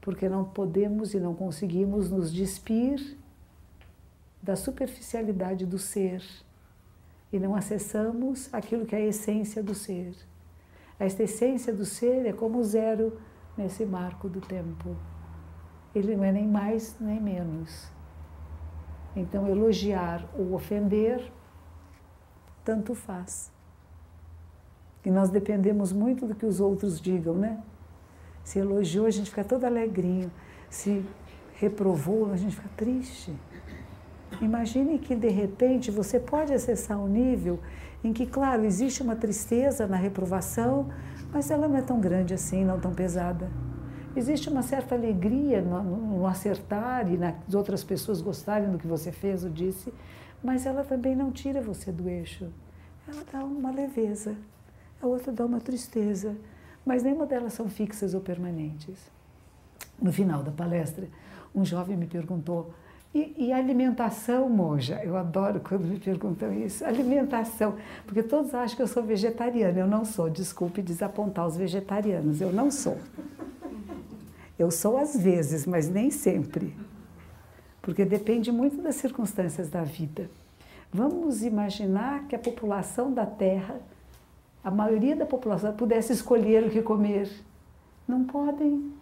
Porque 0.00 0.28
não 0.28 0.42
podemos 0.44 1.14
e 1.14 1.20
não 1.20 1.32
conseguimos 1.32 2.10
nos 2.10 2.32
despir 2.32 3.16
da 4.46 4.54
superficialidade 4.54 5.66
do 5.66 5.76
ser 5.76 6.22
e 7.32 7.38
não 7.38 7.56
acessamos 7.56 8.48
aquilo 8.54 8.86
que 8.86 8.94
é 8.94 8.98
a 8.98 9.06
essência 9.06 9.60
do 9.60 9.74
ser. 9.74 10.14
Esta 11.00 11.24
essência 11.24 11.74
do 11.74 11.84
ser 11.84 12.24
é 12.26 12.32
como 12.32 12.62
zero 12.62 13.18
nesse 13.56 13.84
marco 13.84 14.28
do 14.28 14.40
tempo. 14.40 14.96
Ele 15.92 16.14
não 16.14 16.22
é 16.22 16.30
nem 16.30 16.46
mais 16.46 16.94
nem 17.00 17.20
menos. 17.20 17.90
Então, 19.16 19.48
elogiar 19.48 20.24
ou 20.38 20.54
ofender, 20.54 21.32
tanto 22.64 22.94
faz. 22.94 23.50
E 25.04 25.10
nós 25.10 25.28
dependemos 25.28 25.92
muito 25.92 26.24
do 26.24 26.36
que 26.36 26.46
os 26.46 26.60
outros 26.60 27.00
digam, 27.00 27.34
né? 27.34 27.60
Se 28.44 28.60
elogiou, 28.60 29.06
a 29.06 29.10
gente 29.10 29.28
fica 29.28 29.42
todo 29.42 29.64
alegrinho. 29.64 30.30
Se 30.70 31.04
reprovou, 31.54 32.30
a 32.30 32.36
gente 32.36 32.54
fica 32.54 32.68
triste. 32.76 33.34
Imagine 34.40 34.98
que 34.98 35.14
de 35.14 35.28
repente 35.28 35.90
você 35.90 36.20
pode 36.20 36.52
acessar 36.52 36.98
um 36.98 37.08
nível 37.08 37.58
em 38.04 38.12
que, 38.12 38.26
claro, 38.26 38.64
existe 38.64 39.02
uma 39.02 39.16
tristeza 39.16 39.86
na 39.86 39.96
reprovação, 39.96 40.88
mas 41.32 41.50
ela 41.50 41.66
não 41.66 41.76
é 41.76 41.82
tão 41.82 42.00
grande 42.00 42.34
assim, 42.34 42.64
não 42.64 42.78
tão 42.78 42.94
pesada. 42.94 43.50
Existe 44.14 44.48
uma 44.48 44.62
certa 44.62 44.94
alegria 44.94 45.60
no, 45.60 45.82
no 45.82 46.26
acertar 46.26 47.10
e 47.10 47.16
nas 47.16 47.34
outras 47.54 47.82
pessoas 47.82 48.20
gostarem 48.20 48.70
do 48.70 48.78
que 48.78 48.86
você 48.86 49.10
fez 49.10 49.44
ou 49.44 49.50
disse, 49.50 49.92
mas 50.42 50.66
ela 50.66 50.84
também 50.84 51.16
não 51.16 51.30
tira 51.30 51.60
você 51.60 51.90
do 51.90 52.08
eixo. 52.08 52.50
ela 53.08 53.22
dá 53.30 53.44
uma 53.44 53.70
leveza, 53.70 54.36
a 55.02 55.06
outra 55.06 55.32
dá 55.32 55.44
uma 55.44 55.60
tristeza, 55.60 56.36
mas 56.84 57.02
nenhuma 57.02 57.26
delas 57.26 57.52
são 57.52 57.68
fixas 57.68 58.14
ou 58.14 58.20
permanentes. 58.20 58.96
No 60.00 60.12
final 60.12 60.42
da 60.42 60.50
palestra, 60.50 61.08
um 61.54 61.64
jovem 61.64 61.96
me 61.96 62.06
perguntou: 62.06 62.72
e, 63.14 63.46
e 63.46 63.52
alimentação, 63.52 64.48
monja? 64.48 65.00
Eu 65.02 65.16
adoro 65.16 65.60
quando 65.60 65.84
me 65.84 65.98
perguntam 65.98 66.52
isso. 66.52 66.84
Alimentação, 66.84 67.76
porque 68.04 68.22
todos 68.22 68.54
acham 68.54 68.76
que 68.76 68.82
eu 68.82 68.86
sou 68.86 69.02
vegetariana. 69.02 69.78
Eu 69.78 69.86
não 69.86 70.04
sou, 70.04 70.28
desculpe 70.28 70.82
desapontar 70.82 71.46
os 71.46 71.56
vegetarianos, 71.56 72.40
eu 72.40 72.52
não 72.52 72.70
sou. 72.70 72.98
Eu 74.58 74.70
sou 74.70 74.96
às 74.96 75.16
vezes, 75.16 75.66
mas 75.66 75.88
nem 75.88 76.10
sempre. 76.10 76.74
Porque 77.82 78.04
depende 78.04 78.50
muito 78.50 78.82
das 78.82 78.96
circunstâncias 78.96 79.68
da 79.68 79.82
vida. 79.82 80.30
Vamos 80.92 81.42
imaginar 81.42 82.26
que 82.26 82.34
a 82.34 82.38
população 82.38 83.12
da 83.12 83.26
Terra, 83.26 83.80
a 84.64 84.70
maioria 84.70 85.14
da 85.14 85.26
população, 85.26 85.74
pudesse 85.74 86.12
escolher 86.12 86.64
o 86.64 86.70
que 86.70 86.82
comer. 86.82 87.30
Não 88.08 88.24
podem. 88.24 88.92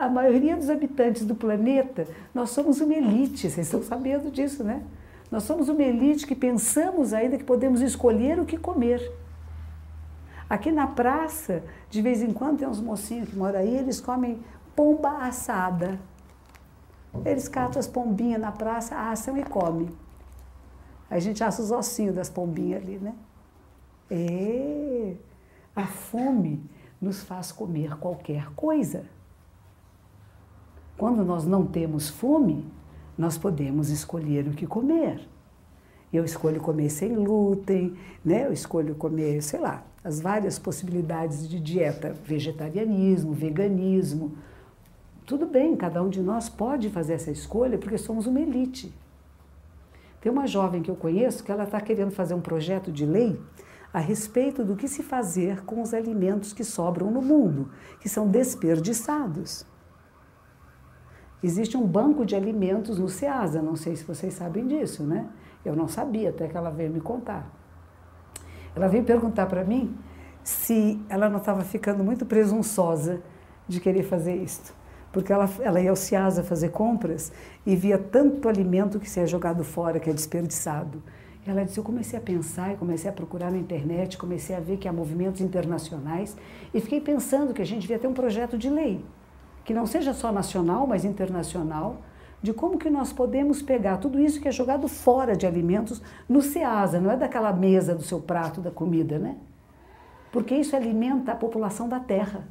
A 0.00 0.08
maioria 0.08 0.56
dos 0.56 0.70
habitantes 0.70 1.26
do 1.26 1.34
planeta, 1.34 2.08
nós 2.34 2.48
somos 2.48 2.80
uma 2.80 2.94
elite, 2.94 3.50
vocês 3.50 3.66
estão 3.66 3.82
sabendo 3.82 4.30
disso, 4.30 4.64
né? 4.64 4.82
Nós 5.30 5.42
somos 5.42 5.68
uma 5.68 5.82
elite 5.82 6.26
que 6.26 6.34
pensamos 6.34 7.12
ainda 7.12 7.36
que 7.36 7.44
podemos 7.44 7.82
escolher 7.82 8.40
o 8.40 8.46
que 8.46 8.56
comer. 8.56 9.12
Aqui 10.48 10.72
na 10.72 10.86
praça, 10.86 11.62
de 11.90 12.00
vez 12.00 12.22
em 12.22 12.32
quando 12.32 12.60
tem 12.60 12.66
uns 12.66 12.80
mocinhos 12.80 13.28
que 13.28 13.36
moram 13.36 13.60
aí, 13.60 13.76
eles 13.76 14.00
comem 14.00 14.42
pomba 14.74 15.18
assada. 15.18 16.00
Eles 17.22 17.46
catam 17.46 17.78
as 17.78 17.86
pombinhas 17.86 18.40
na 18.40 18.52
praça, 18.52 18.96
assam 18.96 19.36
e 19.36 19.44
comem. 19.44 19.90
Aí 21.10 21.18
a 21.18 21.20
gente 21.20 21.44
assa 21.44 21.60
os 21.60 21.70
ossinhos 21.70 22.14
das 22.14 22.30
pombinhas 22.30 22.82
ali, 22.82 22.96
né? 22.96 23.14
É, 24.10 25.14
a 25.76 25.86
fome 25.86 26.64
nos 26.98 27.22
faz 27.22 27.52
comer 27.52 27.98
qualquer 27.98 28.50
coisa. 28.54 29.19
Quando 31.00 31.24
nós 31.24 31.46
não 31.46 31.64
temos 31.64 32.10
fome, 32.10 32.62
nós 33.16 33.38
podemos 33.38 33.88
escolher 33.88 34.46
o 34.46 34.50
que 34.50 34.66
comer. 34.66 35.26
Eu 36.12 36.26
escolho 36.26 36.60
comer 36.60 36.90
sem 36.90 37.14
glúten, 37.14 37.96
né? 38.22 38.44
eu 38.44 38.52
escolho 38.52 38.94
comer, 38.94 39.40
sei 39.40 39.60
lá, 39.60 39.82
as 40.04 40.20
várias 40.20 40.58
possibilidades 40.58 41.48
de 41.48 41.58
dieta, 41.58 42.14
vegetarianismo, 42.22 43.32
veganismo. 43.32 44.36
Tudo 45.24 45.46
bem, 45.46 45.74
cada 45.74 46.02
um 46.02 46.10
de 46.10 46.20
nós 46.20 46.50
pode 46.50 46.90
fazer 46.90 47.14
essa 47.14 47.30
escolha 47.30 47.78
porque 47.78 47.96
somos 47.96 48.26
uma 48.26 48.38
elite. 48.38 48.92
Tem 50.20 50.30
uma 50.30 50.46
jovem 50.46 50.82
que 50.82 50.90
eu 50.90 50.96
conheço 50.96 51.42
que 51.42 51.50
ela 51.50 51.64
está 51.64 51.80
querendo 51.80 52.10
fazer 52.10 52.34
um 52.34 52.42
projeto 52.42 52.92
de 52.92 53.06
lei 53.06 53.40
a 53.90 54.00
respeito 54.00 54.62
do 54.62 54.76
que 54.76 54.86
se 54.86 55.02
fazer 55.02 55.64
com 55.64 55.80
os 55.80 55.94
alimentos 55.94 56.52
que 56.52 56.62
sobram 56.62 57.10
no 57.10 57.22
mundo, 57.22 57.70
que 58.00 58.08
são 58.10 58.28
desperdiçados. 58.28 59.64
Existe 61.42 61.76
um 61.76 61.86
banco 61.86 62.24
de 62.24 62.34
alimentos 62.34 62.98
no 62.98 63.08
SEASA, 63.08 63.62
não 63.62 63.76
sei 63.76 63.96
se 63.96 64.04
vocês 64.04 64.34
sabem 64.34 64.66
disso, 64.66 65.02
né? 65.02 65.26
Eu 65.64 65.74
não 65.74 65.88
sabia 65.88 66.30
até 66.30 66.48
que 66.48 66.56
ela 66.56 66.70
veio 66.70 66.90
me 66.90 67.00
contar. 67.00 67.50
Ela 68.74 68.88
veio 68.88 69.04
perguntar 69.04 69.46
para 69.46 69.64
mim 69.64 69.96
se 70.44 71.00
ela 71.08 71.28
não 71.28 71.38
estava 71.38 71.62
ficando 71.62 72.04
muito 72.04 72.24
presunçosa 72.26 73.20
de 73.66 73.80
querer 73.80 74.02
fazer 74.02 74.36
isto 74.36 74.74
porque 75.12 75.32
ela, 75.32 75.48
ela 75.60 75.80
ia 75.80 75.90
ao 75.90 75.96
Ciasa 75.96 76.42
fazer 76.42 76.70
compras 76.70 77.32
e 77.66 77.74
via 77.74 77.98
tanto 77.98 78.48
alimento 78.48 79.00
que 79.00 79.08
se 79.08 79.20
é 79.20 79.26
jogado 79.26 79.64
fora, 79.64 79.98
que 79.98 80.08
é 80.08 80.12
desperdiçado. 80.12 81.02
Ela 81.46 81.64
disse: 81.64 81.78
Eu 81.78 81.84
comecei 81.84 82.18
a 82.18 82.22
pensar 82.22 82.72
e 82.72 82.76
comecei 82.76 83.10
a 83.10 83.12
procurar 83.12 83.50
na 83.50 83.58
internet, 83.58 84.16
comecei 84.16 84.54
a 84.54 84.60
ver 84.60 84.76
que 84.76 84.86
há 84.86 84.92
movimentos 84.92 85.40
internacionais 85.40 86.36
e 86.72 86.80
fiquei 86.80 87.00
pensando 87.00 87.52
que 87.52 87.62
a 87.62 87.66
gente 87.66 87.82
devia 87.82 87.98
ter 87.98 88.06
um 88.06 88.14
projeto 88.14 88.56
de 88.56 88.68
lei, 88.68 89.04
que 89.64 89.74
não 89.74 89.86
seja 89.86 90.12
só 90.12 90.32
nacional, 90.32 90.86
mas 90.86 91.04
internacional, 91.04 92.02
de 92.42 92.52
como 92.52 92.78
que 92.78 92.88
nós 92.88 93.12
podemos 93.12 93.60
pegar 93.60 93.98
tudo 93.98 94.18
isso 94.18 94.40
que 94.40 94.48
é 94.48 94.52
jogado 94.52 94.88
fora 94.88 95.36
de 95.36 95.46
alimentos 95.46 96.00
no 96.28 96.40
SEASA, 96.40 97.00
não 97.00 97.10
é 97.10 97.16
daquela 97.16 97.52
mesa 97.52 97.94
do 97.94 98.02
seu 98.02 98.20
prato 98.20 98.60
da 98.60 98.70
comida, 98.70 99.18
né? 99.18 99.36
Porque 100.32 100.54
isso 100.54 100.74
alimenta 100.74 101.32
a 101.32 101.36
população 101.36 101.88
da 101.88 102.00
terra. 102.00 102.48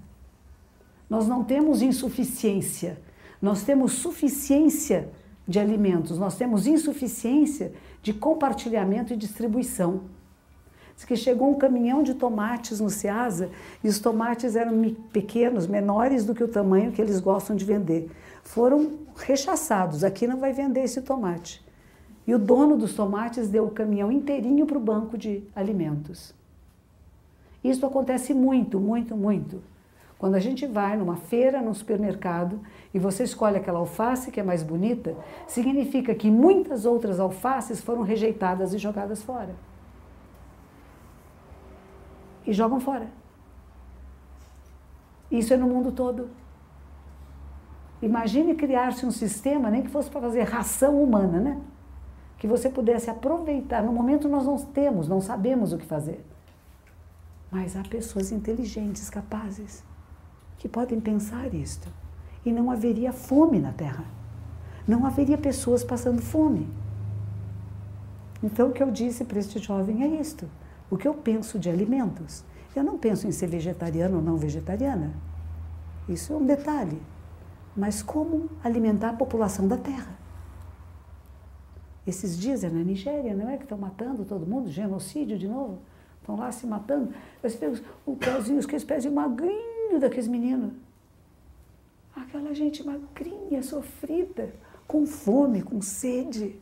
Nós 1.10 1.28
não 1.28 1.44
temos 1.44 1.82
insuficiência, 1.82 3.02
nós 3.42 3.64
temos 3.64 3.94
suficiência 3.94 5.10
de 5.48 5.60
alimentos, 5.60 6.20
nós 6.20 6.36
temos 6.38 6.68
insuficiência 6.68 7.74
de 8.04 8.14
compartilhamento 8.14 9.14
e 9.14 9.18
distribuição. 9.18 10.02
Diz 11.00 11.06
que 11.06 11.16
chegou 11.16 11.50
um 11.50 11.58
caminhão 11.58 12.04
de 12.04 12.14
tomates 12.14 12.82
no 12.82 12.90
Ceasa 12.90 13.50
e 13.82 13.88
os 13.88 14.00
tomates 14.00 14.58
eram 14.58 14.94
pequenos, 15.14 15.66
menores 15.66 16.26
do 16.26 16.36
que 16.36 16.44
o 16.44 16.48
tamanho 16.50 16.92
que 16.92 17.02
eles 17.02 17.22
gostam 17.22 17.56
de 17.56 17.64
vender. 17.64 18.12
Foram 18.44 19.00
rechaçados, 19.16 20.04
aqui 20.04 20.28
não 20.28 20.42
vai 20.42 20.52
vender 20.52 20.82
esse 20.82 21.02
tomate. 21.02 21.66
E 22.28 22.36
o 22.36 22.38
dono 22.38 22.76
dos 22.76 22.96
tomates 22.96 23.48
deu 23.48 23.64
o 23.64 23.72
caminhão 23.72 24.12
inteirinho 24.12 24.66
para 24.66 24.78
o 24.78 24.82
banco 24.82 25.18
de 25.18 25.42
alimentos. 25.56 26.36
Isso 27.64 27.86
acontece 27.86 28.34
muito, 28.34 28.78
muito, 28.78 29.16
muito. 29.16 29.64
Quando 30.18 30.36
a 30.36 30.40
gente 30.42 30.68
vai 30.68 30.98
numa 30.98 31.16
feira, 31.16 31.62
num 31.62 31.74
supermercado, 31.74 32.60
e 32.94 33.00
você 33.00 33.24
escolhe 33.24 33.56
aquela 33.56 33.80
alface 33.80 34.32
que 34.32 34.40
é 34.42 34.44
mais 34.44 34.64
bonita, 34.64 35.16
significa 35.48 36.14
que 36.14 36.30
muitas 36.30 36.86
outras 36.86 37.22
alfaces 37.22 37.80
foram 37.80 38.02
rejeitadas 38.02 38.74
e 38.74 38.78
jogadas 38.78 39.24
fora. 39.24 39.69
E 42.50 42.54
jogam 42.54 42.80
fora. 42.80 43.08
Isso 45.30 45.54
é 45.54 45.58
no 45.58 45.68
mundo 45.68 45.92
todo. 45.92 46.30
Imagine 48.02 48.56
criar-se 48.56 49.06
um 49.06 49.12
sistema, 49.12 49.70
nem 49.70 49.84
que 49.84 49.90
fosse 49.90 50.10
para 50.10 50.22
fazer 50.22 50.42
ração 50.42 51.04
humana, 51.04 51.40
né? 51.40 51.62
Que 52.40 52.48
você 52.48 52.68
pudesse 52.68 53.08
aproveitar. 53.08 53.84
No 53.84 53.94
momento 53.94 54.28
nós 54.28 54.48
não 54.48 54.58
temos, 54.58 55.08
não 55.08 55.22
sabemos 55.22 55.74
o 55.74 55.78
que 55.78 55.86
fazer. 55.86 56.26
Mas 57.52 57.76
há 57.76 57.84
pessoas 57.84 58.32
inteligentes, 58.32 59.12
capazes 59.12 59.84
que 60.58 60.68
podem 60.68 61.00
pensar 61.00 61.54
isto. 61.54 61.88
E 62.44 62.52
não 62.52 62.72
haveria 62.72 63.14
fome 63.14 63.60
na 63.60 63.74
Terra. 63.74 64.06
Não 64.88 65.06
haveria 65.06 65.38
pessoas 65.38 65.84
passando 65.84 66.20
fome. 66.20 66.68
Então, 68.42 68.70
o 68.70 68.72
que 68.72 68.82
eu 68.82 68.90
disse 68.90 69.24
para 69.24 69.38
este 69.38 69.60
jovem 69.60 70.02
é 70.02 70.20
isto. 70.20 70.50
O 70.90 70.98
que 70.98 71.08
eu 71.08 71.14
penso 71.14 71.60
de 71.60 71.70
alimentos? 71.70 72.44
Eu 72.76 72.84
não 72.84 72.98
penso 72.98 73.28
em 73.28 73.32
ser 73.32 73.48
vegetariano 73.48 74.18
ou 74.18 74.24
não 74.24 74.38
vegetariana. 74.38 75.14
Isso 76.08 76.34
é 76.34 76.36
um 76.36 76.46
detalhe. 76.46 77.02
Mas 77.76 78.02
como 78.02 78.50
alimentar 78.64 79.10
a 79.10 79.14
população 79.14 79.68
da 79.68 79.78
Terra? 79.78 80.18
Esses 82.06 82.38
dias 82.38 82.64
é 82.64 82.70
na 82.70 82.84
Nigéria, 82.84 83.36
não 83.36 83.50
é? 83.50 83.58
Que 83.58 83.64
estão 83.64 83.78
matando 83.78 84.26
todo 84.26 84.46
mundo, 84.46 84.70
genocídio 84.70 85.38
de 85.38 85.48
novo. 85.48 85.80
Estão 86.20 86.36
lá 86.36 86.52
se 86.52 86.66
matando. 86.66 87.14
Eles 87.44 87.56
pegam 87.56 87.80
o 88.06 88.16
pezinho, 88.16 88.60
aqueles 88.60 88.84
pezinhos 88.84 89.16
magrinhos 89.16 90.02
daqueles 90.02 90.28
meninos. 90.28 90.74
Aquela 92.16 92.54
gente 92.54 92.84
magrinha, 92.84 93.62
sofrida, 93.62 94.54
com 94.88 95.06
fome, 95.06 95.62
com 95.62 95.82
sede. 95.82 96.60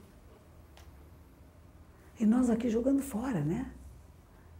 E 2.19 2.25
nós 2.25 2.49
aqui 2.49 2.69
jogando 2.69 3.01
fora, 3.01 3.39
né? 3.39 3.71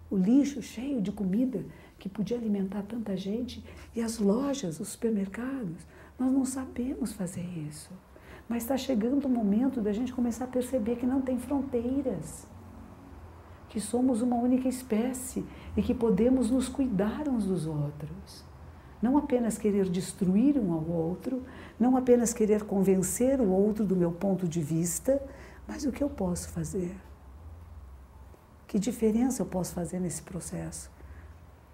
O 0.10 0.16
lixo 0.16 0.62
cheio 0.62 1.02
de 1.02 1.12
comida 1.12 1.66
que 2.00 2.08
podia 2.08 2.38
alimentar 2.38 2.84
tanta 2.84 3.16
gente. 3.18 3.64
E 3.96 4.02
as 4.02 4.20
lojas, 4.20 4.80
os 4.80 4.90
supermercados. 4.90 5.86
Nós 6.18 6.32
não 6.32 6.46
sabemos 6.46 7.14
fazer 7.14 7.46
isso. 7.68 7.92
Mas 8.48 8.64
está 8.64 8.78
chegando 8.78 9.26
o 9.26 9.30
momento 9.30 9.82
da 9.82 9.92
gente 9.92 10.14
começar 10.14 10.46
a 10.46 10.48
perceber 10.48 10.96
que 10.96 11.06
não 11.06 11.22
tem 11.22 11.38
fronteiras. 11.38 12.48
Que 13.70 13.80
somos 13.82 14.22
uma 14.22 14.38
única 14.38 14.70
espécie 14.70 15.46
e 15.76 15.82
que 15.82 15.94
podemos 15.94 16.50
nos 16.50 16.70
cuidar 16.70 17.28
uns 17.28 17.46
dos 17.46 17.68
outros. 17.68 18.46
Não 19.02 19.18
apenas 19.18 19.58
querer 19.58 19.90
destruir 19.90 20.58
um 20.58 20.72
ao 20.74 20.84
outro, 20.84 21.44
não 21.80 21.96
apenas 21.98 22.34
querer 22.34 22.64
convencer 22.64 23.40
o 23.40 23.50
outro 23.50 23.86
do 23.86 23.96
meu 23.96 24.12
ponto 24.12 24.48
de 24.48 24.62
vista, 24.62 25.22
mas 25.68 25.86
o 25.86 25.92
que 25.92 26.04
eu 26.04 26.10
posso 26.10 26.50
fazer? 26.50 26.96
Que 28.68 28.78
diferença 28.78 29.42
eu 29.42 29.46
posso 29.46 29.74
fazer 29.74 29.98
nesse 29.98 30.22
processo? 30.22 30.92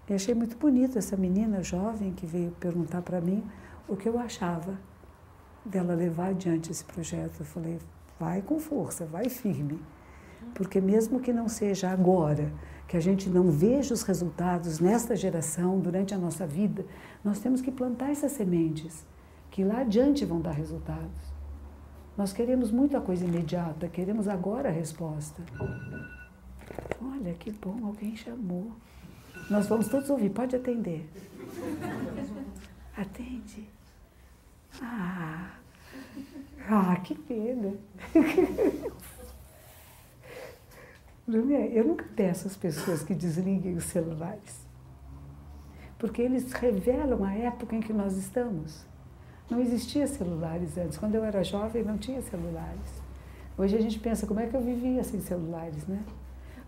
Eu 0.08 0.14
achei 0.14 0.32
muito 0.32 0.56
bonito 0.56 0.96
essa 0.96 1.16
menina 1.16 1.60
jovem 1.60 2.12
que 2.12 2.24
veio 2.24 2.52
perguntar 2.52 3.02
para 3.02 3.20
mim 3.20 3.42
o 3.88 3.96
que 3.96 4.08
eu 4.08 4.16
achava 4.16 4.78
dela 5.64 5.92
levar 5.94 6.28
adiante 6.28 6.70
esse 6.70 6.84
projeto. 6.84 7.40
Eu 7.40 7.46
falei, 7.46 7.80
vai 8.20 8.42
com 8.42 8.60
força, 8.60 9.04
vai 9.04 9.28
firme, 9.28 9.80
porque 10.54 10.80
mesmo 10.80 11.18
que 11.18 11.32
não 11.32 11.48
seja 11.48 11.90
agora, 11.90 12.52
que 12.86 12.96
a 12.96 13.00
gente 13.00 13.28
não 13.28 13.50
veja 13.50 13.92
os 13.92 14.02
resultados 14.02 14.78
nesta 14.78 15.16
geração, 15.16 15.80
durante 15.80 16.14
a 16.14 16.18
nossa 16.18 16.46
vida, 16.46 16.86
nós 17.24 17.40
temos 17.40 17.60
que 17.60 17.72
plantar 17.72 18.10
essas 18.10 18.32
sementes, 18.32 19.04
que 19.50 19.64
lá 19.64 19.80
adiante 19.80 20.24
vão 20.24 20.40
dar 20.40 20.52
resultados. 20.52 21.34
Nós 22.16 22.32
queremos 22.32 22.70
muita 22.70 23.00
coisa 23.00 23.24
imediata, 23.24 23.88
queremos 23.88 24.28
agora 24.28 24.68
a 24.68 24.72
resposta. 24.72 25.42
Olha 27.02 27.34
que 27.34 27.50
bom, 27.50 27.86
alguém 27.86 28.16
chamou. 28.16 28.72
Nós 29.50 29.66
vamos 29.66 29.88
todos 29.88 30.08
ouvir, 30.10 30.30
pode 30.30 30.56
atender. 30.56 31.08
Atende. 32.96 33.68
Ah, 34.80 35.58
ah 36.68 36.96
que 36.96 37.14
pena. 37.14 37.74
Eu 41.26 41.84
nunca 41.84 42.04
peço 42.14 42.46
às 42.46 42.56
pessoas 42.56 43.02
que 43.02 43.14
desliguem 43.14 43.76
os 43.76 43.84
celulares, 43.84 44.66
porque 45.98 46.20
eles 46.20 46.52
revelam 46.52 47.24
a 47.24 47.32
época 47.32 47.74
em 47.74 47.80
que 47.80 47.94
nós 47.94 48.14
estamos. 48.18 48.84
Não 49.50 49.58
existia 49.58 50.06
celulares 50.06 50.76
antes. 50.76 50.98
Quando 50.98 51.14
eu 51.14 51.24
era 51.24 51.42
jovem, 51.42 51.82
não 51.82 51.96
tinha 51.96 52.20
celulares. 52.20 53.02
Hoje 53.56 53.76
a 53.76 53.80
gente 53.80 53.98
pensa 53.98 54.26
como 54.26 54.40
é 54.40 54.46
que 54.46 54.54
eu 54.54 54.60
vivia 54.60 55.02
sem 55.02 55.20
celulares, 55.20 55.86
né? 55.86 56.02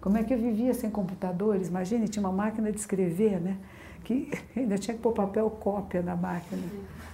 Como 0.01 0.17
é 0.17 0.23
que 0.23 0.33
eu 0.33 0.39
vivia 0.39 0.73
sem 0.75 0.91
computadores? 0.91 1.69
Imagine, 1.69 2.09
tinha 2.09 2.25
uma 2.25 2.33
máquina 2.33 2.71
de 2.71 2.79
escrever, 2.79 3.41
né? 3.41 3.57
Que 4.05 4.31
ainda 4.57 4.79
tinha 4.79 4.97
que 4.97 5.03
pôr 5.03 5.13
papel 5.13 5.51
cópia 5.51 6.03
na 6.03 6.17
máquina. 6.17 6.63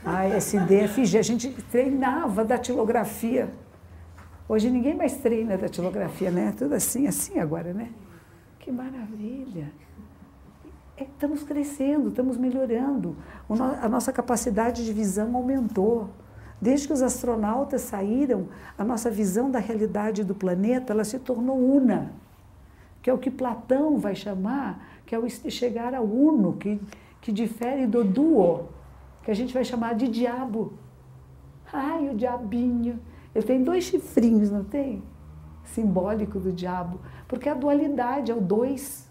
A 0.05 0.27
SD, 0.27 0.89
FG, 0.89 1.19
a 1.19 1.23
gente 1.23 1.51
treinava 1.71 2.45
datilografia. 2.45 3.49
Hoje 4.49 4.69
ninguém 4.69 4.95
mais 4.95 5.17
treina 5.17 5.57
datilografia, 5.57 6.31
né? 6.31 6.53
Tudo 6.57 6.75
assim, 6.75 7.07
assim 7.07 7.39
agora, 7.39 7.73
né? 7.73 7.91
Que 8.59 8.71
maravilha! 8.71 9.73
É, 10.97 11.05
estamos 11.05 11.43
crescendo, 11.43 12.09
estamos 12.09 12.37
melhorando. 12.37 13.17
A 13.81 13.89
nossa 13.89 14.13
capacidade 14.13 14.85
de 14.85 14.93
visão 14.93 15.35
aumentou. 15.37 16.11
Desde 16.61 16.87
que 16.87 16.93
os 16.93 17.03
astronautas 17.03 17.83
saíram, 17.83 18.49
a 18.79 18.85
nossa 18.85 19.11
visão 19.11 19.51
da 19.51 19.59
realidade 19.59 20.23
do 20.23 20.35
planeta 20.35 20.93
ela 20.93 21.03
se 21.03 21.19
tornou 21.19 21.59
una, 21.59 22.13
que 23.03 23.11
é 23.11 23.13
o 23.13 23.19
que 23.19 23.31
Platão 23.31 23.99
vai 23.99 24.15
chamar, 24.15 25.03
que 25.05 25.15
é 25.15 25.19
o 25.19 25.29
chegar 25.29 25.95
ao 25.95 26.05
uno, 26.05 26.55
que, 26.55 26.81
que 27.21 27.33
difere 27.33 27.87
do 27.87 28.05
duo, 28.05 28.69
que 29.23 29.31
a 29.31 29.35
gente 29.35 29.53
vai 29.53 29.65
chamar 29.65 29.95
de 29.95 30.09
diabo. 30.09 30.75
Ai, 31.73 32.09
o 32.09 32.15
diabinho. 32.15 33.01
Ele 33.35 33.45
tem 33.45 33.63
dois 33.63 33.85
chifrinhos, 33.85 34.51
não 34.51 34.65
tem? 34.65 35.03
Simbólico 35.65 36.39
do 36.39 36.53
diabo. 36.53 37.01
Porque 37.27 37.49
a 37.49 37.55
dualidade 37.55 38.31
é 38.31 38.35
o 38.35 38.41
dois. 38.41 39.11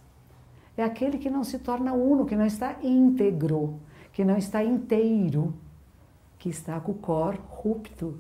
É 0.78 0.84
aquele 0.84 1.18
que 1.18 1.30
não 1.30 1.44
se 1.44 1.60
torna 1.60 1.94
uno, 1.94 2.26
que 2.26 2.36
não 2.36 2.46
está 2.46 2.78
íntegro, 2.82 3.80
que 4.14 4.24
não 4.24 4.38
está 4.38 4.64
inteiro 4.64 5.54
que 6.42 6.50
está 6.50 6.80
com 6.80 6.92
o 6.92 6.96
cor 6.96 7.40
rupto, 7.48 8.20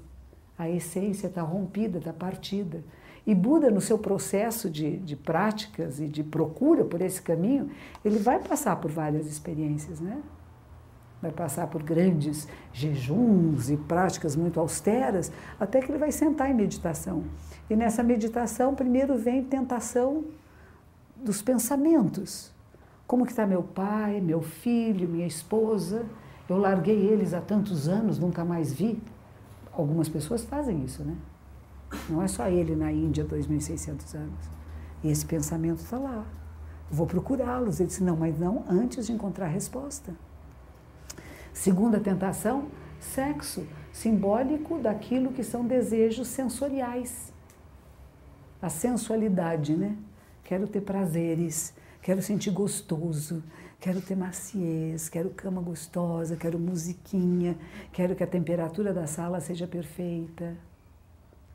a 0.56 0.70
essência 0.70 1.26
está 1.26 1.42
rompida, 1.42 1.98
está 1.98 2.14
partida. 2.14 2.84
E 3.26 3.36
Buda, 3.36 3.70
no 3.70 3.82
seu 3.82 3.98
processo 3.98 4.70
de, 4.70 4.98
de 4.98 5.16
práticas 5.16 6.00
e 6.00 6.08
de 6.08 6.24
procura 6.24 6.84
por 6.84 7.02
esse 7.02 7.22
caminho, 7.22 7.70
ele 8.04 8.18
vai 8.18 8.40
passar 8.40 8.76
por 8.78 8.90
várias 8.90 9.28
experiências, 9.28 10.00
né? 10.00 10.18
Vai 11.22 11.32
passar 11.32 11.68
por 11.68 11.84
grandes 11.84 12.48
jejuns 12.74 13.70
e 13.70 13.78
práticas 13.78 14.36
muito 14.36 14.60
austeras, 14.60 15.32
até 15.60 15.80
que 15.80 15.92
ele 15.92 16.00
vai 16.00 16.12
sentar 16.12 16.50
em 16.50 16.54
meditação. 16.54 17.24
E 17.70 17.76
nessa 17.76 18.02
meditação, 18.02 18.74
primeiro 18.74 19.16
vem 19.18 19.44
tentação 19.44 20.26
dos 21.16 21.42
pensamentos. 21.44 22.52
Como 23.06 23.24
que 23.24 23.32
está 23.32 23.46
meu 23.46 23.62
pai, 23.62 24.20
meu 24.20 24.42
filho, 24.42 25.08
minha 25.08 25.28
esposa? 25.28 26.06
Eu 26.50 26.58
larguei 26.58 26.98
eles 26.98 27.36
há 27.36 27.42
tantos 27.42 27.88
anos, 27.88 28.18
nunca 28.18 28.44
mais 28.44 28.74
vi. 28.74 29.00
Algumas 29.72 30.10
pessoas 30.10 30.44
fazem 30.44 30.84
isso, 30.84 31.04
né? 31.04 31.16
Não 32.10 32.22
é 32.22 32.28
só 32.28 32.48
ele 32.48 32.76
na 32.76 32.92
Índia, 32.92 33.26
2.600 33.26 34.16
anos. 34.16 34.50
E 35.04 35.10
esse 35.10 35.26
pensamento 35.26 35.80
está 35.80 35.98
lá. 35.98 36.26
Vou 36.90 37.08
procurá-los. 37.08 37.80
Ele 37.80 37.88
disse: 37.88 38.04
não, 38.04 38.16
mas 38.16 38.38
não 38.38 38.66
antes 38.70 39.08
de 39.08 39.12
encontrar 39.12 39.46
a 39.46 39.50
resposta. 39.50 40.16
Segunda 41.54 42.00
tentação: 42.00 42.68
sexo, 43.00 43.66
simbólico 43.92 44.80
daquilo 44.80 45.32
que 45.32 45.44
são 45.44 45.66
desejos 45.66 46.28
sensoriais. 46.28 47.34
A 48.62 48.70
sensualidade, 48.70 49.76
né? 49.76 49.98
Quero 50.44 50.68
ter 50.68 50.82
prazeres, 50.82 51.74
quero 52.02 52.22
sentir 52.22 52.52
gostoso, 52.52 53.42
Quero 53.82 54.00
ter 54.00 54.16
maciez, 54.16 55.10
quero 55.10 55.32
cama 55.32 55.60
gostosa, 55.60 56.36
quero 56.36 56.60
musiquinha, 56.60 57.58
quero 57.92 58.16
que 58.16 58.24
a 58.24 58.28
temperatura 58.28 58.94
da 58.94 59.08
sala 59.08 59.42
seja 59.42 59.66
perfeita. 59.66 60.56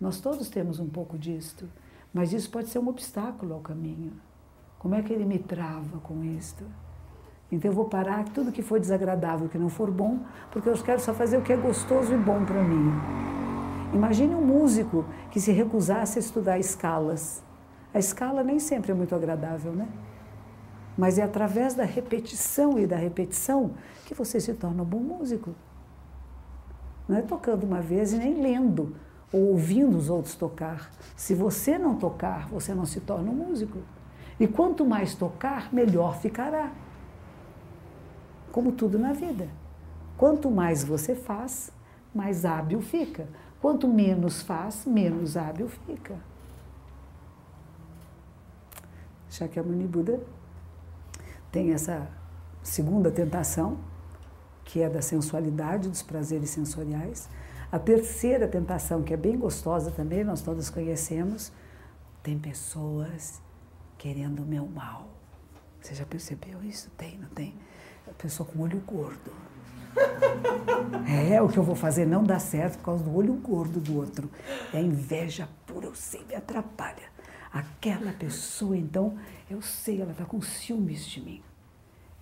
Nós 0.00 0.20
todos 0.20 0.48
temos 0.50 0.78
um 0.78 0.88
pouco 0.88 1.16
disto, 1.18 1.68
mas 2.12 2.32
isso 2.32 2.50
pode 2.50 2.68
ser 2.68 2.78
um 2.78 2.88
obstáculo 2.88 3.54
ao 3.54 3.60
caminho. 3.60 4.12
Como 4.78 4.94
é 4.94 5.02
que 5.02 5.12
ele 5.12 5.24
me 5.24 5.38
trava 5.38 5.98
com 6.00 6.22
isto? 6.22 6.64
Então 7.50 7.70
eu 7.70 7.74
vou 7.74 7.86
parar 7.86 8.24
tudo 8.24 8.52
que 8.52 8.62
for 8.62 8.78
desagradável, 8.78 9.48
que 9.48 9.56
não 9.56 9.68
for 9.68 9.90
bom, 9.90 10.18
porque 10.50 10.68
eu 10.68 10.74
quero 10.74 11.00
só 11.00 11.14
fazer 11.14 11.38
o 11.38 11.42
que 11.42 11.52
é 11.52 11.56
gostoso 11.56 12.12
e 12.12 12.16
bom 12.16 12.44
para 12.44 12.62
mim. 12.62 12.92
Imagine 13.94 14.34
um 14.34 14.44
músico 14.44 15.06
que 15.30 15.40
se 15.40 15.52
recusasse 15.52 16.18
a 16.18 16.20
estudar 16.20 16.58
escalas. 16.58 17.42
A 17.94 17.98
escala 17.98 18.42
nem 18.42 18.58
sempre 18.58 18.92
é 18.92 18.94
muito 18.94 19.14
agradável, 19.14 19.72
né? 19.72 19.88
Mas 20.98 21.18
é 21.18 21.22
através 21.22 21.74
da 21.74 21.84
repetição 21.84 22.78
e 22.78 22.86
da 22.86 22.96
repetição 22.96 23.72
que 24.04 24.14
você 24.14 24.40
se 24.40 24.52
torna 24.54 24.82
um 24.82 24.86
bom 24.86 25.00
músico. 25.00 25.54
Não 27.08 27.16
é 27.16 27.22
tocando 27.22 27.64
uma 27.64 27.80
vez 27.80 28.12
e 28.12 28.18
nem 28.18 28.42
lendo 28.42 28.96
ou 29.32 29.50
ouvindo 29.50 29.96
os 29.96 30.08
outros 30.08 30.34
tocar. 30.34 30.90
Se 31.16 31.34
você 31.34 31.78
não 31.78 31.96
tocar, 31.96 32.48
você 32.48 32.74
não 32.74 32.86
se 32.86 33.00
torna 33.00 33.30
um 33.30 33.34
músico. 33.34 33.78
E 34.38 34.46
quanto 34.46 34.84
mais 34.84 35.14
tocar, 35.14 35.72
melhor 35.72 36.18
ficará. 36.20 36.72
Como 38.52 38.72
tudo 38.72 38.98
na 38.98 39.12
vida. 39.12 39.48
Quanto 40.16 40.50
mais 40.50 40.84
você 40.84 41.14
faz, 41.14 41.70
mais 42.14 42.44
hábil 42.44 42.80
fica. 42.80 43.28
Quanto 43.60 43.88
menos 43.88 44.42
faz, 44.42 44.86
menos 44.86 45.36
hábil 45.36 45.68
fica. 45.68 46.16
Shakyamuni 49.28 49.86
Buda 49.86 50.20
tem 51.50 51.72
essa 51.72 52.08
segunda 52.62 53.10
tentação, 53.10 53.78
que 54.64 54.80
é 54.80 54.88
da 54.88 55.02
sensualidade, 55.02 55.88
dos 55.88 56.02
prazeres 56.02 56.50
sensoriais. 56.50 57.28
A 57.70 57.78
terceira 57.78 58.46
tentação, 58.46 59.02
que 59.02 59.12
é 59.12 59.16
bem 59.16 59.36
gostosa 59.36 59.90
também, 59.90 60.22
nós 60.22 60.40
todos 60.40 60.70
conhecemos, 60.70 61.52
tem 62.22 62.38
pessoas 62.38 63.42
querendo 63.98 64.40
o 64.40 64.46
meu 64.46 64.66
mal. 64.66 65.08
Você 65.80 65.94
já 65.94 66.04
percebeu 66.04 66.62
isso? 66.62 66.90
Tem, 66.96 67.18
não 67.18 67.28
tem? 67.28 67.54
A 68.08 68.12
pessoa 68.14 68.48
com 68.48 68.62
olho 68.62 68.80
gordo. 68.80 69.32
É, 71.08 71.40
o 71.40 71.48
que 71.48 71.56
eu 71.56 71.62
vou 71.62 71.76
fazer 71.76 72.04
não 72.04 72.22
dá 72.22 72.38
certo 72.38 72.78
por 72.78 72.84
causa 72.84 73.04
do 73.04 73.14
olho 73.14 73.34
gordo 73.34 73.80
do 73.80 73.96
outro. 73.96 74.30
É 74.72 74.80
inveja 74.80 75.48
pura, 75.66 75.86
eu 75.86 75.94
sei, 75.94 76.24
me 76.24 76.34
atrapalha. 76.34 77.10
Aquela 77.52 78.12
pessoa, 78.12 78.76
então, 78.76 79.16
eu 79.48 79.62
sei, 79.62 80.00
ela 80.00 80.10
está 80.10 80.24
com 80.24 80.40
ciúmes 80.42 81.06
de 81.06 81.20
mim. 81.20 81.42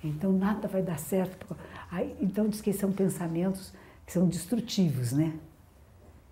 Então 0.02 0.32
nada 0.32 0.68
vai 0.68 0.82
dar 0.82 0.98
certo. 0.98 1.56
Aí, 1.90 2.14
então 2.20 2.48
diz 2.48 2.60
que 2.60 2.72
são 2.72 2.92
pensamentos 2.92 3.72
que 4.06 4.12
são 4.12 4.26
destrutivos, 4.26 5.12
né? 5.12 5.34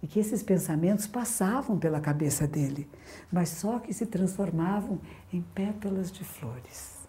E 0.02 0.06
que 0.06 0.18
esses 0.18 0.42
pensamentos 0.42 1.06
passavam 1.06 1.78
pela 1.78 2.00
cabeça 2.00 2.46
dele, 2.46 2.88
mas 3.30 3.50
só 3.50 3.78
que 3.78 3.94
se 3.94 4.04
transformavam 4.04 4.98
em 5.32 5.40
pétalas 5.40 6.10
de 6.10 6.24
flores. 6.24 7.06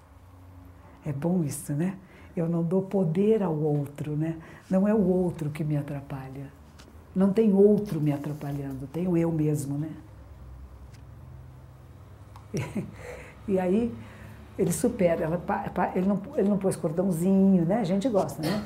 É 1.05 1.11
bom 1.11 1.43
isso, 1.43 1.73
né? 1.73 1.97
Eu 2.35 2.47
não 2.47 2.63
dou 2.63 2.83
poder 2.83 3.43
ao 3.43 3.55
outro, 3.55 4.15
né? 4.15 4.37
Não 4.69 4.87
é 4.87 4.93
o 4.93 5.05
outro 5.05 5.49
que 5.49 5.63
me 5.63 5.75
atrapalha. 5.75 6.51
Não 7.15 7.31
tem 7.31 7.53
outro 7.53 7.99
me 8.01 8.11
atrapalhando, 8.11 8.87
tenho 8.87 9.15
eu 9.17 9.31
mesmo, 9.31 9.77
né? 9.77 9.91
E 13.45 13.59
aí 13.59 13.93
ele 14.57 14.71
supera, 14.71 15.23
ela, 15.25 15.91
ele, 15.95 16.07
não, 16.07 16.21
ele 16.37 16.47
não 16.47 16.57
pôs 16.57 16.77
cordãozinho, 16.77 17.65
né? 17.65 17.79
A 17.79 17.83
gente 17.83 18.07
gosta, 18.07 18.41
né? 18.41 18.63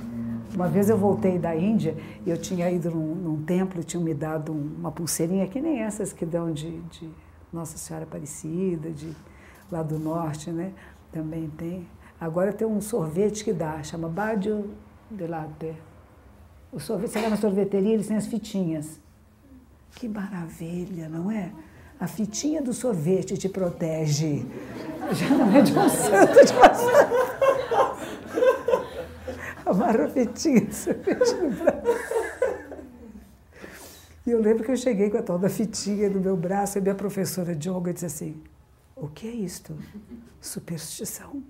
Uma 0.58 0.68
vez 0.68 0.89
eu 0.89 0.97
voltei 0.97 1.38
da 1.38 1.55
Índia 1.55 1.95
e 2.26 2.32
eu 2.32 2.36
tinha 2.36 2.68
ido 2.72 2.89
num, 2.89 3.14
num 3.14 3.43
templo 3.43 3.80
e 3.80 3.84
tinham 3.84 4.03
me 4.03 4.12
dado 4.12 4.51
uma 4.51 4.91
pulseirinha 4.91 5.45
que 5.47 5.62
nem 5.62 5.84
essas 5.84 6.12
que 6.12 6.26
dão 6.26 6.51
de, 6.51 6.82
de 6.82 7.08
Nossa 7.53 7.78
Senhora 7.78 8.05
Aparecida, 8.05 8.89
de 8.89 9.16
lá 9.72 9.84
do 9.84 9.99
norte, 9.99 10.49
né? 10.49 10.74
Também 11.12 11.47
tem. 11.47 11.88
Agora 12.20 12.51
tem 12.51 12.66
um 12.66 12.82
sorvete 12.82 13.43
que 13.43 13.53
dá, 13.53 13.84
chama 13.84 14.10
Badio 14.10 14.72
de 15.12 15.28
Latte. 15.28 15.76
O 16.72 16.80
sorvete, 16.80 17.12
você 17.12 17.20
vai 17.20 17.30
na 17.30 17.38
sorveteria, 17.38 17.93
eles 17.93 18.08
têm 18.08 18.18
as 18.18 18.26
fitinhas. 18.26 18.99
Que 19.91 20.10
maravilha, 20.10 21.08
não 21.08 21.30
é? 21.30 21.51
A 21.99 22.08
fitinha 22.08 22.64
do 22.64 22.74
sorvete 22.74 23.38
te 23.38 23.47
protege. 23.47 24.43
Já 25.14 25.30
não 25.30 25.55
é 25.55 25.62
de 25.62 25.72
um 25.72 25.88
santo, 25.88 26.43
de 26.43 26.53
uma 26.53 26.74
santa. 26.74 27.57
Amarra 29.70 30.05
a 30.05 30.09
fitinha 30.09 30.61
no 30.61 31.51
braço. 31.51 32.47
E 34.26 34.32
eu 34.32 34.41
lembro 34.41 34.63
que 34.63 34.72
eu 34.72 34.78
cheguei 34.78 35.09
com 35.09 35.18
a 35.18 35.22
tal 35.22 35.39
da 35.39 35.49
fitinha 35.49 36.09
no 36.09 36.20
meu 36.20 36.36
braço 36.36 36.78
e 36.78 36.82
minha 36.82 36.95
professora 36.95 37.55
de 37.55 37.70
yoga 37.70 37.93
disse 37.93 38.05
assim, 38.05 38.41
O 38.95 39.07
que 39.07 39.28
é 39.28 39.32
isto? 39.32 39.74
Superstição. 40.41 41.41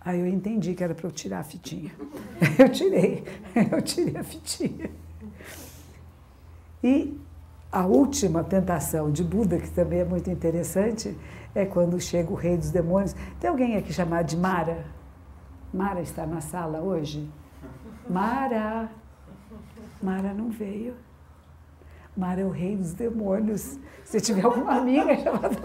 Aí 0.00 0.18
eu 0.18 0.26
entendi 0.26 0.74
que 0.74 0.82
era 0.82 0.94
para 0.94 1.06
eu 1.06 1.12
tirar 1.12 1.40
a 1.40 1.44
fitinha. 1.44 1.92
Eu 2.58 2.68
tirei, 2.68 3.24
eu 3.70 3.80
tirei 3.80 4.16
a 4.16 4.24
fitinha. 4.24 4.90
E 6.82 7.16
a 7.70 7.86
última 7.86 8.42
tentação 8.44 9.10
de 9.10 9.22
Buda, 9.22 9.58
que 9.58 9.70
também 9.70 10.00
é 10.00 10.04
muito 10.04 10.28
interessante, 10.28 11.16
é 11.54 11.64
quando 11.64 11.98
chega 12.00 12.30
o 12.30 12.34
rei 12.34 12.56
dos 12.56 12.70
demônios. 12.70 13.14
Tem 13.40 13.48
alguém 13.48 13.76
aqui 13.76 13.92
chamado 13.92 14.26
de 14.26 14.36
Mara? 14.36 14.84
Mara 15.72 16.02
está 16.02 16.26
na 16.26 16.40
sala 16.40 16.80
hoje? 16.80 17.30
Mara! 18.08 18.90
Mara 20.02 20.34
não 20.34 20.50
veio. 20.50 20.94
Mara 22.14 22.42
é 22.42 22.44
o 22.44 22.50
rei 22.50 22.76
dos 22.76 22.92
demônios. 22.92 23.78
Se 24.04 24.20
tiver 24.20 24.44
alguma 24.44 24.76
amiga 24.76 25.14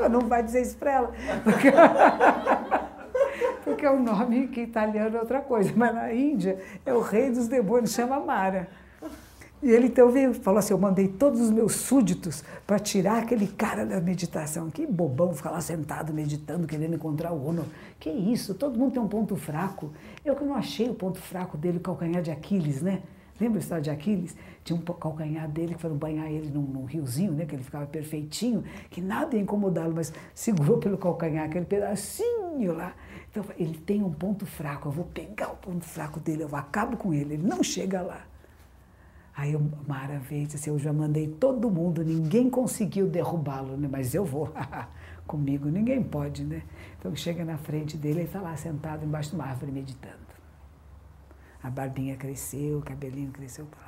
não 0.10 0.22
vai 0.22 0.42
dizer 0.44 0.62
isso 0.62 0.78
para 0.78 0.92
ela. 0.92 1.14
Porque... 1.44 1.72
porque 3.66 3.86
é 3.86 3.92
um 3.92 4.02
nome 4.02 4.48
que 4.48 4.62
italiano 4.62 5.18
é 5.18 5.20
outra 5.20 5.42
coisa, 5.42 5.74
mas 5.76 5.94
na 5.94 6.14
Índia 6.14 6.58
é 6.86 6.94
o 6.94 7.02
rei 7.02 7.30
dos 7.30 7.50
demônios, 7.50 7.92
chama 7.92 8.20
Mara. 8.20 8.70
E 9.62 9.72
ele 9.72 9.88
então 9.88 10.12
veio 10.12 10.34
falou 10.36 10.60
assim: 10.60 10.74
Eu 10.74 10.78
mandei 10.78 11.08
todos 11.08 11.42
os 11.42 11.50
meus 11.50 11.74
súditos 11.74 12.44
para 12.66 12.78
tirar 12.78 13.24
aquele 13.24 13.48
cara 13.48 13.86
da 13.86 14.00
meditação. 14.00 14.70
Que 14.70 14.86
bobão 14.86 15.34
ficar 15.34 15.50
lá 15.50 15.62
sentado 15.62 16.14
meditando, 16.14 16.68
querendo 16.68 16.96
encontrar 16.96 17.32
o 17.32 17.48
Ono. 17.48 17.66
Que 18.00 18.10
isso? 18.10 18.54
Todo 18.54 18.78
mundo 18.78 18.94
tem 18.94 19.02
um 19.02 19.08
ponto 19.08 19.36
fraco. 19.36 19.92
Eu 20.24 20.36
que 20.36 20.44
não 20.44 20.54
achei 20.54 20.90
o 20.90 20.94
ponto 20.94 21.20
fraco 21.20 21.58
dele, 21.58 21.78
o 21.78 21.82
calcanhar 21.82 22.22
de 22.22 22.30
Aquiles, 22.30 22.82
né? 22.82 23.02
Lembra 23.40 23.60
a 23.60 23.62
história 23.62 23.84
de 23.84 23.90
Aquiles? 23.90 24.36
Tinha 24.64 24.78
um 24.78 24.82
calcanhar 24.82 25.48
dele 25.48 25.76
que 25.76 25.82
foram 25.82 25.96
banhar 25.96 26.30
ele 26.32 26.50
num, 26.50 26.62
num, 26.62 26.86
riozinho, 26.86 27.32
né? 27.32 27.46
Que 27.46 27.56
ele 27.56 27.64
ficava 27.64 27.86
perfeitinho, 27.86 28.64
que 28.90 29.00
nada 29.00 29.36
ia 29.36 29.42
incomodá-lo, 29.42 29.94
mas 29.96 30.12
segurou 30.34 30.78
pelo 30.78 30.98
calcanhar 30.98 31.46
aquele 31.46 31.66
pedacinho 31.66 32.74
lá. 32.74 32.94
Então, 33.30 33.44
ele 33.58 33.78
tem 33.78 34.04
um 34.04 34.12
ponto 34.12 34.46
fraco, 34.46 34.88
eu 34.88 34.92
vou 34.92 35.06
pegar 35.06 35.52
o 35.52 35.56
ponto 35.56 35.86
fraco 35.86 36.20
dele, 36.20 36.44
eu 36.44 36.56
acabo 36.56 36.98
com 36.98 37.14
ele, 37.14 37.36
ele 37.36 37.48
não 37.48 37.64
chega 37.64 38.02
lá. 38.02 38.26
Aí 39.38 39.56
o 39.56 39.72
Mara 39.88 40.18
veio 40.18 40.46
e 40.46 40.48
disse 40.48 40.68
eu 40.68 40.80
já 40.80 40.92
mandei 40.92 41.28
todo 41.28 41.70
mundo, 41.70 42.04
ninguém 42.04 42.50
conseguiu 42.50 43.08
derrubá-lo, 43.08 43.78
né? 43.78 43.88
mas 43.90 44.16
eu 44.16 44.26
vou. 44.26 44.52
Comigo 45.28 45.70
ninguém 45.70 46.04
pode, 46.04 46.44
né? 46.44 46.64
Então 46.98 47.16
chega 47.16 47.46
na 47.46 47.56
frente 47.56 47.96
dele, 47.96 48.22
ele 48.22 48.28
está 48.28 48.42
lá 48.42 48.58
sentado 48.58 49.06
embaixo 49.06 49.30
de 49.30 49.36
uma 49.36 49.46
árvore 49.46 49.72
meditando. 49.72 50.26
A 51.62 51.70
barbinha 51.70 52.18
cresceu, 52.18 52.80
o 52.80 52.82
cabelinho 52.82 53.32
cresceu. 53.32 53.68
Pá, 53.68 53.88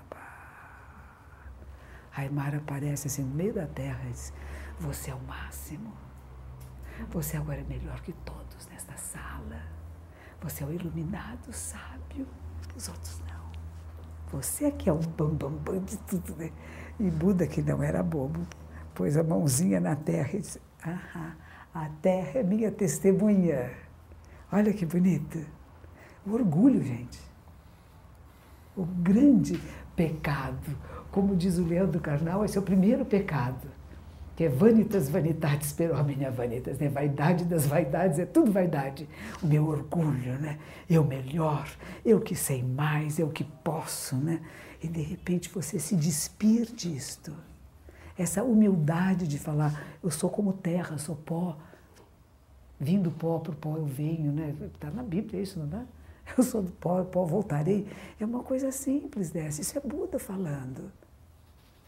Aí 2.16 2.30
Mara 2.30 2.58
aparece 2.58 3.08
assim 3.08 3.24
no 3.24 3.34
meio 3.34 3.54
da 3.54 3.66
terra 3.66 4.02
e 4.08 4.12
diz, 4.12 4.34
você 4.80 5.10
é 5.10 5.16
o 5.16 5.22
máximo. 5.22 5.91
Você 7.10 7.38
agora 7.38 7.62
é 7.62 7.64
melhor 7.64 8.02
que 8.02 8.14
todos 8.14 8.68
nesta 8.68 8.95
sala. 8.97 9.64
Você 10.41 10.64
é 10.64 10.68
o 10.68 10.74
iluminado 10.74 11.52
sábio. 11.54 12.28
Os 12.76 12.88
outros 12.89 13.20
não. 13.22 13.28
Você 14.32 14.65
é 14.65 14.71
que 14.71 14.89
é 14.89 14.93
o 14.93 14.97
bambambam 14.97 15.51
bam, 15.51 15.73
bam 15.73 15.84
de 15.84 15.97
tudo, 15.97 16.36
né? 16.36 16.51
E 16.99 17.09
Buda, 17.09 17.47
que 17.47 17.61
não 17.61 17.82
era 17.82 18.03
bobo, 18.03 18.41
pôs 18.93 19.17
a 19.17 19.23
mãozinha 19.23 19.80
na 19.80 19.95
terra 19.95 20.30
e 20.34 20.39
disse: 20.39 20.61
a 21.73 21.89
terra 22.01 22.39
é 22.39 22.43
minha 22.43 22.71
testemunha. 22.71 23.71
Olha 24.51 24.73
que 24.73 24.86
bonito. 24.86 25.39
O 26.25 26.34
orgulho, 26.34 26.84
gente. 26.84 27.19
O 28.75 28.86
grande 28.86 29.59
pecado, 29.95 30.77
como 31.11 31.36
diz 31.36 31.57
o 31.57 31.65
Leandro 31.65 31.99
Carnal, 31.99 32.45
esse 32.45 32.57
é 32.57 32.61
o 32.61 32.63
primeiro 32.63 33.05
pecado 33.05 33.78
que 34.39 34.45
é 34.45 34.47
vanitas 34.47 35.09
vanitatis 35.09 35.73
per 35.73 35.91
hominem 35.91 36.31
vanitas, 36.31 36.79
né? 36.79 36.87
Vaidade 36.87 37.43
das 37.43 37.65
vaidades, 37.65 38.19
é 38.19 38.25
tudo 38.25 38.49
vaidade. 38.49 39.05
O 39.43 39.45
meu 39.45 39.67
orgulho, 39.67 40.39
né? 40.39 40.57
Eu 40.89 41.03
melhor, 41.03 41.69
eu 42.05 42.21
que 42.21 42.33
sei 42.33 42.63
mais, 42.63 43.19
eu 43.19 43.27
que 43.27 43.43
posso, 43.43 44.15
né? 44.15 44.39
E 44.81 44.87
de 44.87 45.01
repente 45.01 45.49
você 45.49 45.77
se 45.77 45.93
despir 45.93 46.67
disto. 46.67 47.35
Essa 48.17 48.41
humildade 48.41 49.27
de 49.27 49.37
falar, 49.37 49.97
eu 50.01 50.09
sou 50.09 50.29
como 50.29 50.53
terra, 50.53 50.97
sou 50.97 51.17
pó. 51.17 51.57
Vindo 52.79 53.11
pó 53.11 53.39
para 53.39 53.51
o 53.51 53.55
pó 53.57 53.75
eu 53.75 53.85
venho, 53.85 54.31
né? 54.31 54.55
Está 54.73 54.89
na 54.89 55.03
Bíblia 55.03 55.41
isso, 55.41 55.59
não 55.59 55.67
dá? 55.67 55.83
Eu 56.37 56.45
sou 56.45 56.61
do 56.61 56.71
pó, 56.71 57.03
pó 57.03 57.25
voltarei. 57.25 57.85
É 58.17 58.25
uma 58.25 58.41
coisa 58.41 58.71
simples 58.71 59.31
dessa. 59.31 59.59
Isso 59.59 59.77
é 59.77 59.81
Buda 59.81 60.17
falando. 60.17 60.89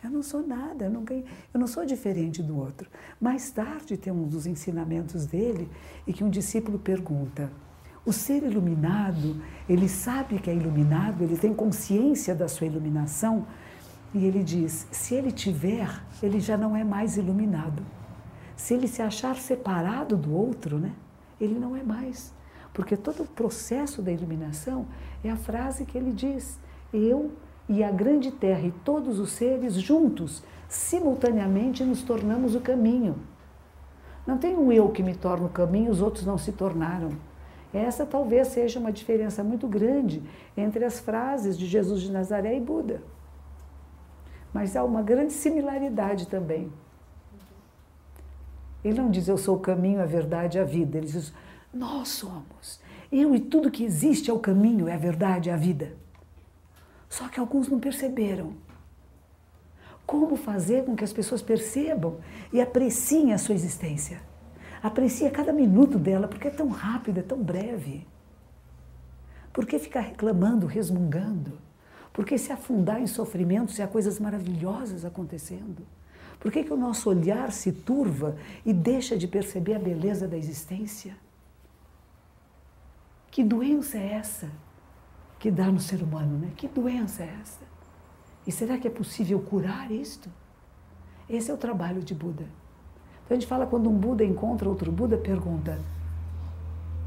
Eu 0.03 0.09
não 0.09 0.23
sou 0.23 0.45
nada, 0.45 0.85
eu 0.85 0.89
não, 0.89 1.03
ganho, 1.03 1.23
eu 1.53 1.59
não 1.59 1.67
sou 1.67 1.85
diferente 1.85 2.41
do 2.41 2.57
outro. 2.57 2.89
Mais 3.19 3.51
tarde 3.51 3.95
tem 3.97 4.11
um 4.11 4.27
dos 4.27 4.47
ensinamentos 4.47 5.27
dele 5.27 5.69
e 6.07 6.13
que 6.13 6.23
um 6.23 6.29
discípulo 6.29 6.79
pergunta: 6.79 7.51
o 8.03 8.11
ser 8.11 8.41
iluminado, 8.43 9.39
ele 9.69 9.87
sabe 9.87 10.39
que 10.39 10.49
é 10.49 10.55
iluminado, 10.55 11.23
ele 11.23 11.37
tem 11.37 11.53
consciência 11.53 12.33
da 12.33 12.47
sua 12.47 12.65
iluminação 12.65 13.45
e 14.13 14.25
ele 14.25 14.43
diz: 14.43 14.87
se 14.91 15.13
ele 15.13 15.31
tiver, 15.31 16.03
ele 16.21 16.39
já 16.39 16.57
não 16.57 16.75
é 16.75 16.83
mais 16.83 17.15
iluminado. 17.15 17.83
Se 18.55 18.73
ele 18.73 18.87
se 18.87 19.01
achar 19.01 19.35
separado 19.35 20.17
do 20.17 20.33
outro, 20.33 20.79
né, 20.79 20.93
ele 21.39 21.59
não 21.59 21.75
é 21.75 21.83
mais. 21.83 22.33
Porque 22.73 22.97
todo 22.97 23.23
o 23.23 23.27
processo 23.27 24.01
da 24.01 24.11
iluminação 24.11 24.87
é 25.23 25.29
a 25.29 25.37
frase 25.37 25.85
que 25.85 25.97
ele 25.97 26.11
diz: 26.11 26.59
eu 26.91 27.31
e 27.71 27.85
a 27.85 27.89
grande 27.89 28.31
terra 28.31 28.67
e 28.67 28.71
todos 28.83 29.17
os 29.17 29.31
seres 29.31 29.75
juntos, 29.75 30.43
simultaneamente 30.67 31.85
nos 31.85 32.01
tornamos 32.03 32.53
o 32.53 32.59
caminho. 32.59 33.15
Não 34.27 34.37
tem 34.37 34.57
um 34.57 34.73
eu 34.73 34.89
que 34.89 35.01
me 35.01 35.15
torna 35.15 35.45
o 35.45 35.49
caminho, 35.49 35.89
os 35.89 36.01
outros 36.01 36.25
não 36.25 36.37
se 36.37 36.51
tornaram. 36.51 37.11
Essa 37.73 38.05
talvez 38.05 38.49
seja 38.49 38.77
uma 38.77 38.91
diferença 38.91 39.41
muito 39.41 39.69
grande 39.69 40.21
entre 40.57 40.83
as 40.83 40.99
frases 40.99 41.57
de 41.57 41.65
Jesus 41.65 42.01
de 42.01 42.11
Nazaré 42.11 42.57
e 42.57 42.59
Buda. 42.59 43.01
Mas 44.53 44.75
há 44.75 44.83
uma 44.83 45.01
grande 45.01 45.31
similaridade 45.31 46.27
também. 46.27 46.69
Ele 48.83 48.99
não 48.99 49.09
diz 49.09 49.29
eu 49.29 49.37
sou 49.37 49.55
o 49.55 49.61
caminho, 49.61 50.01
a 50.01 50.05
verdade 50.05 50.59
a 50.59 50.65
vida. 50.65 50.97
Ele 50.97 51.07
diz 51.07 51.33
nós 51.73 52.09
somos. 52.09 52.81
Eu 53.09 53.33
e 53.33 53.39
tudo 53.39 53.71
que 53.71 53.85
existe 53.85 54.29
é 54.29 54.33
o 54.33 54.39
caminho, 54.39 54.89
é 54.89 54.93
a 54.93 54.97
verdade, 54.97 55.49
é 55.49 55.53
a 55.53 55.57
vida. 55.57 56.01
Só 57.11 57.27
que 57.27 57.41
alguns 57.41 57.67
não 57.67 57.77
perceberam. 57.77 58.53
Como 60.05 60.37
fazer 60.37 60.85
com 60.85 60.95
que 60.95 61.03
as 61.03 61.11
pessoas 61.11 61.41
percebam 61.41 62.19
e 62.53 62.61
apreciem 62.61 63.33
a 63.33 63.37
sua 63.37 63.53
existência? 63.53 64.21
Apreciem 64.81 65.29
cada 65.29 65.51
minuto 65.51 65.99
dela, 65.99 66.25
porque 66.25 66.47
é 66.47 66.51
tão 66.51 66.69
rápido, 66.69 67.19
é 67.19 67.21
tão 67.21 67.43
breve. 67.43 68.07
Por 69.51 69.65
que 69.65 69.77
ficar 69.77 69.99
reclamando, 69.99 70.65
resmungando? 70.65 71.59
Por 72.13 72.25
que 72.25 72.37
se 72.37 72.53
afundar 72.53 73.01
em 73.01 73.07
sofrimento 73.07 73.73
se 73.73 73.81
há 73.81 73.87
coisas 73.89 74.17
maravilhosas 74.17 75.03
acontecendo? 75.03 75.85
Por 76.39 76.49
que, 76.49 76.63
que 76.63 76.71
o 76.71 76.77
nosso 76.77 77.09
olhar 77.09 77.51
se 77.51 77.73
turva 77.73 78.37
e 78.65 78.71
deixa 78.71 79.17
de 79.17 79.27
perceber 79.27 79.73
a 79.73 79.79
beleza 79.79 80.29
da 80.29 80.37
existência? 80.37 81.13
Que 83.29 83.43
doença 83.43 83.97
é 83.97 84.13
essa? 84.13 84.49
Que 85.41 85.49
dá 85.49 85.71
no 85.71 85.79
ser 85.79 86.03
humano, 86.03 86.37
né? 86.37 86.51
Que 86.55 86.67
doença 86.67 87.23
é 87.23 87.35
essa? 87.41 87.65
E 88.45 88.51
será 88.51 88.77
que 88.77 88.87
é 88.87 88.91
possível 88.91 89.39
curar 89.39 89.89
isto? 89.89 90.29
Esse 91.27 91.49
é 91.49 91.53
o 91.53 91.57
trabalho 91.57 92.03
de 92.03 92.13
Buda. 92.13 92.43
Então 92.43 93.31
a 93.31 93.33
gente 93.33 93.47
fala 93.47 93.65
quando 93.65 93.89
um 93.89 93.97
Buda 93.97 94.23
encontra 94.23 94.69
outro 94.69 94.91
Buda, 94.91 95.17
pergunta: 95.17 95.79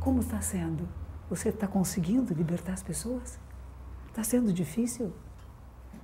Como 0.00 0.18
está 0.18 0.40
sendo? 0.40 0.88
Você 1.30 1.50
está 1.50 1.68
conseguindo 1.68 2.34
libertar 2.34 2.72
as 2.72 2.82
pessoas? 2.82 3.38
Está 4.08 4.24
sendo 4.24 4.52
difícil? 4.52 5.12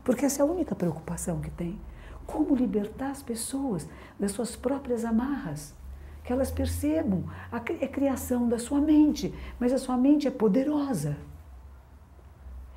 Porque 0.05 0.25
essa 0.25 0.41
é 0.41 0.47
a 0.47 0.49
única 0.49 0.77
preocupação 0.77 1.41
que 1.41 1.51
tem. 1.51 1.81
Como 2.29 2.55
libertar 2.55 3.11
as 3.11 3.25
pessoas 3.25 3.89
das 4.21 4.31
suas 4.31 4.55
próprias 4.55 5.05
amarras? 5.05 5.75
Que 6.23 6.33
elas 6.33 6.53
percebam 6.53 7.25
a 7.51 7.57
é 7.57 7.89
criação 7.89 8.49
da 8.49 8.59
sua 8.59 8.81
mente, 8.81 9.35
mas 9.59 9.73
a 9.73 9.79
sua 9.79 9.97
mente 9.97 10.29
é 10.29 10.31
poderosa. 10.31 11.17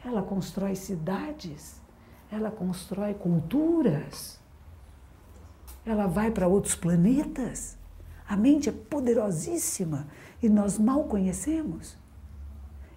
Ela 0.04 0.22
constrói 0.22 0.76
cidades, 0.76 1.82
ela 2.32 2.52
constrói 2.52 3.14
culturas, 3.14 4.40
ela 5.86 6.08
vai 6.08 6.32
para 6.32 6.48
outros 6.48 6.76
planetas. 6.76 7.78
A 8.28 8.36
mente 8.36 8.70
é 8.70 8.72
poderosíssima 8.72 10.08
e 10.42 10.50
nós 10.50 10.80
mal 10.80 11.04
conhecemos. 11.06 11.98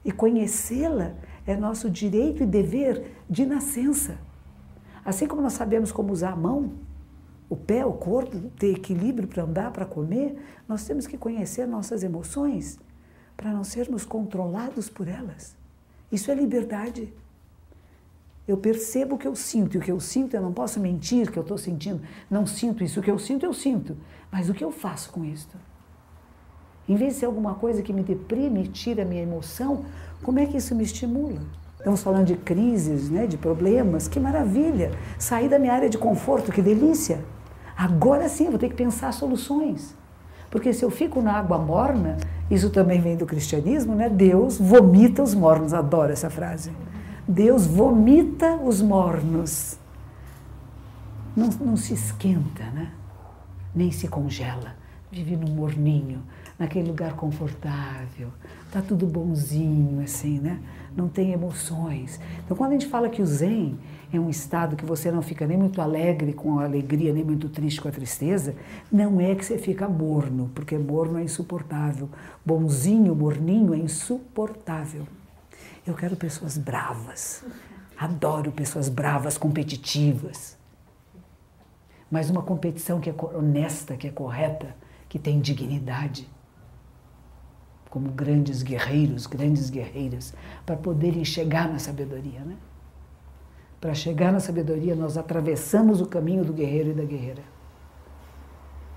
E 0.05 0.13
conhecê-la 0.13 1.15
é 1.45 1.57
nosso 1.57 1.91
direito 1.91 2.43
e 2.43 2.47
dever 2.47 3.25
de 3.29 3.45
nascença. 3.45 4.19
Assim 5.05 5.27
como 5.27 5.43
nós 5.43 5.53
sabemos 5.53 5.93
como 5.93 6.13
usar 6.13 6.33
a 6.33 6.37
mão, 6.37 6.75
o 7.49 7.57
pé, 7.57 7.85
o 7.85 7.93
corpo, 7.93 8.51
ter 8.59 8.73
equilíbrio 8.73 9.29
para 9.29 9.45
andar, 9.45 9.71
para 9.73 9.85
comer, 9.85 10.37
nós 10.67 10.85
temos 10.85 11.07
que 11.07 11.17
conhecer 11.17 11.67
nossas 11.67 12.03
emoções 12.03 12.79
para 13.37 13.53
não 13.53 13.63
sermos 13.63 14.05
controlados 14.05 14.89
por 14.89 15.07
elas. 15.07 15.57
Isso 16.17 16.31
é 16.31 16.35
liberdade. 16.35 17.13
Eu 18.49 18.57
percebo 18.57 19.17
o 19.17 19.19
que 19.19 19.29
eu 19.29 19.37
sinto, 19.37 19.75
e 19.75 19.79
o 19.79 19.83
que 19.83 19.93
eu 19.93 20.01
sinto 20.01 20.35
eu 20.35 20.41
não 20.41 20.53
posso 20.61 20.81
mentir 20.81 21.31
que 21.31 21.39
eu 21.39 21.43
estou 21.43 21.59
sentindo. 21.59 22.01
Não 22.31 22.47
sinto 22.47 22.83
isso, 22.83 23.01
o 23.01 23.03
que 23.03 23.11
eu 23.11 23.19
sinto, 23.19 23.45
eu 23.45 23.53
sinto. 23.53 23.95
Mas 24.33 24.49
o 24.49 24.55
que 24.55 24.65
eu 24.65 24.71
faço 24.71 25.11
com 25.11 25.23
isso? 25.27 25.57
Em 26.89 26.97
vez 26.97 27.15
de 27.15 27.21
ser 27.21 27.27
alguma 27.27 27.55
coisa 27.57 27.83
que 27.83 27.93
me 27.93 28.03
deprime 28.03 28.67
tira 28.69 29.03
a 29.03 29.05
minha 29.05 29.23
emoção, 29.23 29.85
como 30.23 30.39
é 30.39 30.47
que 30.47 30.57
isso 30.57 30.75
me 30.75 30.85
estimula? 30.85 31.43
Estamos 31.77 32.03
falando 32.03 32.29
de 32.29 32.37
crises, 32.37 33.11
né, 33.11 33.27
de 33.27 33.37
problemas, 33.37 34.09
que 34.09 34.19
maravilha! 34.19 34.93
Sair 35.19 35.51
da 35.51 35.59
minha 35.59 35.75
área 35.75 35.91
de 35.91 35.99
conforto, 35.99 36.51
que 36.51 36.63
delícia! 36.63 37.23
Agora 37.77 38.27
sim 38.27 38.49
vou 38.49 38.59
ter 38.59 38.71
que 38.71 38.75
pensar 38.85 39.13
soluções. 39.13 39.95
Porque 40.51 40.73
se 40.73 40.83
eu 40.83 40.91
fico 40.91 41.21
na 41.21 41.35
água 41.35 41.59
morna, 41.59 42.17
isso 42.51 42.71
também 42.71 43.01
vem 43.01 43.17
do 43.17 43.27
cristianismo, 43.27 43.95
né? 43.95 44.09
Deus 44.09 44.59
vomita 44.59 45.23
os 45.23 45.35
mornos, 45.35 45.75
adoro 45.75 46.13
essa 46.13 46.31
frase. 46.31 46.71
Deus 47.27 47.67
vomita 47.67 48.55
os 48.55 48.81
mornos. 48.81 49.79
Não, 51.37 51.49
não 51.61 51.77
se 51.77 51.93
esquenta, 51.93 52.65
né? 52.71 52.93
Nem 53.75 53.91
se 53.91 54.07
congela. 54.07 54.77
Vive 55.11 55.37
no 55.37 55.49
morninho, 55.49 56.23
naquele 56.59 56.89
lugar 56.89 57.15
confortável. 57.15 58.29
Tá 58.71 58.81
tudo 58.81 59.07
bonzinho, 59.07 60.03
assim, 60.03 60.39
né? 60.39 60.61
Não 60.97 61.09
tem 61.09 61.33
emoções. 61.33 62.21
Então, 62.45 62.57
quando 62.57 62.71
a 62.71 62.75
gente 62.75 62.87
fala 62.87 63.09
que 63.09 63.21
o 63.21 63.27
Zen 63.27 63.77
é 64.17 64.21
um 64.21 64.31
estado 64.31 64.77
que 64.77 64.85
você 64.85 65.11
não 65.11 65.23
fica 65.23 65.47
nem 65.47 65.57
muito 65.57 65.81
alegre 65.81 66.33
com 66.33 66.59
a 66.59 66.65
alegria, 66.65 67.13
nem 67.13 67.25
muito 67.25 67.49
triste 67.49 67.81
com 67.81 67.89
a 67.89 67.93
tristeza, 67.93 68.55
não 68.91 69.21
é 69.21 69.35
que 69.35 69.45
você 69.45 69.59
fica 69.59 69.89
morno, 69.89 70.51
porque 70.55 70.77
morno 70.77 71.19
é 71.19 71.23
insuportável. 71.23 72.09
Bonzinho, 72.45 73.15
morninho 73.15 73.75
é 73.75 73.79
insuportável. 73.79 75.07
Eu 75.87 75.95
quero 75.95 76.17
pessoas 76.17 76.59
bravas. 76.59 77.45
Adoro 77.97 78.53
pessoas 78.53 78.89
bravas, 78.89 79.39
competitivas. 79.39 80.57
Mas 82.11 82.29
uma 82.31 82.43
competição 82.43 83.01
que 83.01 83.11
é 83.11 83.15
honesta, 83.35 83.97
que 83.97 84.07
é 84.07 84.11
correta, 84.11 84.75
que 85.09 85.19
tem 85.19 85.41
dignidade. 85.41 86.29
Como 87.89 88.11
grandes 88.11 88.63
guerreiros, 88.63 89.27
grandes 89.27 89.71
guerreiras, 89.71 90.35
para 90.65 90.77
poderem 90.77 91.25
chegar 91.25 91.69
na 91.69 91.79
sabedoria, 91.79 92.41
né? 92.41 92.57
Para 93.81 93.93
chegar 93.93 94.33
na 94.33 94.41
sabedoria, 94.41 94.95
nós 94.95 95.19
atravessamos 95.19 96.01
o 96.01 96.07
caminho 96.07 96.45
do 96.45 96.53
guerreiro 96.53 96.91
e 96.91 96.95
da 96.95 97.05
guerreira. 97.05 97.43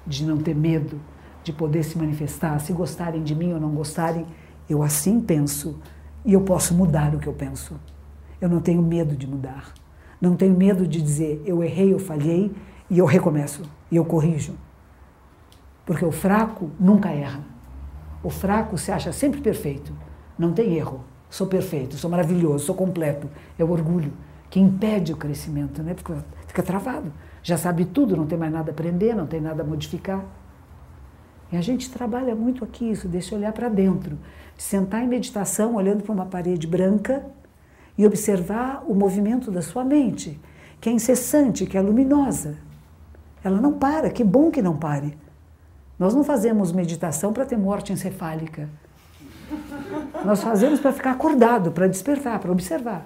De 0.07 0.25
não 0.25 0.37
ter 0.37 0.55
medo, 0.55 0.99
de 1.43 1.51
poder 1.51 1.83
se 1.83 1.97
manifestar. 1.97 2.59
Se 2.59 2.71
gostarem 2.71 3.21
de 3.21 3.35
mim 3.35 3.53
ou 3.53 3.59
não 3.59 3.71
gostarem, 3.71 4.25
eu 4.69 4.81
assim 4.81 5.19
penso 5.19 5.79
e 6.23 6.33
eu 6.33 6.41
posso 6.41 6.73
mudar 6.73 7.13
o 7.13 7.19
que 7.19 7.27
eu 7.27 7.33
penso. 7.33 7.79
Eu 8.39 8.47
não 8.47 8.61
tenho 8.61 8.81
medo 8.81 9.15
de 9.15 9.27
mudar. 9.27 9.73
Não 10.21 10.35
tenho 10.35 10.55
medo 10.55 10.87
de 10.87 11.01
dizer 11.01 11.41
eu 11.45 11.61
errei, 11.63 11.93
eu 11.93 11.99
falhei 11.99 12.51
e 12.89 12.97
eu 12.97 13.05
recomeço 13.05 13.63
e 13.91 13.97
eu 13.97 14.05
corrijo. 14.05 14.55
Porque 15.85 16.05
o 16.05 16.11
fraco 16.11 16.71
nunca 16.79 17.09
erra. 17.09 17.41
O 18.23 18.29
fraco 18.29 18.77
se 18.77 18.91
acha 18.91 19.11
sempre 19.11 19.41
perfeito. 19.41 19.91
Não 20.37 20.53
tem 20.53 20.75
erro. 20.75 21.03
Sou 21.29 21.47
perfeito, 21.47 21.95
sou 21.97 22.09
maravilhoso, 22.09 22.65
sou 22.65 22.75
completo. 22.75 23.29
É 23.57 23.63
o 23.63 23.71
orgulho 23.71 24.13
que 24.49 24.59
impede 24.59 25.13
o 25.13 25.17
crescimento, 25.17 25.83
né? 25.83 25.93
Fica, 25.95 26.25
fica 26.47 26.63
travado. 26.63 27.11
Já 27.43 27.57
sabe 27.57 27.85
tudo, 27.85 28.17
não 28.17 28.25
tem 28.25 28.37
mais 28.37 28.51
nada 28.51 28.71
a 28.71 28.73
aprender, 28.73 29.15
não 29.15 29.27
tem 29.27 29.39
nada 29.39 29.63
a 29.63 29.65
modificar. 29.65 30.23
E 31.51 31.57
a 31.57 31.61
gente 31.61 31.89
trabalha 31.89 32.35
muito 32.35 32.63
aqui 32.63 32.91
isso, 32.91 33.07
deixa 33.07 33.35
olhar 33.35 33.51
para 33.53 33.69
dentro. 33.69 34.17
Sentar 34.57 35.03
em 35.03 35.07
meditação, 35.07 35.75
olhando 35.75 36.03
para 36.03 36.11
uma 36.11 36.25
parede 36.25 36.67
branca 36.67 37.25
e 37.97 38.05
observar 38.05 38.83
o 38.87 38.93
movimento 38.93 39.51
da 39.51 39.61
sua 39.61 39.83
mente, 39.83 40.39
que 40.79 40.89
é 40.89 40.91
incessante, 40.91 41.65
que 41.65 41.77
é 41.77 41.81
luminosa. 41.81 42.57
Ela 43.43 43.59
não 43.59 43.73
para, 43.73 44.09
que 44.09 44.23
bom 44.23 44.51
que 44.51 44.61
não 44.61 44.77
pare. 44.77 45.17
Nós 45.97 46.13
não 46.13 46.23
fazemos 46.23 46.71
meditação 46.71 47.33
para 47.33 47.45
ter 47.45 47.57
morte 47.57 47.91
encefálica. 47.91 48.69
Nós 50.23 50.41
fazemos 50.41 50.79
para 50.79 50.93
ficar 50.93 51.11
acordado, 51.11 51.71
para 51.71 51.87
despertar, 51.87 52.39
para 52.39 52.51
observar. 52.51 53.05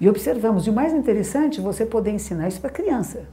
E 0.00 0.08
observamos. 0.08 0.66
E 0.66 0.70
o 0.70 0.72
mais 0.72 0.92
interessante 0.92 1.60
você 1.60 1.84
poder 1.84 2.10
ensinar 2.10 2.48
isso 2.48 2.60
para 2.60 2.70
criança. 2.70 3.24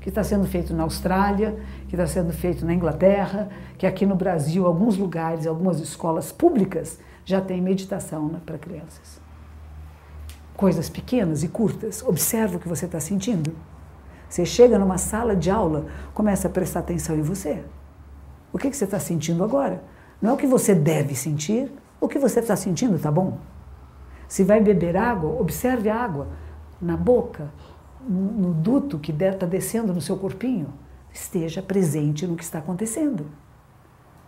Que 0.00 0.10
está 0.10 0.22
sendo 0.22 0.46
feito 0.46 0.74
na 0.74 0.82
Austrália, 0.82 1.58
que 1.88 1.96
está 1.96 2.06
sendo 2.06 2.32
feito 2.32 2.64
na 2.66 2.74
Inglaterra, 2.74 3.48
que 3.78 3.86
aqui 3.86 4.04
no 4.04 4.14
Brasil, 4.14 4.66
alguns 4.66 4.96
lugares, 4.96 5.46
algumas 5.46 5.80
escolas 5.80 6.30
públicas 6.30 7.00
já 7.24 7.40
tem 7.40 7.60
meditação 7.60 8.28
né, 8.28 8.40
para 8.44 8.58
crianças. 8.58 9.20
Coisas 10.54 10.88
pequenas 10.88 11.42
e 11.42 11.48
curtas. 11.48 12.04
Observa 12.06 12.56
o 12.56 12.60
que 12.60 12.68
você 12.68 12.84
está 12.84 13.00
sentindo. 13.00 13.52
Você 14.28 14.44
chega 14.44 14.78
numa 14.78 14.98
sala 14.98 15.34
de 15.34 15.50
aula, 15.50 15.86
começa 16.12 16.46
a 16.46 16.50
prestar 16.50 16.80
atenção 16.80 17.16
em 17.16 17.22
você. 17.22 17.64
O 18.52 18.58
que, 18.58 18.70
que 18.70 18.76
você 18.76 18.84
está 18.84 18.98
sentindo 18.98 19.42
agora? 19.42 19.82
Não 20.20 20.30
é 20.30 20.32
o 20.34 20.36
que 20.36 20.46
você 20.46 20.74
deve 20.74 21.14
sentir, 21.14 21.70
o 22.00 22.08
que 22.08 22.18
você 22.18 22.40
está 22.40 22.56
sentindo, 22.56 22.98
tá 22.98 23.10
bom? 23.10 23.38
Se 24.28 24.44
vai 24.44 24.60
beber 24.60 24.96
água, 24.96 25.40
observe 25.40 25.88
a 25.88 25.96
água 25.96 26.28
na 26.80 26.96
boca, 26.96 27.50
no 28.08 28.52
duto 28.54 28.98
que 28.98 29.12
está 29.12 29.46
descendo 29.46 29.92
no 29.92 30.00
seu 30.00 30.16
corpinho. 30.16 30.68
Esteja 31.12 31.62
presente 31.62 32.26
no 32.26 32.36
que 32.36 32.44
está 32.44 32.58
acontecendo. 32.58 33.26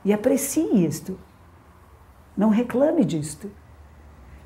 E 0.04 0.12
aprecie 0.12 0.84
isto. 0.84 1.18
Não 2.36 2.48
reclame 2.48 3.04
disto. 3.04 3.50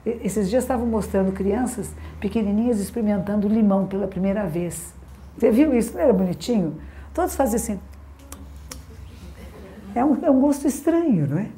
Esses 0.05 0.51
dias 0.51 0.65
estavam 0.65 0.87
mostrando 0.87 1.33
crianças 1.33 1.95
pequenininhas 2.19 2.81
experimentando 2.81 3.47
limão 3.47 3.87
pela 3.87 4.09
primeira 4.09 4.47
vez. 4.47 4.93
Você 5.39 5.51
viu 5.51 5.77
isso? 5.77 5.95
Não 5.95 6.01
era 6.01 6.13
bonitinho? 6.13 6.79
Todos 7.15 7.37
fazem 7.37 7.57
assim. 7.57 7.81
É 9.95 10.05
um, 10.05 10.25
é 10.25 10.31
um 10.31 10.41
gosto 10.41 10.67
estranho, 10.67 11.29
não 11.29 11.39
é? 11.39 11.51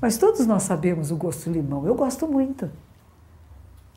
Mas 0.00 0.18
todos 0.18 0.46
nós 0.46 0.64
sabemos 0.64 1.12
o 1.12 1.16
gosto 1.16 1.48
do 1.48 1.52
limão. 1.54 1.86
Eu 1.86 1.94
gosto 1.94 2.26
muito. 2.26 2.68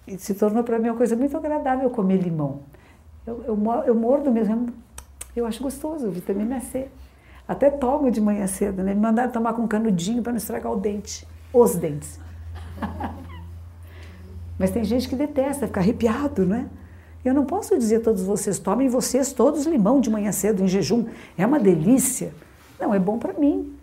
E 0.07 0.17
se 0.17 0.33
tornou 0.35 0.63
para 0.63 0.77
mim 0.77 0.89
uma 0.89 0.97
coisa 0.97 1.15
muito 1.15 1.35
agradável 1.35 1.89
comer 1.89 2.17
limão. 2.17 2.61
Eu, 3.25 3.43
eu, 3.47 3.83
eu 3.87 3.95
mordo 3.95 4.31
mesmo, 4.31 4.67
eu 5.35 5.45
acho 5.45 5.63
gostoso, 5.63 6.11
vitamina 6.11 6.59
C. 6.59 6.87
Até 7.47 7.69
tomo 7.69 8.09
de 8.09 8.21
manhã 8.21 8.47
cedo, 8.47 8.83
né? 8.83 8.93
Me 8.93 9.01
mandaram 9.01 9.31
tomar 9.31 9.53
com 9.53 9.67
canudinho 9.67 10.21
para 10.21 10.31
não 10.31 10.37
estragar 10.37 10.71
o 10.71 10.75
dente, 10.75 11.27
os 11.53 11.75
dentes. 11.75 12.19
Mas 14.57 14.71
tem 14.71 14.83
gente 14.83 15.09
que 15.09 15.15
detesta, 15.15 15.67
fica 15.67 15.79
arrepiado, 15.79 16.45
né? 16.45 16.67
Eu 17.23 17.33
não 17.33 17.45
posso 17.45 17.77
dizer 17.77 17.97
a 17.97 17.99
todos 18.01 18.23
vocês, 18.23 18.59
tomem 18.59 18.87
vocês 18.87 19.33
todos 19.33 19.65
limão 19.65 19.99
de 19.99 20.09
manhã 20.09 20.31
cedo 20.31 20.63
em 20.63 20.67
jejum. 20.67 21.07
É 21.37 21.45
uma 21.45 21.59
delícia. 21.59 22.33
Não, 22.79 22.93
é 22.93 22.99
bom 22.99 23.17
para 23.17 23.33
mim. 23.33 23.75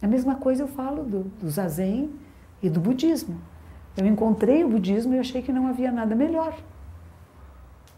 A 0.00 0.06
mesma 0.06 0.36
coisa 0.36 0.62
eu 0.62 0.68
falo 0.68 1.04
do, 1.04 1.24
do 1.40 1.50
zazen 1.50 2.10
e 2.62 2.70
do 2.70 2.80
budismo. 2.80 3.36
Eu 3.96 4.06
encontrei 4.06 4.64
o 4.64 4.68
budismo 4.68 5.14
e 5.14 5.18
achei 5.18 5.42
que 5.42 5.52
não 5.52 5.66
havia 5.66 5.92
nada 5.92 6.14
melhor. 6.14 6.56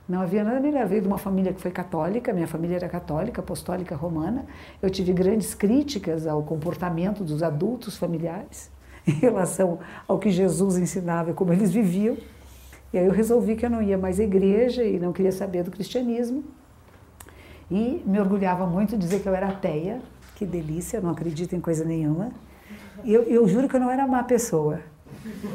Não 0.09 0.21
havia 0.21 0.45
nada 0.45 0.61
melhor. 0.61 0.83
Eu 0.83 0.89
veio 0.89 1.03
de 1.03 1.09
uma 1.09 1.19
família 1.19 1.53
que 1.53 1.61
foi 1.61 1.71
católica, 1.71 2.33
minha 2.33 2.47
família 2.47 2.77
era 2.77 2.89
católica, 2.89 3.41
apostólica 3.41 3.95
romana. 3.95 4.45
Eu 4.83 4.91
tive 4.91 5.13
grandes 5.13 5.55
críticas 5.55 6.27
ao 6.27 6.43
comportamento 6.43 7.25
dos 7.25 7.43
adultos 7.43 7.97
familiares 7.97 8.71
em 9.07 9.13
relação 9.13 9.79
ao 10.07 10.19
que 10.19 10.31
Jesus 10.31 10.77
ensinava 10.77 11.31
e 11.31 11.35
como 11.35 11.53
eles 11.53 11.71
viviam. 11.71 12.17
E 12.93 12.99
aí 12.99 13.07
eu 13.07 13.13
resolvi 13.13 13.57
que 13.57 13.65
eu 13.65 13.71
não 13.71 13.83
ia 13.83 13.97
mais 13.97 14.21
à 14.21 14.25
igreja 14.25 14.85
e 14.85 14.99
não 14.99 15.13
queria 15.13 15.33
saber 15.33 15.63
do 15.63 15.71
cristianismo. 15.71 16.45
E 17.71 18.03
me 18.05 18.21
orgulhava 18.21 18.67
muito 18.67 18.91
de 18.91 18.99
dizer 18.99 19.21
que 19.21 19.29
eu 19.29 19.35
era 19.35 19.49
ateia. 19.49 20.01
Que 20.37 20.45
delícia, 20.45 20.99
eu 20.99 21.03
não 21.03 21.11
acredito 21.11 21.55
em 21.55 21.61
coisa 21.61 21.85
nenhuma. 21.85 22.31
E 23.03 23.13
eu, 23.13 23.23
eu 23.23 23.49
juro 23.49 23.69
que 23.69 23.77
eu 23.77 23.81
não 23.81 23.91
era 23.91 24.07
má 24.07 24.23
pessoa. 24.23 24.81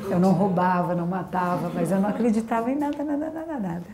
Eu 0.10 0.20
não 0.20 0.32
roubava, 0.32 0.96
não 0.96 1.06
matava, 1.06 1.70
mas 1.70 1.92
eu 1.92 2.00
não 2.00 2.10
acreditava 2.10 2.72
em 2.72 2.76
nada, 2.78 3.04
nada, 3.04 3.30
nada, 3.30 3.60
nada. 3.60 3.86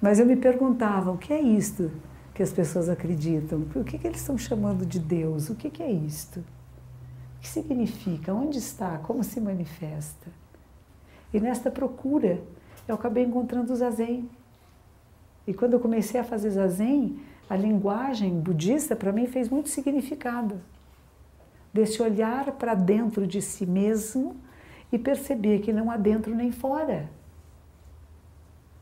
Mas 0.00 0.18
eu 0.18 0.26
me 0.26 0.36
perguntava, 0.36 1.10
o 1.10 1.18
que 1.18 1.32
é 1.32 1.40
isto 1.40 1.90
que 2.32 2.42
as 2.42 2.52
pessoas 2.52 2.88
acreditam? 2.88 3.66
O 3.74 3.84
que, 3.84 3.98
que 3.98 4.06
eles 4.06 4.20
estão 4.20 4.38
chamando 4.38 4.86
de 4.86 4.98
Deus? 4.98 5.50
O 5.50 5.54
que, 5.54 5.68
que 5.68 5.82
é 5.82 5.90
isto? 5.90 6.40
O 6.40 7.40
que 7.40 7.48
significa? 7.48 8.32
Onde 8.32 8.58
está? 8.58 8.98
Como 8.98 9.24
se 9.24 9.40
manifesta? 9.40 10.28
E 11.32 11.40
nesta 11.40 11.70
procura, 11.70 12.40
eu 12.86 12.94
acabei 12.94 13.24
encontrando 13.24 13.72
o 13.72 13.76
Zazen. 13.76 14.28
E 15.46 15.52
quando 15.52 15.74
eu 15.74 15.80
comecei 15.80 16.20
a 16.20 16.24
fazer 16.24 16.50
Zazen, 16.50 17.20
a 17.48 17.56
linguagem 17.56 18.38
budista 18.38 18.94
para 18.94 19.12
mim 19.12 19.26
fez 19.26 19.48
muito 19.48 19.68
significado. 19.68 20.60
Desse 21.72 22.00
olhar 22.02 22.52
para 22.52 22.74
dentro 22.74 23.26
de 23.26 23.42
si 23.42 23.66
mesmo 23.66 24.36
e 24.92 24.98
perceber 24.98 25.60
que 25.60 25.72
não 25.72 25.90
há 25.90 25.96
dentro 25.96 26.34
nem 26.34 26.50
fora. 26.50 27.08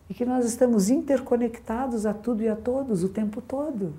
E 0.09 0.15
que 0.15 0.25
nós 0.25 0.45
estamos 0.45 0.89
interconectados 0.89 2.07
a 2.07 2.15
tudo 2.15 2.43
e 2.43 2.49
a 2.49 2.57
todos 2.57 3.05
o 3.05 3.09
tempo 3.09 3.41
todo. 3.41 3.95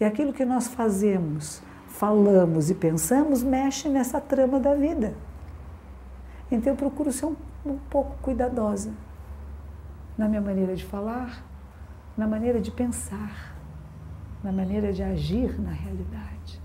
E 0.00 0.04
aquilo 0.04 0.32
que 0.32 0.44
nós 0.44 0.66
fazemos, 0.66 1.62
falamos 1.86 2.70
e 2.70 2.74
pensamos 2.74 3.42
mexe 3.42 3.88
nessa 3.88 4.20
trama 4.20 4.58
da 4.58 4.74
vida. 4.74 5.14
Então 6.50 6.72
eu 6.72 6.76
procuro 6.76 7.12
ser 7.12 7.26
um 7.26 7.36
um 7.64 7.78
pouco 7.90 8.16
cuidadosa 8.22 8.92
na 10.16 10.28
minha 10.28 10.40
maneira 10.40 10.74
de 10.74 10.84
falar, 10.84 11.42
na 12.16 12.26
maneira 12.26 12.60
de 12.60 12.70
pensar, 12.70 13.56
na 14.42 14.52
maneira 14.52 14.92
de 14.92 15.02
agir 15.02 15.58
na 15.60 15.70
realidade. 15.70 16.60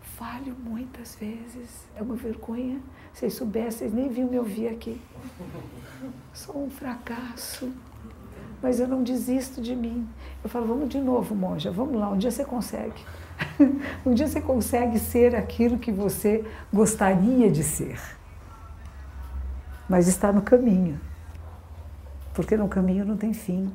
Falho 0.00 0.56
muitas 0.64 1.14
vezes, 1.14 1.86
é 1.94 2.02
uma 2.02 2.16
vergonha. 2.16 2.80
Vocês 3.18 3.34
soubessem, 3.34 3.90
nem 3.90 4.08
viam 4.08 4.28
me 4.28 4.38
ouvir 4.38 4.68
aqui. 4.68 5.00
Sou 6.32 6.64
um 6.64 6.70
fracasso, 6.70 7.68
mas 8.62 8.78
eu 8.78 8.86
não 8.86 9.02
desisto 9.02 9.60
de 9.60 9.74
mim. 9.74 10.08
Eu 10.44 10.48
falo, 10.48 10.68
vamos 10.68 10.88
de 10.88 11.00
novo, 11.00 11.34
monja, 11.34 11.68
vamos 11.68 11.98
lá, 11.98 12.10
um 12.10 12.16
dia 12.16 12.30
você 12.30 12.44
consegue. 12.44 13.04
um 14.06 14.14
dia 14.14 14.28
você 14.28 14.40
consegue 14.40 15.00
ser 15.00 15.34
aquilo 15.34 15.80
que 15.80 15.90
você 15.90 16.44
gostaria 16.72 17.50
de 17.50 17.64
ser. 17.64 17.98
Mas 19.88 20.06
está 20.06 20.32
no 20.32 20.42
caminho. 20.42 21.00
Porque 22.34 22.56
no 22.56 22.68
caminho 22.68 23.04
não 23.04 23.16
tem 23.16 23.32
fim. 23.32 23.68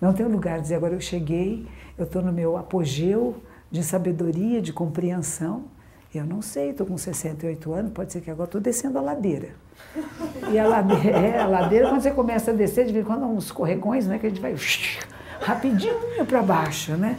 Não 0.00 0.12
tem 0.12 0.26
lugar 0.26 0.58
de 0.58 0.62
dizer 0.62 0.76
agora 0.76 0.94
eu 0.94 1.00
cheguei, 1.00 1.66
eu 1.98 2.04
estou 2.04 2.22
no 2.22 2.32
meu 2.32 2.56
apogeu 2.56 3.42
de 3.68 3.82
sabedoria, 3.82 4.62
de 4.62 4.72
compreensão. 4.72 5.64
Eu 6.12 6.24
não 6.24 6.42
sei, 6.42 6.70
estou 6.70 6.86
com 6.86 6.98
68 6.98 7.72
anos, 7.72 7.92
pode 7.92 8.12
ser 8.12 8.20
que 8.20 8.30
agora 8.30 8.48
estou 8.48 8.60
descendo 8.60 8.98
a 8.98 9.00
ladeira. 9.00 9.54
E 10.52 10.58
a 10.58 10.66
ladeira, 10.66 11.10
é, 11.16 11.40
a 11.40 11.46
ladeira, 11.46 11.88
quando 11.88 12.02
você 12.02 12.10
começa 12.10 12.50
a 12.50 12.54
descer, 12.54 12.84
de 12.84 12.92
vez 12.92 13.04
em 13.04 13.08
quando 13.08 13.24
uns 13.26 13.44
escorregões, 13.44 14.06
né, 14.06 14.18
que 14.18 14.26
a 14.26 14.28
gente 14.28 14.40
vai 14.40 14.54
rapidinho 15.40 16.26
para 16.26 16.42
baixo, 16.42 16.96
né? 16.96 17.16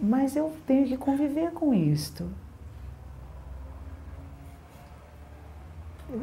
Mas 0.00 0.34
eu 0.34 0.52
tenho 0.66 0.86
que 0.86 0.96
conviver 0.96 1.50
com 1.52 1.74
isto. 1.74 2.26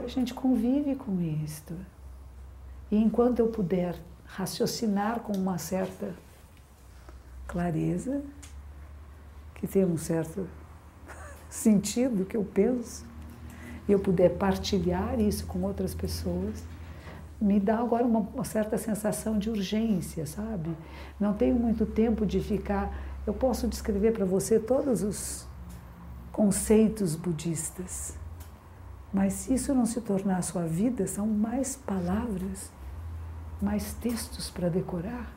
A 0.04 0.08
gente 0.08 0.34
convive 0.34 0.96
com 0.96 1.22
isto. 1.22 1.76
E 2.90 2.98
enquanto 2.98 3.40
eu 3.40 3.48
puder 3.48 3.96
raciocinar 4.26 5.20
com 5.20 5.34
uma 5.34 5.58
certa 5.58 6.14
clareza, 7.48 8.22
que 9.56 9.68
tem 9.68 9.86
um 9.86 9.98
certo 9.98 10.48
sentido 11.54 12.26
que 12.26 12.36
eu 12.36 12.44
penso, 12.44 13.06
e 13.88 13.92
eu 13.92 14.00
puder 14.00 14.38
partilhar 14.38 15.20
isso 15.20 15.46
com 15.46 15.62
outras 15.64 15.94
pessoas, 15.94 16.64
me 17.40 17.60
dá 17.60 17.80
agora 17.80 18.06
uma, 18.06 18.20
uma, 18.20 18.44
certa 18.44 18.78
sensação 18.78 19.38
de 19.38 19.50
urgência, 19.50 20.26
sabe? 20.26 20.70
Não 21.20 21.34
tenho 21.34 21.56
muito 21.56 21.86
tempo 21.86 22.26
de 22.26 22.40
ficar. 22.40 22.96
Eu 23.26 23.34
posso 23.34 23.68
descrever 23.68 24.12
para 24.14 24.26
você 24.26 24.60
todos 24.60 25.02
os 25.04 25.48
conceitos 26.32 27.16
budistas, 27.16 28.16
mas 29.12 29.34
se 29.34 29.54
isso 29.54 29.74
não 29.74 29.86
se 29.86 30.00
tornar 30.02 30.38
a 30.38 30.42
sua 30.42 30.66
vida, 30.66 31.06
são 31.06 31.28
mais 31.28 31.76
palavras 31.76 32.72
mais 33.62 33.94
textos 33.94 34.50
para 34.50 34.70
decorar 34.70 35.32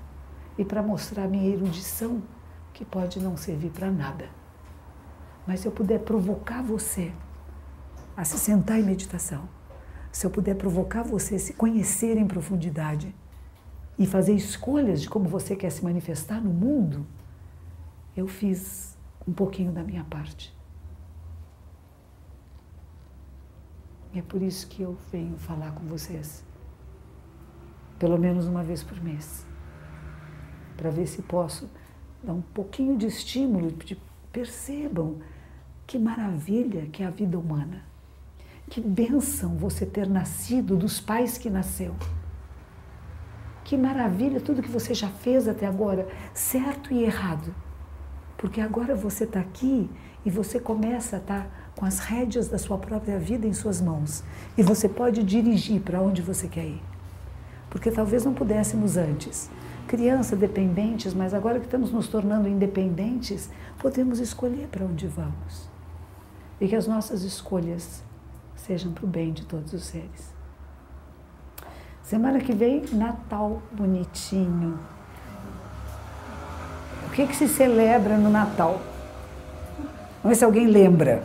e 0.56 0.64
para 0.64 0.82
mostrar 0.82 1.28
minha 1.28 1.52
erudição, 1.52 2.22
que 2.72 2.84
pode 2.84 3.20
não 3.20 3.36
servir 3.36 3.70
para 3.70 3.90
nada. 3.90 4.28
Mas 5.46 5.60
se 5.60 5.66
eu 5.66 5.72
puder 5.72 6.00
provocar 6.00 6.62
você 6.62 7.12
a 8.16 8.24
se 8.24 8.38
sentar 8.38 8.78
em 8.78 8.82
meditação, 8.82 9.48
se 10.10 10.24
eu 10.24 10.30
puder 10.30 10.54
provocar 10.56 11.02
você 11.02 11.34
a 11.34 11.38
se 11.38 11.54
conhecer 11.54 12.16
em 12.16 12.26
profundidade 12.26 13.14
e 13.98 14.06
fazer 14.06 14.34
escolhas 14.34 15.02
de 15.02 15.08
como 15.08 15.28
você 15.28 15.54
quer 15.56 15.70
se 15.70 15.84
manifestar 15.84 16.40
no 16.40 16.50
mundo, 16.50 17.06
eu 18.16 18.26
fiz 18.26 18.96
um 19.26 19.32
pouquinho 19.32 19.72
da 19.72 19.82
minha 19.82 20.04
parte. 20.04 20.54
E 24.12 24.18
é 24.20 24.22
por 24.22 24.40
isso 24.40 24.68
que 24.68 24.82
eu 24.82 24.96
venho 25.10 25.36
falar 25.36 25.72
com 25.72 25.84
vocês 25.86 26.44
pelo 27.98 28.18
menos 28.18 28.46
uma 28.46 28.62
vez 28.62 28.82
por 28.82 29.02
mês, 29.02 29.46
para 30.76 30.90
ver 30.90 31.06
se 31.06 31.22
posso 31.22 31.70
dar 32.22 32.32
um 32.32 32.42
pouquinho 32.42 32.96
de 32.96 33.06
estímulo, 33.06 33.70
de 33.72 34.00
percebam 34.32 35.20
que 35.86 35.98
maravilha 35.98 36.86
que 36.86 37.02
é 37.02 37.06
a 37.06 37.10
vida 37.10 37.38
humana. 37.38 37.82
Que 38.68 38.80
bênção 38.80 39.56
você 39.56 39.84
ter 39.84 40.08
nascido 40.08 40.76
dos 40.76 41.00
pais 41.00 41.36
que 41.36 41.50
nasceu. 41.50 41.94
Que 43.62 43.76
maravilha 43.76 44.40
tudo 44.40 44.62
que 44.62 44.70
você 44.70 44.94
já 44.94 45.08
fez 45.08 45.48
até 45.48 45.66
agora, 45.66 46.08
certo 46.32 46.92
e 46.92 47.02
errado. 47.02 47.54
Porque 48.36 48.60
agora 48.60 48.94
você 48.94 49.24
está 49.24 49.40
aqui 49.40 49.90
e 50.24 50.30
você 50.30 50.58
começa 50.58 51.16
a 51.16 51.18
estar 51.18 51.44
tá 51.44 51.50
com 51.76 51.84
as 51.84 51.98
rédeas 51.98 52.48
da 52.48 52.58
sua 52.58 52.78
própria 52.78 53.18
vida 53.18 53.46
em 53.46 53.52
suas 53.52 53.80
mãos. 53.80 54.24
E 54.56 54.62
você 54.62 54.88
pode 54.88 55.22
dirigir 55.22 55.80
para 55.80 56.00
onde 56.00 56.22
você 56.22 56.48
quer 56.48 56.66
ir 56.66 56.82
porque 57.74 57.90
talvez 57.90 58.24
não 58.24 58.32
pudéssemos 58.32 58.96
antes. 58.96 59.50
Criança 59.88 60.36
dependentes, 60.36 61.12
mas 61.12 61.34
agora 61.34 61.58
que 61.58 61.64
estamos 61.64 61.90
nos 61.90 62.06
tornando 62.06 62.48
independentes, 62.48 63.50
podemos 63.80 64.20
escolher 64.20 64.68
para 64.68 64.86
onde 64.86 65.08
vamos. 65.08 65.73
E 66.60 66.68
que 66.68 66.76
as 66.76 66.86
nossas 66.86 67.22
escolhas 67.22 68.02
sejam 68.56 68.92
para 68.92 69.04
o 69.04 69.08
bem 69.08 69.32
de 69.32 69.44
todos 69.44 69.72
os 69.72 69.84
seres. 69.84 70.34
Semana 72.02 72.38
que 72.38 72.52
vem, 72.52 72.84
Natal 72.92 73.62
bonitinho. 73.72 74.78
O 77.06 77.10
que, 77.10 77.26
que 77.26 77.36
se 77.36 77.48
celebra 77.48 78.16
no 78.16 78.28
Natal? 78.28 78.80
Vamos 80.22 80.30
ver 80.30 80.34
se 80.36 80.44
alguém 80.44 80.66
lembra. 80.66 81.22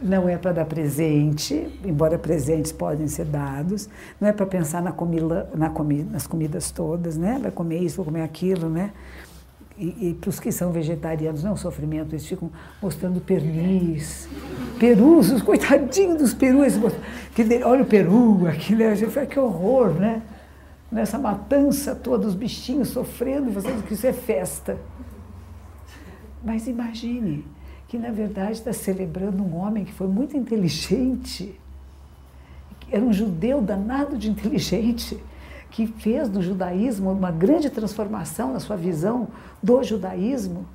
não 0.00 0.28
é 0.28 0.36
para 0.38 0.52
dar 0.52 0.64
presente, 0.64 1.78
embora 1.84 2.18
presentes 2.18 2.72
podem 2.72 3.06
ser 3.06 3.26
dados, 3.26 3.88
não 4.20 4.28
é 4.28 4.32
para 4.32 4.46
pensar 4.46 4.82
na 4.82 4.92
comida, 4.92 5.48
na 5.54 5.68
comida, 5.68 6.10
nas 6.10 6.26
comidas 6.26 6.70
todas, 6.70 7.16
né? 7.16 7.38
Vai 7.40 7.50
comer 7.50 7.78
isso, 7.78 7.96
vou 7.96 8.06
comer 8.06 8.22
aquilo, 8.22 8.68
né? 8.70 8.92
E, 9.80 10.10
e 10.10 10.14
para 10.14 10.28
os 10.28 10.38
que 10.38 10.52
são 10.52 10.70
vegetarianos, 10.72 11.42
não 11.42 11.52
é 11.52 11.54
um 11.54 11.56
sofrimento, 11.56 12.12
eles 12.12 12.26
ficam 12.26 12.50
mostrando 12.82 13.18
pernis, 13.18 14.28
perus, 14.78 15.30
os 15.30 15.40
coitadinhos 15.40 16.18
dos 16.18 16.34
perus, 16.34 16.74
que, 17.34 17.42
olha 17.64 17.82
o 17.82 17.86
peru, 17.86 18.46
aquilo, 18.46 18.80
né? 18.80 19.26
que 19.26 19.40
horror, 19.40 19.94
né? 19.94 20.20
Nessa 20.92 21.18
matança 21.18 21.94
toda, 21.94 22.26
os 22.26 22.34
bichinhos 22.34 22.88
sofrendo, 22.88 23.50
diz 23.50 23.84
que 23.86 23.94
isso 23.94 24.06
é 24.06 24.12
festa. 24.12 24.76
Mas 26.44 26.66
imagine, 26.66 27.46
que 27.88 27.96
na 27.96 28.10
verdade 28.10 28.52
está 28.52 28.74
celebrando 28.74 29.42
um 29.42 29.56
homem 29.56 29.86
que 29.86 29.92
foi 29.94 30.08
muito 30.08 30.36
inteligente, 30.36 31.58
era 32.92 33.02
um 33.02 33.14
judeu 33.14 33.62
danado 33.62 34.18
de 34.18 34.28
inteligente, 34.28 35.18
que 35.70 35.86
fez 35.86 36.28
do 36.28 36.42
judaísmo 36.42 37.10
uma 37.10 37.30
grande 37.30 37.70
transformação 37.70 38.52
na 38.52 38.60
sua 38.60 38.76
visão 38.76 39.28
do 39.62 39.82
judaísmo. 39.82 40.66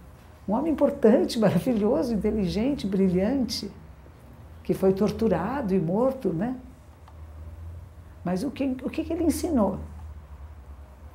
Um 0.48 0.54
homem 0.54 0.72
importante, 0.72 1.38
maravilhoso, 1.40 2.14
inteligente, 2.14 2.88
brilhante, 2.88 3.70
que 4.64 4.74
foi 4.74 4.94
torturado 4.94 5.76
e 5.76 5.80
morto, 5.80 6.30
né? 6.30 6.56
Mas 8.24 8.44
o 8.44 8.50
que, 8.50 8.76
o 8.84 8.90
que, 8.90 9.04
que 9.04 9.14
ele 9.14 9.26
ensinou? 9.26 9.78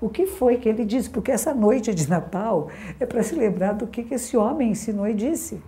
O 0.01 0.09
que 0.09 0.27
foi 0.27 0.57
que 0.57 0.69
ele 0.69 0.85
disse? 0.85 1.11
Porque 1.11 1.33
essa 1.33 1.53
noite 1.53 1.93
de 1.93 2.09
Natal 2.09 2.69
é 2.99 3.05
para 3.05 3.23
se 3.23 3.35
lembrar 3.35 3.73
do 3.73 3.87
que, 3.87 4.03
que 4.05 4.15
esse 4.15 4.37
homem 4.37 4.71
ensinou 4.71 5.07
e 5.07 5.13
disse. 5.13 5.61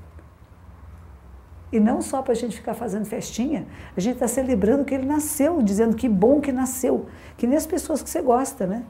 E 1.72 1.80
não 1.80 2.02
só 2.02 2.20
para 2.20 2.32
a 2.32 2.36
gente 2.36 2.54
ficar 2.54 2.74
fazendo 2.74 3.06
festinha, 3.06 3.66
a 3.96 4.00
gente 4.00 4.14
está 4.14 4.28
celebrando 4.28 4.84
que 4.84 4.94
ele 4.94 5.06
nasceu, 5.06 5.62
dizendo 5.62 5.96
que 5.96 6.06
bom 6.06 6.38
que 6.38 6.52
nasceu. 6.52 7.06
Que 7.36 7.46
nem 7.46 7.56
as 7.56 7.66
pessoas 7.66 8.02
que 8.02 8.10
você 8.10 8.20
gosta, 8.20 8.66
né? 8.66 8.84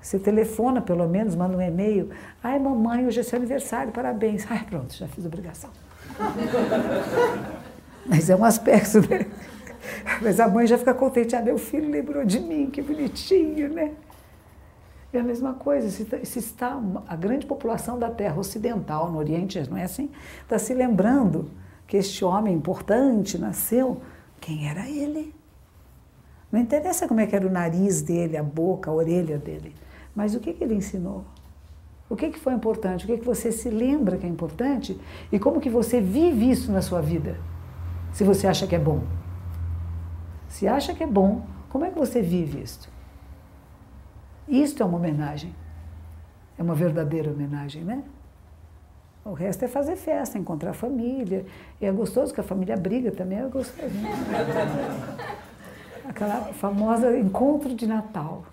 Você 0.00 0.18
telefona, 0.18 0.82
pelo 0.82 1.08
menos, 1.08 1.34
manda 1.34 1.56
um 1.56 1.60
e-mail. 1.60 2.10
Ai, 2.42 2.58
mamãe, 2.58 3.06
hoje 3.06 3.20
é 3.20 3.22
seu 3.22 3.38
aniversário, 3.38 3.92
parabéns. 3.92 4.46
Ai, 4.50 4.64
pronto, 4.68 4.94
já 4.94 5.08
fiz 5.08 5.24
obrigação. 5.24 5.70
Mas 8.06 8.28
é 8.28 8.36
um 8.36 8.44
aspecto, 8.44 9.00
né? 9.08 9.26
Mas 10.20 10.38
a 10.38 10.48
mãe 10.48 10.66
já 10.66 10.76
fica 10.76 10.92
contente. 10.92 11.34
Ah, 11.34 11.42
meu 11.42 11.56
filho 11.56 11.90
lembrou 11.90 12.24
de 12.24 12.40
mim, 12.40 12.70
que 12.70 12.82
bonitinho, 12.82 13.72
né? 13.72 13.92
É 15.12 15.18
a 15.18 15.24
mesma 15.24 15.54
coisa, 15.54 15.90
se, 15.90 16.06
se, 16.24 16.38
está 16.38 16.80
a 17.08 17.16
grande 17.16 17.44
população 17.44 17.98
da 17.98 18.08
Terra 18.08 18.38
ocidental, 18.38 19.10
no 19.10 19.18
Oriente, 19.18 19.58
não 19.68 19.76
é 19.76 19.82
assim? 19.82 20.08
Está 20.42 20.56
se 20.56 20.72
lembrando 20.72 21.50
que 21.90 21.96
este 21.96 22.24
homem 22.24 22.54
importante 22.54 23.36
nasceu, 23.36 24.00
quem 24.40 24.68
era 24.68 24.88
ele? 24.88 25.34
Não 26.52 26.60
interessa 26.60 27.08
como 27.08 27.18
é 27.18 27.26
que 27.26 27.34
era 27.34 27.44
o 27.44 27.50
nariz 27.50 28.00
dele, 28.00 28.36
a 28.36 28.44
boca, 28.44 28.88
a 28.88 28.94
orelha 28.94 29.36
dele, 29.38 29.74
mas 30.14 30.36
o 30.36 30.38
que, 30.38 30.52
que 30.52 30.62
ele 30.62 30.76
ensinou? 30.76 31.24
O 32.08 32.14
que, 32.14 32.30
que 32.30 32.38
foi 32.38 32.54
importante? 32.54 33.04
O 33.04 33.08
que, 33.08 33.18
que 33.18 33.26
você 33.26 33.50
se 33.50 33.68
lembra 33.68 34.16
que 34.16 34.24
é 34.24 34.28
importante? 34.28 35.00
E 35.32 35.38
como 35.40 35.60
que 35.60 35.68
você 35.68 36.00
vive 36.00 36.48
isso 36.48 36.70
na 36.70 36.80
sua 36.80 37.00
vida? 37.00 37.36
Se 38.12 38.22
você 38.22 38.46
acha 38.46 38.68
que 38.68 38.76
é 38.76 38.78
bom. 38.78 39.02
Se 40.46 40.68
acha 40.68 40.94
que 40.94 41.02
é 41.02 41.08
bom, 41.08 41.44
como 41.70 41.84
é 41.84 41.90
que 41.90 41.98
você 41.98 42.22
vive 42.22 42.62
isto? 42.62 42.88
Isto 44.46 44.84
é 44.84 44.86
uma 44.86 44.96
homenagem. 44.96 45.52
É 46.56 46.62
uma 46.62 46.76
verdadeira 46.76 47.32
homenagem, 47.32 47.82
né? 47.82 48.04
O 49.24 49.32
resto 49.32 49.64
é 49.64 49.68
fazer 49.68 49.96
festa, 49.96 50.38
encontrar 50.38 50.72
família. 50.72 51.44
E 51.80 51.86
é 51.86 51.92
gostoso 51.92 52.32
que 52.32 52.40
a 52.40 52.44
família 52.44 52.76
briga 52.76 53.10
também, 53.10 53.38
é 53.38 53.42
gostoso. 53.42 53.88
Aquela 56.08 56.52
famosa 56.54 57.16
encontro 57.16 57.74
de 57.74 57.86
Natal. 57.86 58.44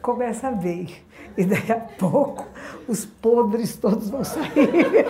Começa 0.00 0.50
bem. 0.50 0.88
E 1.36 1.44
daí 1.44 1.70
a 1.70 1.80
pouco 1.98 2.46
os 2.86 3.04
podres 3.04 3.76
todos 3.76 4.08
vão 4.08 4.24
sair. 4.24 5.06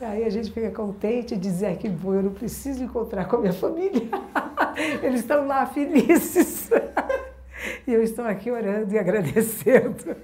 Aí 0.00 0.24
a 0.24 0.30
gente 0.30 0.50
fica 0.50 0.70
contente 0.70 1.34
e 1.34 1.36
diz, 1.36 1.62
é 1.62 1.74
que 1.74 1.88
bom, 1.88 2.14
eu 2.14 2.22
não 2.22 2.32
preciso 2.32 2.82
encontrar 2.82 3.26
com 3.26 3.36
a 3.36 3.40
minha 3.40 3.52
família. 3.52 4.08
Eles 5.02 5.20
estão 5.20 5.46
lá 5.46 5.66
felizes. 5.66 6.70
E 7.86 7.92
eu 7.92 8.02
estou 8.02 8.24
aqui 8.24 8.50
orando 8.50 8.94
e 8.94 8.98
agradecendo 8.98 10.16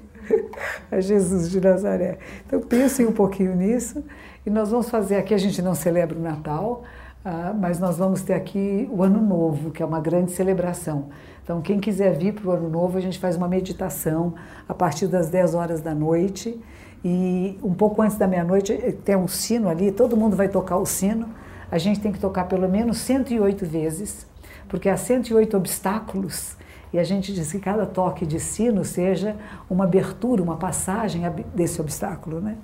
a 0.91 1.01
Jesus 1.01 1.51
de 1.51 1.61
Nazaré. 1.61 2.19
Então 2.47 2.61
pensem 2.61 3.07
um 3.07 3.13
pouquinho 3.13 3.55
nisso. 3.55 4.05
E 4.45 4.51
nós 4.51 4.71
vamos 4.71 4.89
fazer 4.91 5.17
aqui, 5.17 5.35
a 5.35 5.39
gente 5.39 5.63
não 5.63 5.75
celebra 5.75 6.19
o 6.19 6.21
Natal, 6.21 6.83
uh, 7.25 7.55
mas 7.59 7.79
nós 7.79 7.97
vamos 7.97 8.23
ter 8.23 8.35
aqui 8.35 8.89
o 8.91 9.03
Ano 9.03 9.21
Novo, 9.21 9.71
que 9.71 9.83
é 9.83 9.87
uma 9.87 10.01
grande 10.01 10.33
celebração. 10.33 11.09
Então, 11.45 11.61
quem 11.61 11.81
quiser 11.81 12.17
vir 12.17 12.35
para 12.35 12.49
o 12.49 12.53
Ano 12.53 12.69
Novo, 12.69 12.99
a 12.99 13.01
gente 13.01 13.19
faz 13.19 13.37
uma 13.37 13.49
meditação 13.49 14.35
a 14.69 14.75
partir 14.75 15.09
das 15.09 15.29
10 15.29 15.55
horas 15.55 15.81
da 15.81 15.95
noite. 15.95 16.61
E 17.05 17.59
um 17.63 17.75
pouco 17.75 18.01
antes 18.01 18.17
da 18.17 18.29
meia-noite 18.29 18.73
eh, 18.73 18.93
tem 18.93 19.17
um 19.17 19.27
sino 19.27 19.69
ali, 19.69 19.91
todo 19.91 20.17
mundo 20.17 20.37
vai 20.37 20.49
tocar 20.49 20.77
o 20.77 20.87
sino. 20.87 21.29
A 21.71 21.79
gente 21.79 22.01
tem 22.01 22.13
que 22.13 22.19
tocar 22.21 22.45
pelo 22.45 22.69
menos 22.69 22.99
108 22.99 23.67
vezes, 23.67 24.27
porque 24.69 24.89
há 24.89 24.97
108 24.97 25.57
obstáculos. 25.57 26.57
E 26.93 26.99
a 26.99 27.05
gente 27.05 27.33
diz 27.33 27.51
que 27.51 27.59
cada 27.59 27.87
toque 27.87 28.27
de 28.27 28.39
sino 28.39 28.85
seja 28.85 29.37
uma 29.71 29.85
abertura, 29.85 30.43
uma 30.43 30.57
passagem 30.57 31.23
desse 31.55 31.81
obstáculo, 31.81 32.41
né? 32.41 32.57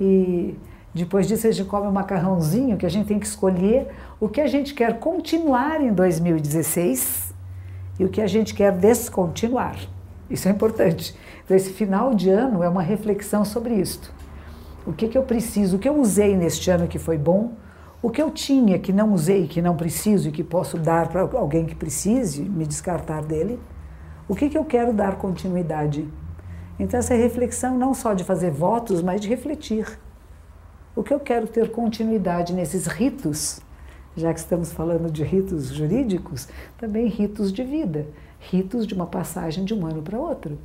E 0.00 0.56
depois 0.94 1.26
disso 1.26 1.46
a 1.46 1.50
gente 1.50 1.68
come 1.68 1.86
um 1.86 1.92
macarrãozinho 1.92 2.76
que 2.76 2.86
a 2.86 2.88
gente 2.88 3.06
tem 3.06 3.18
que 3.18 3.26
escolher 3.26 3.88
o 4.20 4.28
que 4.28 4.40
a 4.40 4.46
gente 4.46 4.74
quer 4.74 4.98
continuar 4.98 5.80
em 5.80 5.92
2016 5.92 7.34
e 7.98 8.04
o 8.04 8.08
que 8.08 8.20
a 8.20 8.26
gente 8.26 8.54
quer 8.54 8.72
descontinuar. 8.72 9.76
Isso 10.30 10.48
é 10.48 10.50
importante. 10.50 11.14
Então, 11.44 11.56
esse 11.56 11.70
final 11.70 12.14
de 12.14 12.30
ano 12.30 12.62
é 12.62 12.68
uma 12.68 12.82
reflexão 12.82 13.44
sobre 13.44 13.74
isto. 13.74 14.12
O 14.86 14.92
que, 14.92 15.08
que 15.08 15.18
eu 15.18 15.22
preciso, 15.22 15.76
o 15.76 15.78
que 15.78 15.88
eu 15.88 16.00
usei 16.00 16.36
neste 16.36 16.70
ano 16.70 16.86
que 16.86 16.98
foi 16.98 17.18
bom, 17.18 17.52
o 18.02 18.10
que 18.10 18.22
eu 18.22 18.30
tinha 18.30 18.78
que 18.78 18.92
não 18.92 19.12
usei, 19.12 19.46
que 19.46 19.60
não 19.60 19.76
preciso 19.76 20.28
e 20.28 20.32
que 20.32 20.42
posso 20.42 20.78
dar 20.78 21.08
para 21.08 21.22
alguém 21.22 21.66
que 21.66 21.74
precise, 21.74 22.42
me 22.42 22.66
descartar 22.66 23.22
dele, 23.22 23.60
o 24.28 24.34
que, 24.34 24.48
que 24.48 24.56
eu 24.56 24.64
quero 24.64 24.92
dar 24.92 25.16
continuidade. 25.16 26.08
Então, 26.78 26.98
essa 26.98 27.14
reflexão 27.14 27.76
não 27.76 27.92
só 27.92 28.14
de 28.14 28.24
fazer 28.24 28.50
votos, 28.50 29.02
mas 29.02 29.20
de 29.20 29.28
refletir. 29.28 29.98
O 30.96 31.02
que 31.02 31.12
eu 31.12 31.20
quero 31.20 31.46
ter 31.46 31.70
continuidade 31.70 32.52
nesses 32.54 32.86
ritos 32.86 33.60
já 34.16 34.32
que 34.32 34.40
estamos 34.40 34.72
falando 34.72 35.10
de 35.10 35.22
ritos 35.22 35.68
jurídicos, 35.68 36.48
também 36.76 37.06
ritos 37.06 37.52
de 37.52 37.62
vida, 37.62 38.06
ritos 38.38 38.86
de 38.86 38.94
uma 38.94 39.06
passagem 39.06 39.64
de 39.64 39.74
um 39.74 39.86
ano 39.86 40.02
para 40.02 40.18
outro. 40.18 40.58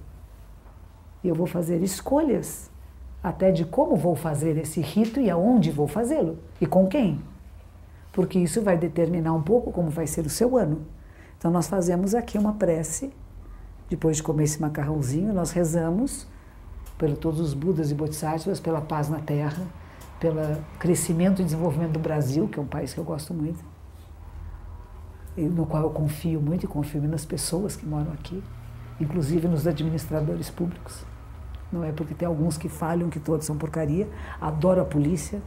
E 1.24 1.28
eu 1.28 1.36
vou 1.36 1.48
fazer 1.48 1.82
escolhas 1.82 2.70
até 3.26 3.52
de 3.52 3.66
como 3.66 3.96
vou 3.96 4.16
fazer 4.16 4.56
esse 4.56 4.80
rito 4.80 5.20
e 5.20 5.32
aonde 5.32 5.72
vou 5.72 5.88
fazê-lo 5.88 6.38
e 6.62 6.68
com 6.68 6.86
quem. 6.86 7.20
Porque 8.14 8.38
isso 8.38 8.62
vai 8.62 8.78
determinar 8.78 9.34
um 9.34 9.42
pouco 9.42 9.72
como 9.72 9.90
vai 9.90 10.06
ser 10.06 10.28
o 10.28 10.30
seu 10.30 10.56
ano. 10.56 10.86
Então 11.36 11.50
nós 11.50 11.68
fazemos 11.68 12.14
aqui 12.14 12.38
uma 12.38 12.54
prece, 12.54 13.12
depois 13.90 14.18
de 14.18 14.24
comer 14.24 14.44
esse 14.44 14.62
macarrãozinho, 14.62 15.34
nós 15.34 15.50
rezamos 15.50 16.28
por 17.00 17.12
todos 17.18 17.40
os 17.40 17.56
Budas 17.56 17.90
e 17.90 17.96
Bodhisattvas, 17.96 18.60
pela 18.60 18.80
paz 18.80 19.10
na 19.10 19.18
terra, 19.18 19.66
pelo 20.20 20.40
crescimento 20.78 21.42
e 21.42 21.46
desenvolvimento 21.46 21.94
do 21.94 22.00
Brasil, 22.00 22.48
que 22.48 22.60
é 22.60 22.62
um 22.62 22.68
país 22.68 22.94
que 22.94 23.00
eu 23.00 23.04
gosto 23.04 23.34
muito, 23.34 23.66
no 25.36 25.66
qual 25.66 25.82
eu 25.82 25.90
confio 25.90 26.40
muito 26.40 26.66
e 26.66 26.68
confio 26.68 27.02
nas 27.02 27.26
pessoas 27.26 27.76
que 27.76 27.88
moram 27.88 28.14
aqui, 28.14 28.44
inclusive 29.02 29.48
nos 29.48 29.66
administradores 29.66 30.52
públicos. 30.52 31.04
Não 31.76 31.84
é 31.84 31.92
porque 31.92 32.14
tem 32.14 32.28
alguns 32.28 32.58
que 32.58 32.70
falham 32.70 33.10
que 33.10 33.20
todos 33.20 33.46
são 33.46 33.58
porcaria. 33.58 34.08
Adoro 34.40 34.82
a 34.82 34.86
polícia. 34.86 35.42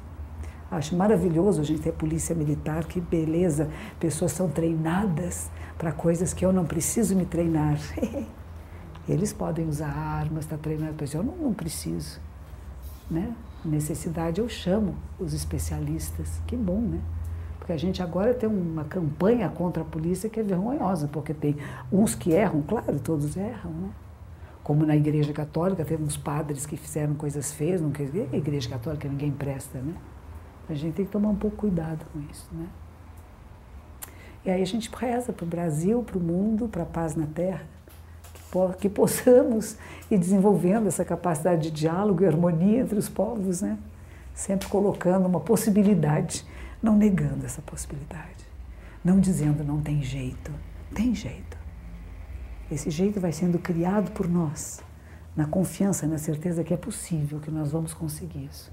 Acho 0.71 0.95
maravilhoso 0.95 1.61
a 1.61 1.65
gente 1.65 1.81
ter 1.81 1.93
polícia 1.93 2.35
militar, 2.35 2.85
que 2.85 3.01
beleza. 3.01 3.71
Pessoas 3.99 4.33
são 4.33 4.49
treinadas 4.49 5.51
para 5.79 5.91
coisas 5.91 6.35
que 6.35 6.45
eu 6.45 6.53
não 6.53 6.65
preciso 6.65 7.17
me 7.17 7.25
treinar. 7.25 7.79
Eles 9.09 9.33
podem 9.33 9.67
usar 9.67 9.89
armas, 9.89 10.45
estar 10.45 10.57
tá 10.57 10.63
treinando, 10.63 10.95
mas 11.01 11.15
eu 11.15 11.23
não, 11.23 11.35
não 11.37 11.55
preciso. 11.55 12.21
Né? 13.11 13.35
necessidade, 13.65 14.41
eu 14.41 14.49
chamo 14.49 14.95
os 15.19 15.33
especialistas. 15.33 16.41
Que 16.47 16.57
bom, 16.57 16.81
né? 16.81 17.01
Porque 17.59 17.73
a 17.73 17.77
gente 17.77 18.03
agora 18.03 18.33
tem 18.35 18.49
uma 18.49 18.85
campanha 18.85 19.49
contra 19.49 19.83
a 19.83 19.87
polícia 19.87 20.29
que 20.31 20.41
é 20.41 20.43
vergonhosa, 20.43 21.09
porque 21.09 21.35
tem 21.35 21.57
uns 21.93 22.15
que 22.15 22.31
erram, 22.31 22.63
claro, 22.63 22.99
todos 23.01 23.37
erram, 23.37 23.71
né? 23.71 23.91
Como 24.69 24.85
na 24.85 24.95
Igreja 24.95 25.33
Católica, 25.33 25.83
temos 25.83 26.19
padres 26.19 26.67
que 26.67 26.77
fizeram 26.77 27.15
coisas 27.15 27.51
feias, 27.51 27.81
não 27.81 27.91
quer 27.91 28.05
dizer, 28.05 28.29
a 28.31 28.37
Igreja 28.37 28.69
Católica 28.69 29.09
ninguém 29.09 29.33
presta, 29.33 29.79
né? 29.79 29.95
A 30.69 30.75
gente 30.75 30.95
tem 30.95 31.07
que 31.07 31.11
tomar 31.11 31.31
um 31.31 31.37
pouco 31.37 31.57
cuidado 31.57 32.05
com 32.13 32.21
isso, 32.31 32.47
né? 32.53 32.67
E 34.45 34.51
aí 34.51 34.61
a 34.61 34.67
gente 34.67 34.91
reza 34.95 35.33
para 35.33 35.45
o 35.45 35.49
Brasil, 35.49 36.03
para 36.03 36.19
o 36.19 36.21
mundo, 36.21 36.69
para 36.69 36.83
a 36.83 36.87
paz 36.87 37.17
na 37.17 37.27
terra 37.27 37.63
que 38.79 38.91
possamos 38.91 39.79
ir 40.11 40.19
desenvolvendo 40.19 40.87
essa 40.87 41.03
capacidade 41.03 41.63
de 41.63 41.71
diálogo 41.71 42.23
e 42.23 42.27
harmonia 42.27 42.81
entre 42.81 42.99
os 42.99 43.09
povos, 43.09 43.63
né? 43.63 43.79
sempre 44.35 44.69
colocando 44.69 45.27
uma 45.27 45.41
possibilidade, 45.41 46.45
não 46.83 46.95
negando 46.95 47.47
essa 47.47 47.63
possibilidade, 47.63 48.47
não 49.03 49.19
dizendo 49.19 49.65
não 49.65 49.81
tem 49.81 50.03
jeito, 50.03 50.53
tem 50.95 51.15
jeito. 51.15 51.48
Esse 52.71 52.91
jeito 52.91 53.19
vai 53.19 53.33
sendo 53.33 53.59
criado 53.59 54.11
por 54.13 54.29
nós, 54.29 54.81
na 55.35 55.47
confiança, 55.47 56.07
na 56.07 56.19
certeza 56.19 56.63
que 56.63 56.75
é 56.75 56.77
possível, 56.77 57.41
que 57.41 57.51
nós 57.51 57.73
vamos 57.73 57.95
conseguir 57.95 58.45
isso. 58.51 58.71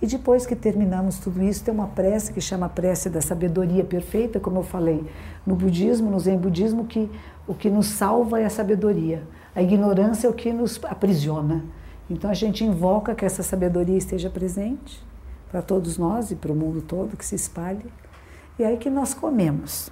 E 0.00 0.06
depois 0.06 0.46
que 0.46 0.54
terminamos 0.54 1.18
tudo 1.18 1.42
isso, 1.42 1.64
tem 1.64 1.74
uma 1.74 1.88
prece 1.88 2.32
que 2.32 2.40
chama 2.40 2.68
prece 2.68 3.10
da 3.10 3.20
sabedoria 3.20 3.84
perfeita, 3.84 4.38
como 4.38 4.58
eu 4.58 4.62
falei 4.62 5.04
no 5.44 5.56
budismo, 5.56 6.10
no 6.10 6.20
zen 6.20 6.38
budismo, 6.38 6.86
que 6.86 7.10
o 7.46 7.54
que 7.54 7.68
nos 7.68 7.86
salva 7.86 8.40
é 8.40 8.44
a 8.44 8.50
sabedoria. 8.50 9.24
A 9.56 9.60
ignorância 9.60 10.28
é 10.28 10.30
o 10.30 10.34
que 10.34 10.52
nos 10.52 10.80
aprisiona. 10.84 11.64
Então 12.08 12.30
a 12.30 12.34
gente 12.34 12.64
invoca 12.64 13.14
que 13.14 13.24
essa 13.24 13.42
sabedoria 13.42 13.96
esteja 13.96 14.30
presente 14.30 15.04
para 15.50 15.60
todos 15.60 15.98
nós 15.98 16.30
e 16.30 16.36
para 16.36 16.52
o 16.52 16.54
mundo 16.54 16.80
todo, 16.80 17.16
que 17.16 17.26
se 17.26 17.34
espalhe. 17.34 17.84
E 18.56 18.64
aí 18.64 18.76
que 18.76 18.88
nós 18.88 19.14
comemos. 19.14 19.90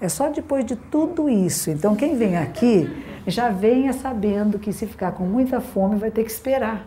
É 0.00 0.08
só 0.08 0.28
depois 0.28 0.64
de 0.64 0.76
tudo 0.76 1.28
isso. 1.28 1.70
Então 1.70 1.96
quem 1.96 2.16
vem 2.16 2.36
aqui 2.36 2.88
já 3.26 3.50
venha 3.50 3.92
sabendo 3.92 4.58
que 4.58 4.72
se 4.72 4.86
ficar 4.86 5.12
com 5.12 5.24
muita 5.24 5.60
fome 5.60 5.96
vai 5.96 6.10
ter 6.10 6.24
que 6.24 6.30
esperar 6.30 6.86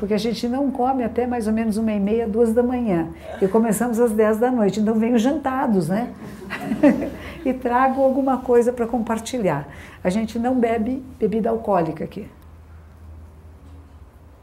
porque 0.00 0.14
a 0.14 0.18
gente 0.18 0.48
não 0.48 0.70
come 0.70 1.04
até 1.04 1.26
mais 1.26 1.46
ou 1.46 1.52
menos 1.52 1.76
uma 1.76 1.92
e 1.92 2.00
meia, 2.00 2.26
duas 2.26 2.54
da 2.54 2.62
manhã. 2.62 3.10
E 3.38 3.46
começamos 3.46 4.00
às 4.00 4.12
dez 4.12 4.38
da 4.38 4.50
noite, 4.50 4.80
então 4.80 4.94
venho 4.94 5.18
jantados, 5.18 5.88
né? 5.88 6.14
e 7.44 7.52
trago 7.52 8.00
alguma 8.02 8.38
coisa 8.38 8.72
para 8.72 8.86
compartilhar. 8.86 9.68
A 10.02 10.08
gente 10.08 10.38
não 10.38 10.58
bebe 10.58 11.04
bebida 11.18 11.50
alcoólica 11.50 12.02
aqui. 12.02 12.26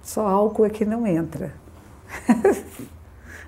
Só 0.03 0.28
álcool 0.28 0.68
é 0.68 0.70
que 0.70 0.86
não 0.86 1.07
entra. 1.07 1.52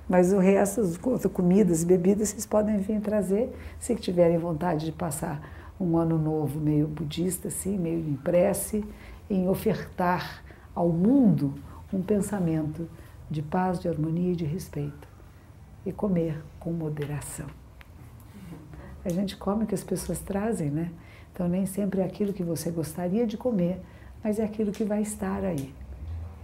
Mas 0.10 0.34
o 0.34 0.40
resto, 0.40 0.81
as 0.81 0.98
comidas 1.27 1.84
e 1.84 1.86
bebidas, 1.86 2.30
vocês 2.30 2.45
podem 2.48 2.80
vir 2.80 2.99
trazer 2.99 3.56
se 3.80 3.95
tiverem 3.95 4.40
vontade 4.40 4.88
de 4.88 4.91
passar 4.91 5.40
um 5.80 5.95
ano 5.95 6.18
novo 6.18 6.60
meio 6.60 6.88
budista, 6.88 7.48
assim, 7.48 7.77
meio 7.77 7.99
em 7.99 8.15
prece, 8.15 8.84
em 9.30 9.48
ofertar 9.48 10.44
ao 10.73 10.90
mundo 10.90 11.53
um 11.94 12.02
pensamento 12.02 12.90
de 13.30 13.44
paz, 13.44 13.80
de 13.80 13.88
harmonia 13.88 14.34
e 14.34 14.36
de 14.36 14.45
respeito. 14.45 15.07
E 15.86 15.91
comer 15.91 16.44
com 16.60 16.72
moderação. 16.73 17.45
A 19.06 19.10
gente 19.10 19.38
come 19.38 19.64
o 19.64 19.68
que 19.68 19.76
as 19.76 19.84
pessoas 19.84 20.19
trazem, 20.19 20.72
né? 20.72 20.91
Então 21.31 21.48
nem 21.48 21.65
sempre 21.68 22.02
é 22.02 22.03
aquilo 22.03 22.34
que 22.34 22.44
você 22.44 22.72
gostaria 22.72 23.26
de 23.26 23.38
comer, 23.38 23.80
mas 24.23 24.40
é 24.40 24.44
aquilo 24.44 24.72
que 24.72 24.84
vai 24.84 25.02
estar 25.03 25.44
aí. 25.45 25.73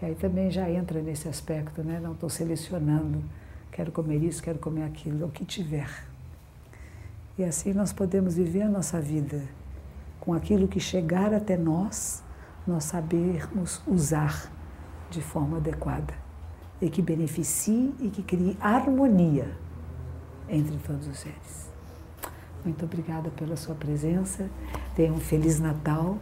E 0.02 0.06
aí 0.06 0.16
também 0.16 0.52
já 0.52 0.70
entra 0.70 1.02
nesse 1.02 1.28
aspecto, 1.28 1.84
né? 1.84 2.00
Não 2.02 2.14
estou 2.14 2.30
selecionando, 2.30 3.22
quero 3.76 3.92
comer 3.92 4.24
isso, 4.24 4.42
quero 4.42 4.58
comer 4.58 4.84
aquilo, 4.84 5.24
é 5.24 5.26
o 5.26 5.30
que 5.30 5.44
tiver. 5.44 5.90
E 7.38 7.44
assim 7.44 7.74
nós 7.74 7.92
podemos 7.92 8.36
viver 8.36 8.62
a 8.62 8.70
nossa 8.70 9.02
vida 9.02 9.44
com 10.18 10.34
aquilo 10.34 10.66
que 10.66 10.80
chegar 10.80 11.34
até 11.34 11.58
nós, 11.58 12.24
nós 12.66 12.86
sabermos 12.86 13.82
usar 13.86 14.50
de 15.12 15.22
forma 15.22 15.58
adequada 15.58 16.14
e 16.82 16.90
que 16.90 17.02
beneficie 17.02 17.94
e 18.00 18.10
que 18.10 18.24
crie 18.24 18.58
harmonia 18.62 19.52
entre 20.48 20.78
todos 20.78 21.06
os 21.06 21.20
seres. 21.20 21.70
Muito 22.64 22.86
obrigada 22.86 23.30
pela 23.32 23.58
sua 23.58 23.76
presença. 23.76 24.50
Tenha 24.96 25.12
um 25.12 25.20
feliz 25.20 25.60
Natal, 25.60 26.18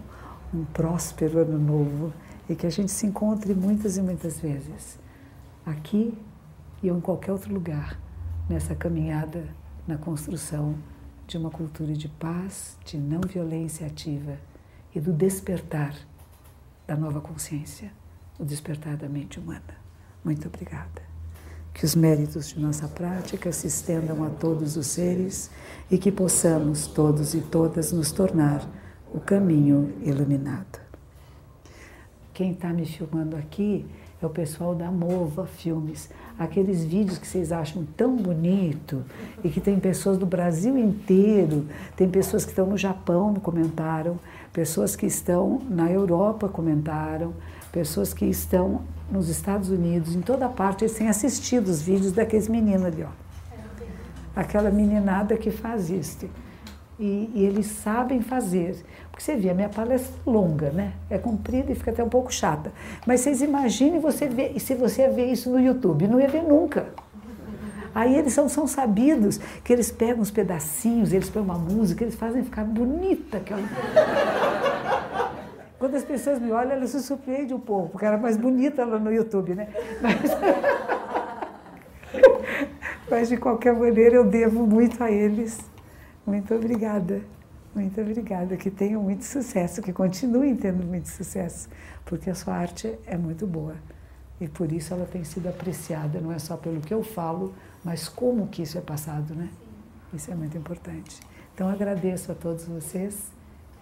um 0.52 0.66
próspero 0.66 1.38
ano 1.38 1.60
novo 1.60 2.12
e 2.50 2.56
que 2.56 2.66
a 2.66 2.72
gente 2.72 2.92
se 2.92 3.06
encontre 3.06 3.54
muitas 3.54 3.96
e 3.96 4.02
muitas 4.02 4.40
vezes, 4.40 4.98
aqui 5.64 6.18
e 6.84 6.92
ou 6.92 6.98
em 6.98 7.02
qualquer 7.02 7.32
outro 7.32 7.52
lugar, 7.54 7.98
nessa 8.50 8.76
caminhada 8.76 9.48
na 9.88 9.98
construção 9.98 10.76
de 11.26 11.38
uma 11.38 11.50
cultura 11.50 11.94
de 11.94 12.10
paz, 12.10 12.78
de 12.86 12.98
não 12.98 13.22
violência 13.22 13.88
ativa 13.88 14.38
e 14.94 15.00
do 15.00 15.14
despertar 15.14 15.96
da 16.86 16.96
nova 16.96 17.22
consciência, 17.22 17.92
o 18.38 18.44
despertar 18.44 18.98
da 18.98 19.08
mente 19.08 19.40
humana. 19.40 19.82
Muito 20.24 20.48
obrigada. 20.48 21.02
Que 21.74 21.86
os 21.86 21.96
méritos 21.96 22.50
de 22.50 22.60
nossa 22.60 22.88
prática 22.88 23.52
se 23.52 23.68
estendam 23.68 24.24
a 24.24 24.30
todos 24.30 24.76
os 24.76 24.88
seres 24.88 25.50
e 25.90 25.98
que 25.98 26.12
possamos 26.12 26.86
todos 26.86 27.34
e 27.34 27.42
todas 27.42 27.92
nos 27.92 28.12
tornar 28.12 28.68
o 29.12 29.20
caminho 29.20 29.94
iluminado. 30.02 30.80
Quem 32.34 32.52
está 32.52 32.74
me 32.74 32.86
filmando 32.86 33.36
aqui 33.36 33.86
é 34.26 34.28
o 34.28 34.30
pessoal 34.30 34.74
da 34.74 34.90
Mova 34.90 35.46
Filmes. 35.46 36.10
Aqueles 36.38 36.84
vídeos 36.84 37.18
que 37.18 37.28
vocês 37.28 37.52
acham 37.52 37.86
tão 37.98 38.16
bonito 38.16 39.04
e 39.44 39.50
que 39.50 39.60
tem 39.60 39.80
pessoas 39.80 40.18
do 40.18 40.26
Brasil 40.26 40.78
inteiro, 40.78 41.68
tem 41.96 42.10
pessoas 42.10 42.44
que 42.44 42.52
estão 42.52 42.66
no 42.66 42.78
Japão 42.78 43.32
me 43.32 43.40
comentaram, 43.40 44.20
pessoas 44.52 44.96
que 44.96 45.06
estão 45.06 45.62
na 45.70 45.92
Europa 45.92 46.48
comentaram, 46.48 47.34
pessoas 47.72 48.14
que 48.14 48.26
estão 48.26 48.82
nos 49.12 49.30
Estados 49.30 49.70
Unidos, 49.70 50.16
em 50.16 50.22
toda 50.22 50.48
parte, 50.50 50.84
eles 50.84 50.96
têm 50.96 51.10
assistido 51.10 51.68
os 51.68 51.82
vídeos 51.82 52.12
daqueles 52.12 52.48
meninos 52.48 52.86
ali, 52.86 53.04
ó. 53.04 53.24
Aquela 54.36 54.72
meninada 54.72 55.38
que 55.38 55.52
faz 55.52 55.90
isso. 55.90 56.28
E, 57.04 57.30
e, 57.36 57.46
eles 57.46 57.66
sabem 57.66 58.22
fazer. 58.22 58.78
Porque 59.12 59.22
você 59.22 59.36
vê, 59.36 59.50
a 59.50 59.54
minha 59.54 59.68
palestra 59.68 60.10
é 60.26 60.30
longa, 60.30 60.70
né? 60.70 60.94
É 61.10 61.18
comprida 61.18 61.70
e 61.70 61.76
fica 61.76 61.92
até 61.92 62.02
um 62.02 62.08
pouco 62.08 62.34
chata. 62.34 62.72
Mas 63.06 63.20
vocês 63.20 63.42
imaginem 63.42 64.00
você 64.00 64.26
ver, 64.26 64.58
se 64.58 64.74
você 64.74 65.10
ver 65.10 65.26
isso 65.26 65.50
no 65.50 65.60
YouTube, 65.60 66.08
não 66.08 66.18
ia 66.18 66.30
ver 66.30 66.44
nunca. 66.44 66.86
Aí 67.94 68.16
eles 68.16 68.32
são, 68.32 68.48
são 68.48 68.66
sabidos 68.66 69.38
que 69.66 69.74
eles 69.74 69.92
pegam 69.92 70.22
uns 70.22 70.32
pedacinhos, 70.32 71.12
eles 71.12 71.30
põem 71.30 71.44
uma 71.44 71.58
música, 71.58 72.06
eles 72.06 72.16
fazem 72.16 72.42
ficar 72.42 72.64
bonita 72.64 73.36
aquela. 73.36 73.64
Quando 75.78 75.96
as 75.96 76.06
pessoas 76.06 76.40
me 76.40 76.54
olham, 76.54 76.72
elas 76.72 76.92
se 76.92 77.04
surpreendem 77.04 77.54
um 77.54 77.60
pouco, 77.60 77.90
porque 77.90 78.06
era 78.06 78.18
mais 78.18 78.38
bonita 78.38 78.86
lá 78.86 78.98
no 78.98 79.12
YouTube, 79.12 79.56
né? 79.56 79.68
Mas, 80.02 80.22
mas 83.12 83.28
de 83.28 83.36
qualquer 83.36 83.74
maneira 83.74 84.16
eu 84.16 84.24
devo 84.24 84.66
muito 84.66 85.04
a 85.04 85.12
eles. 85.12 85.73
Muito 86.26 86.54
obrigada. 86.54 87.22
Muito 87.76 88.00
obrigada. 88.00 88.56
Que 88.56 88.72
tenham 88.72 89.02
muito 89.02 89.24
sucesso, 89.26 89.82
que 89.82 89.92
continuem 89.92 90.56
tendo 90.56 90.86
muito 90.86 91.10
sucesso, 91.10 91.68
porque 92.06 92.30
a 92.30 92.36
sua 92.36 92.56
arte 92.56 92.98
é 93.06 93.18
muito 93.18 93.46
boa. 93.46 93.76
E 94.40 94.48
por 94.48 94.72
isso 94.72 94.94
ela 94.94 95.06
tem 95.06 95.24
sido 95.24 95.48
apreciada, 95.48 96.20
não 96.20 96.32
é 96.32 96.40
só 96.40 96.58
pelo 96.58 96.82
que 96.82 96.94
eu 96.94 97.04
falo, 97.04 97.54
mas 97.84 98.10
como 98.10 98.48
que 98.48 98.62
isso 98.62 98.78
é 98.78 98.82
passado, 98.82 99.34
né? 99.36 99.50
Isso 100.14 100.32
é 100.32 100.36
muito 100.36 100.58
importante. 100.58 101.20
Então 101.54 101.70
agradeço 101.70 102.32
a 102.32 102.36
todos 102.36 102.66
vocês 102.66 103.32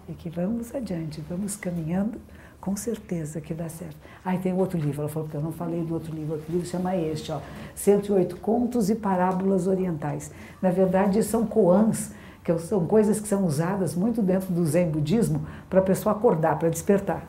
e 0.08 0.12
que 0.12 0.28
vamos 0.28 0.74
adiante, 0.74 1.22
vamos 1.28 1.56
caminhando, 1.56 2.20
com 2.60 2.76
certeza 2.76 3.40
que 3.40 3.54
dá 3.54 3.68
certo. 3.68 3.96
Ah, 4.24 4.34
e 4.34 4.38
tem 4.38 4.52
outro 4.52 4.78
livro, 4.78 5.02
ela 5.02 5.08
falou 5.08 5.28
que 5.28 5.34
eu 5.34 5.40
não 5.40 5.52
falei 5.52 5.82
do 5.82 5.94
outro 5.94 6.14
livro, 6.14 6.34
outro 6.34 6.52
livro 6.52 6.66
chama 6.66 6.96
este, 6.96 7.32
ó, 7.32 7.40
108 7.74 8.36
Contos 8.36 8.88
e 8.88 8.94
Parábolas 8.94 9.66
Orientais. 9.66 10.30
Na 10.60 10.70
verdade, 10.70 11.22
são 11.22 11.46
koans, 11.46 12.12
que 12.44 12.56
são 12.58 12.86
coisas 12.86 13.20
que 13.20 13.28
são 13.28 13.44
usadas 13.44 13.94
muito 13.94 14.20
dentro 14.20 14.52
do 14.52 14.64
Zen 14.66 14.90
budismo 14.90 15.46
para 15.70 15.80
a 15.80 15.82
pessoa 15.82 16.14
acordar, 16.14 16.58
para 16.58 16.68
despertar. 16.68 17.24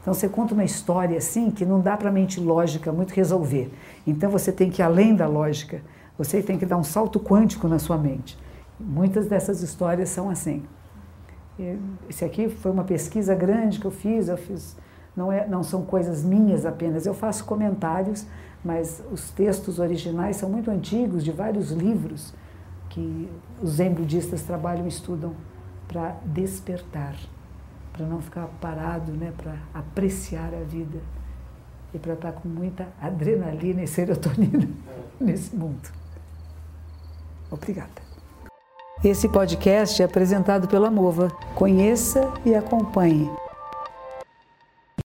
Então 0.00 0.14
você 0.14 0.28
conta 0.28 0.54
uma 0.54 0.64
história 0.64 1.18
assim 1.18 1.50
que 1.50 1.64
não 1.64 1.80
dá 1.80 1.96
para 1.96 2.08
a 2.08 2.12
mente 2.12 2.40
lógica 2.40 2.92
muito 2.92 3.12
resolver. 3.12 3.70
Então 4.06 4.30
você 4.30 4.52
tem 4.52 4.70
que 4.70 4.80
ir 4.80 4.84
além 4.84 5.14
da 5.14 5.26
lógica, 5.26 5.82
você 6.16 6.42
tem 6.42 6.58
que 6.58 6.64
dar 6.64 6.76
um 6.76 6.84
salto 6.84 7.20
quântico 7.20 7.68
na 7.68 7.78
sua 7.78 7.98
mente. 7.98 8.38
Muitas 8.78 9.26
dessas 9.26 9.62
histórias 9.62 10.08
são 10.08 10.30
assim. 10.30 10.62
Esse 12.08 12.24
aqui 12.24 12.48
foi 12.48 12.70
uma 12.70 12.84
pesquisa 12.84 13.34
grande 13.34 13.80
que 13.80 13.86
eu 13.86 13.90
fiz, 13.90 14.28
eu 14.28 14.36
fiz 14.36 14.76
não, 15.16 15.32
é, 15.32 15.46
não 15.48 15.62
são 15.62 15.82
coisas 15.82 16.22
minhas 16.22 16.66
apenas, 16.66 17.06
eu 17.06 17.14
faço 17.14 17.44
comentários, 17.44 18.26
mas 18.62 19.02
os 19.10 19.30
textos 19.30 19.78
originais 19.78 20.36
são 20.36 20.50
muito 20.50 20.70
antigos, 20.70 21.24
de 21.24 21.32
vários 21.32 21.70
livros 21.70 22.34
que 22.96 23.28
os 23.62 23.72
zen 23.72 23.92
budistas 23.92 24.40
trabalham 24.40 24.86
e 24.86 24.88
estudam 24.88 25.34
para 25.86 26.16
despertar, 26.24 27.14
para 27.92 28.06
não 28.06 28.22
ficar 28.22 28.46
parado, 28.58 29.12
né, 29.12 29.34
para 29.36 29.54
apreciar 29.74 30.54
a 30.54 30.64
vida 30.64 30.98
e 31.92 31.98
para 31.98 32.14
estar 32.14 32.32
com 32.32 32.48
muita 32.48 32.88
adrenalina 33.00 33.82
e 33.82 33.86
serotonina 33.86 34.66
nesse 35.20 35.54
mundo. 35.54 35.92
Obrigada. 37.50 38.06
Esse 39.04 39.28
podcast 39.28 40.00
é 40.00 40.06
apresentado 40.06 40.66
pela 40.66 40.90
Mova. 40.90 41.30
Conheça 41.54 42.32
e 42.46 42.54
acompanhe. 42.54 43.30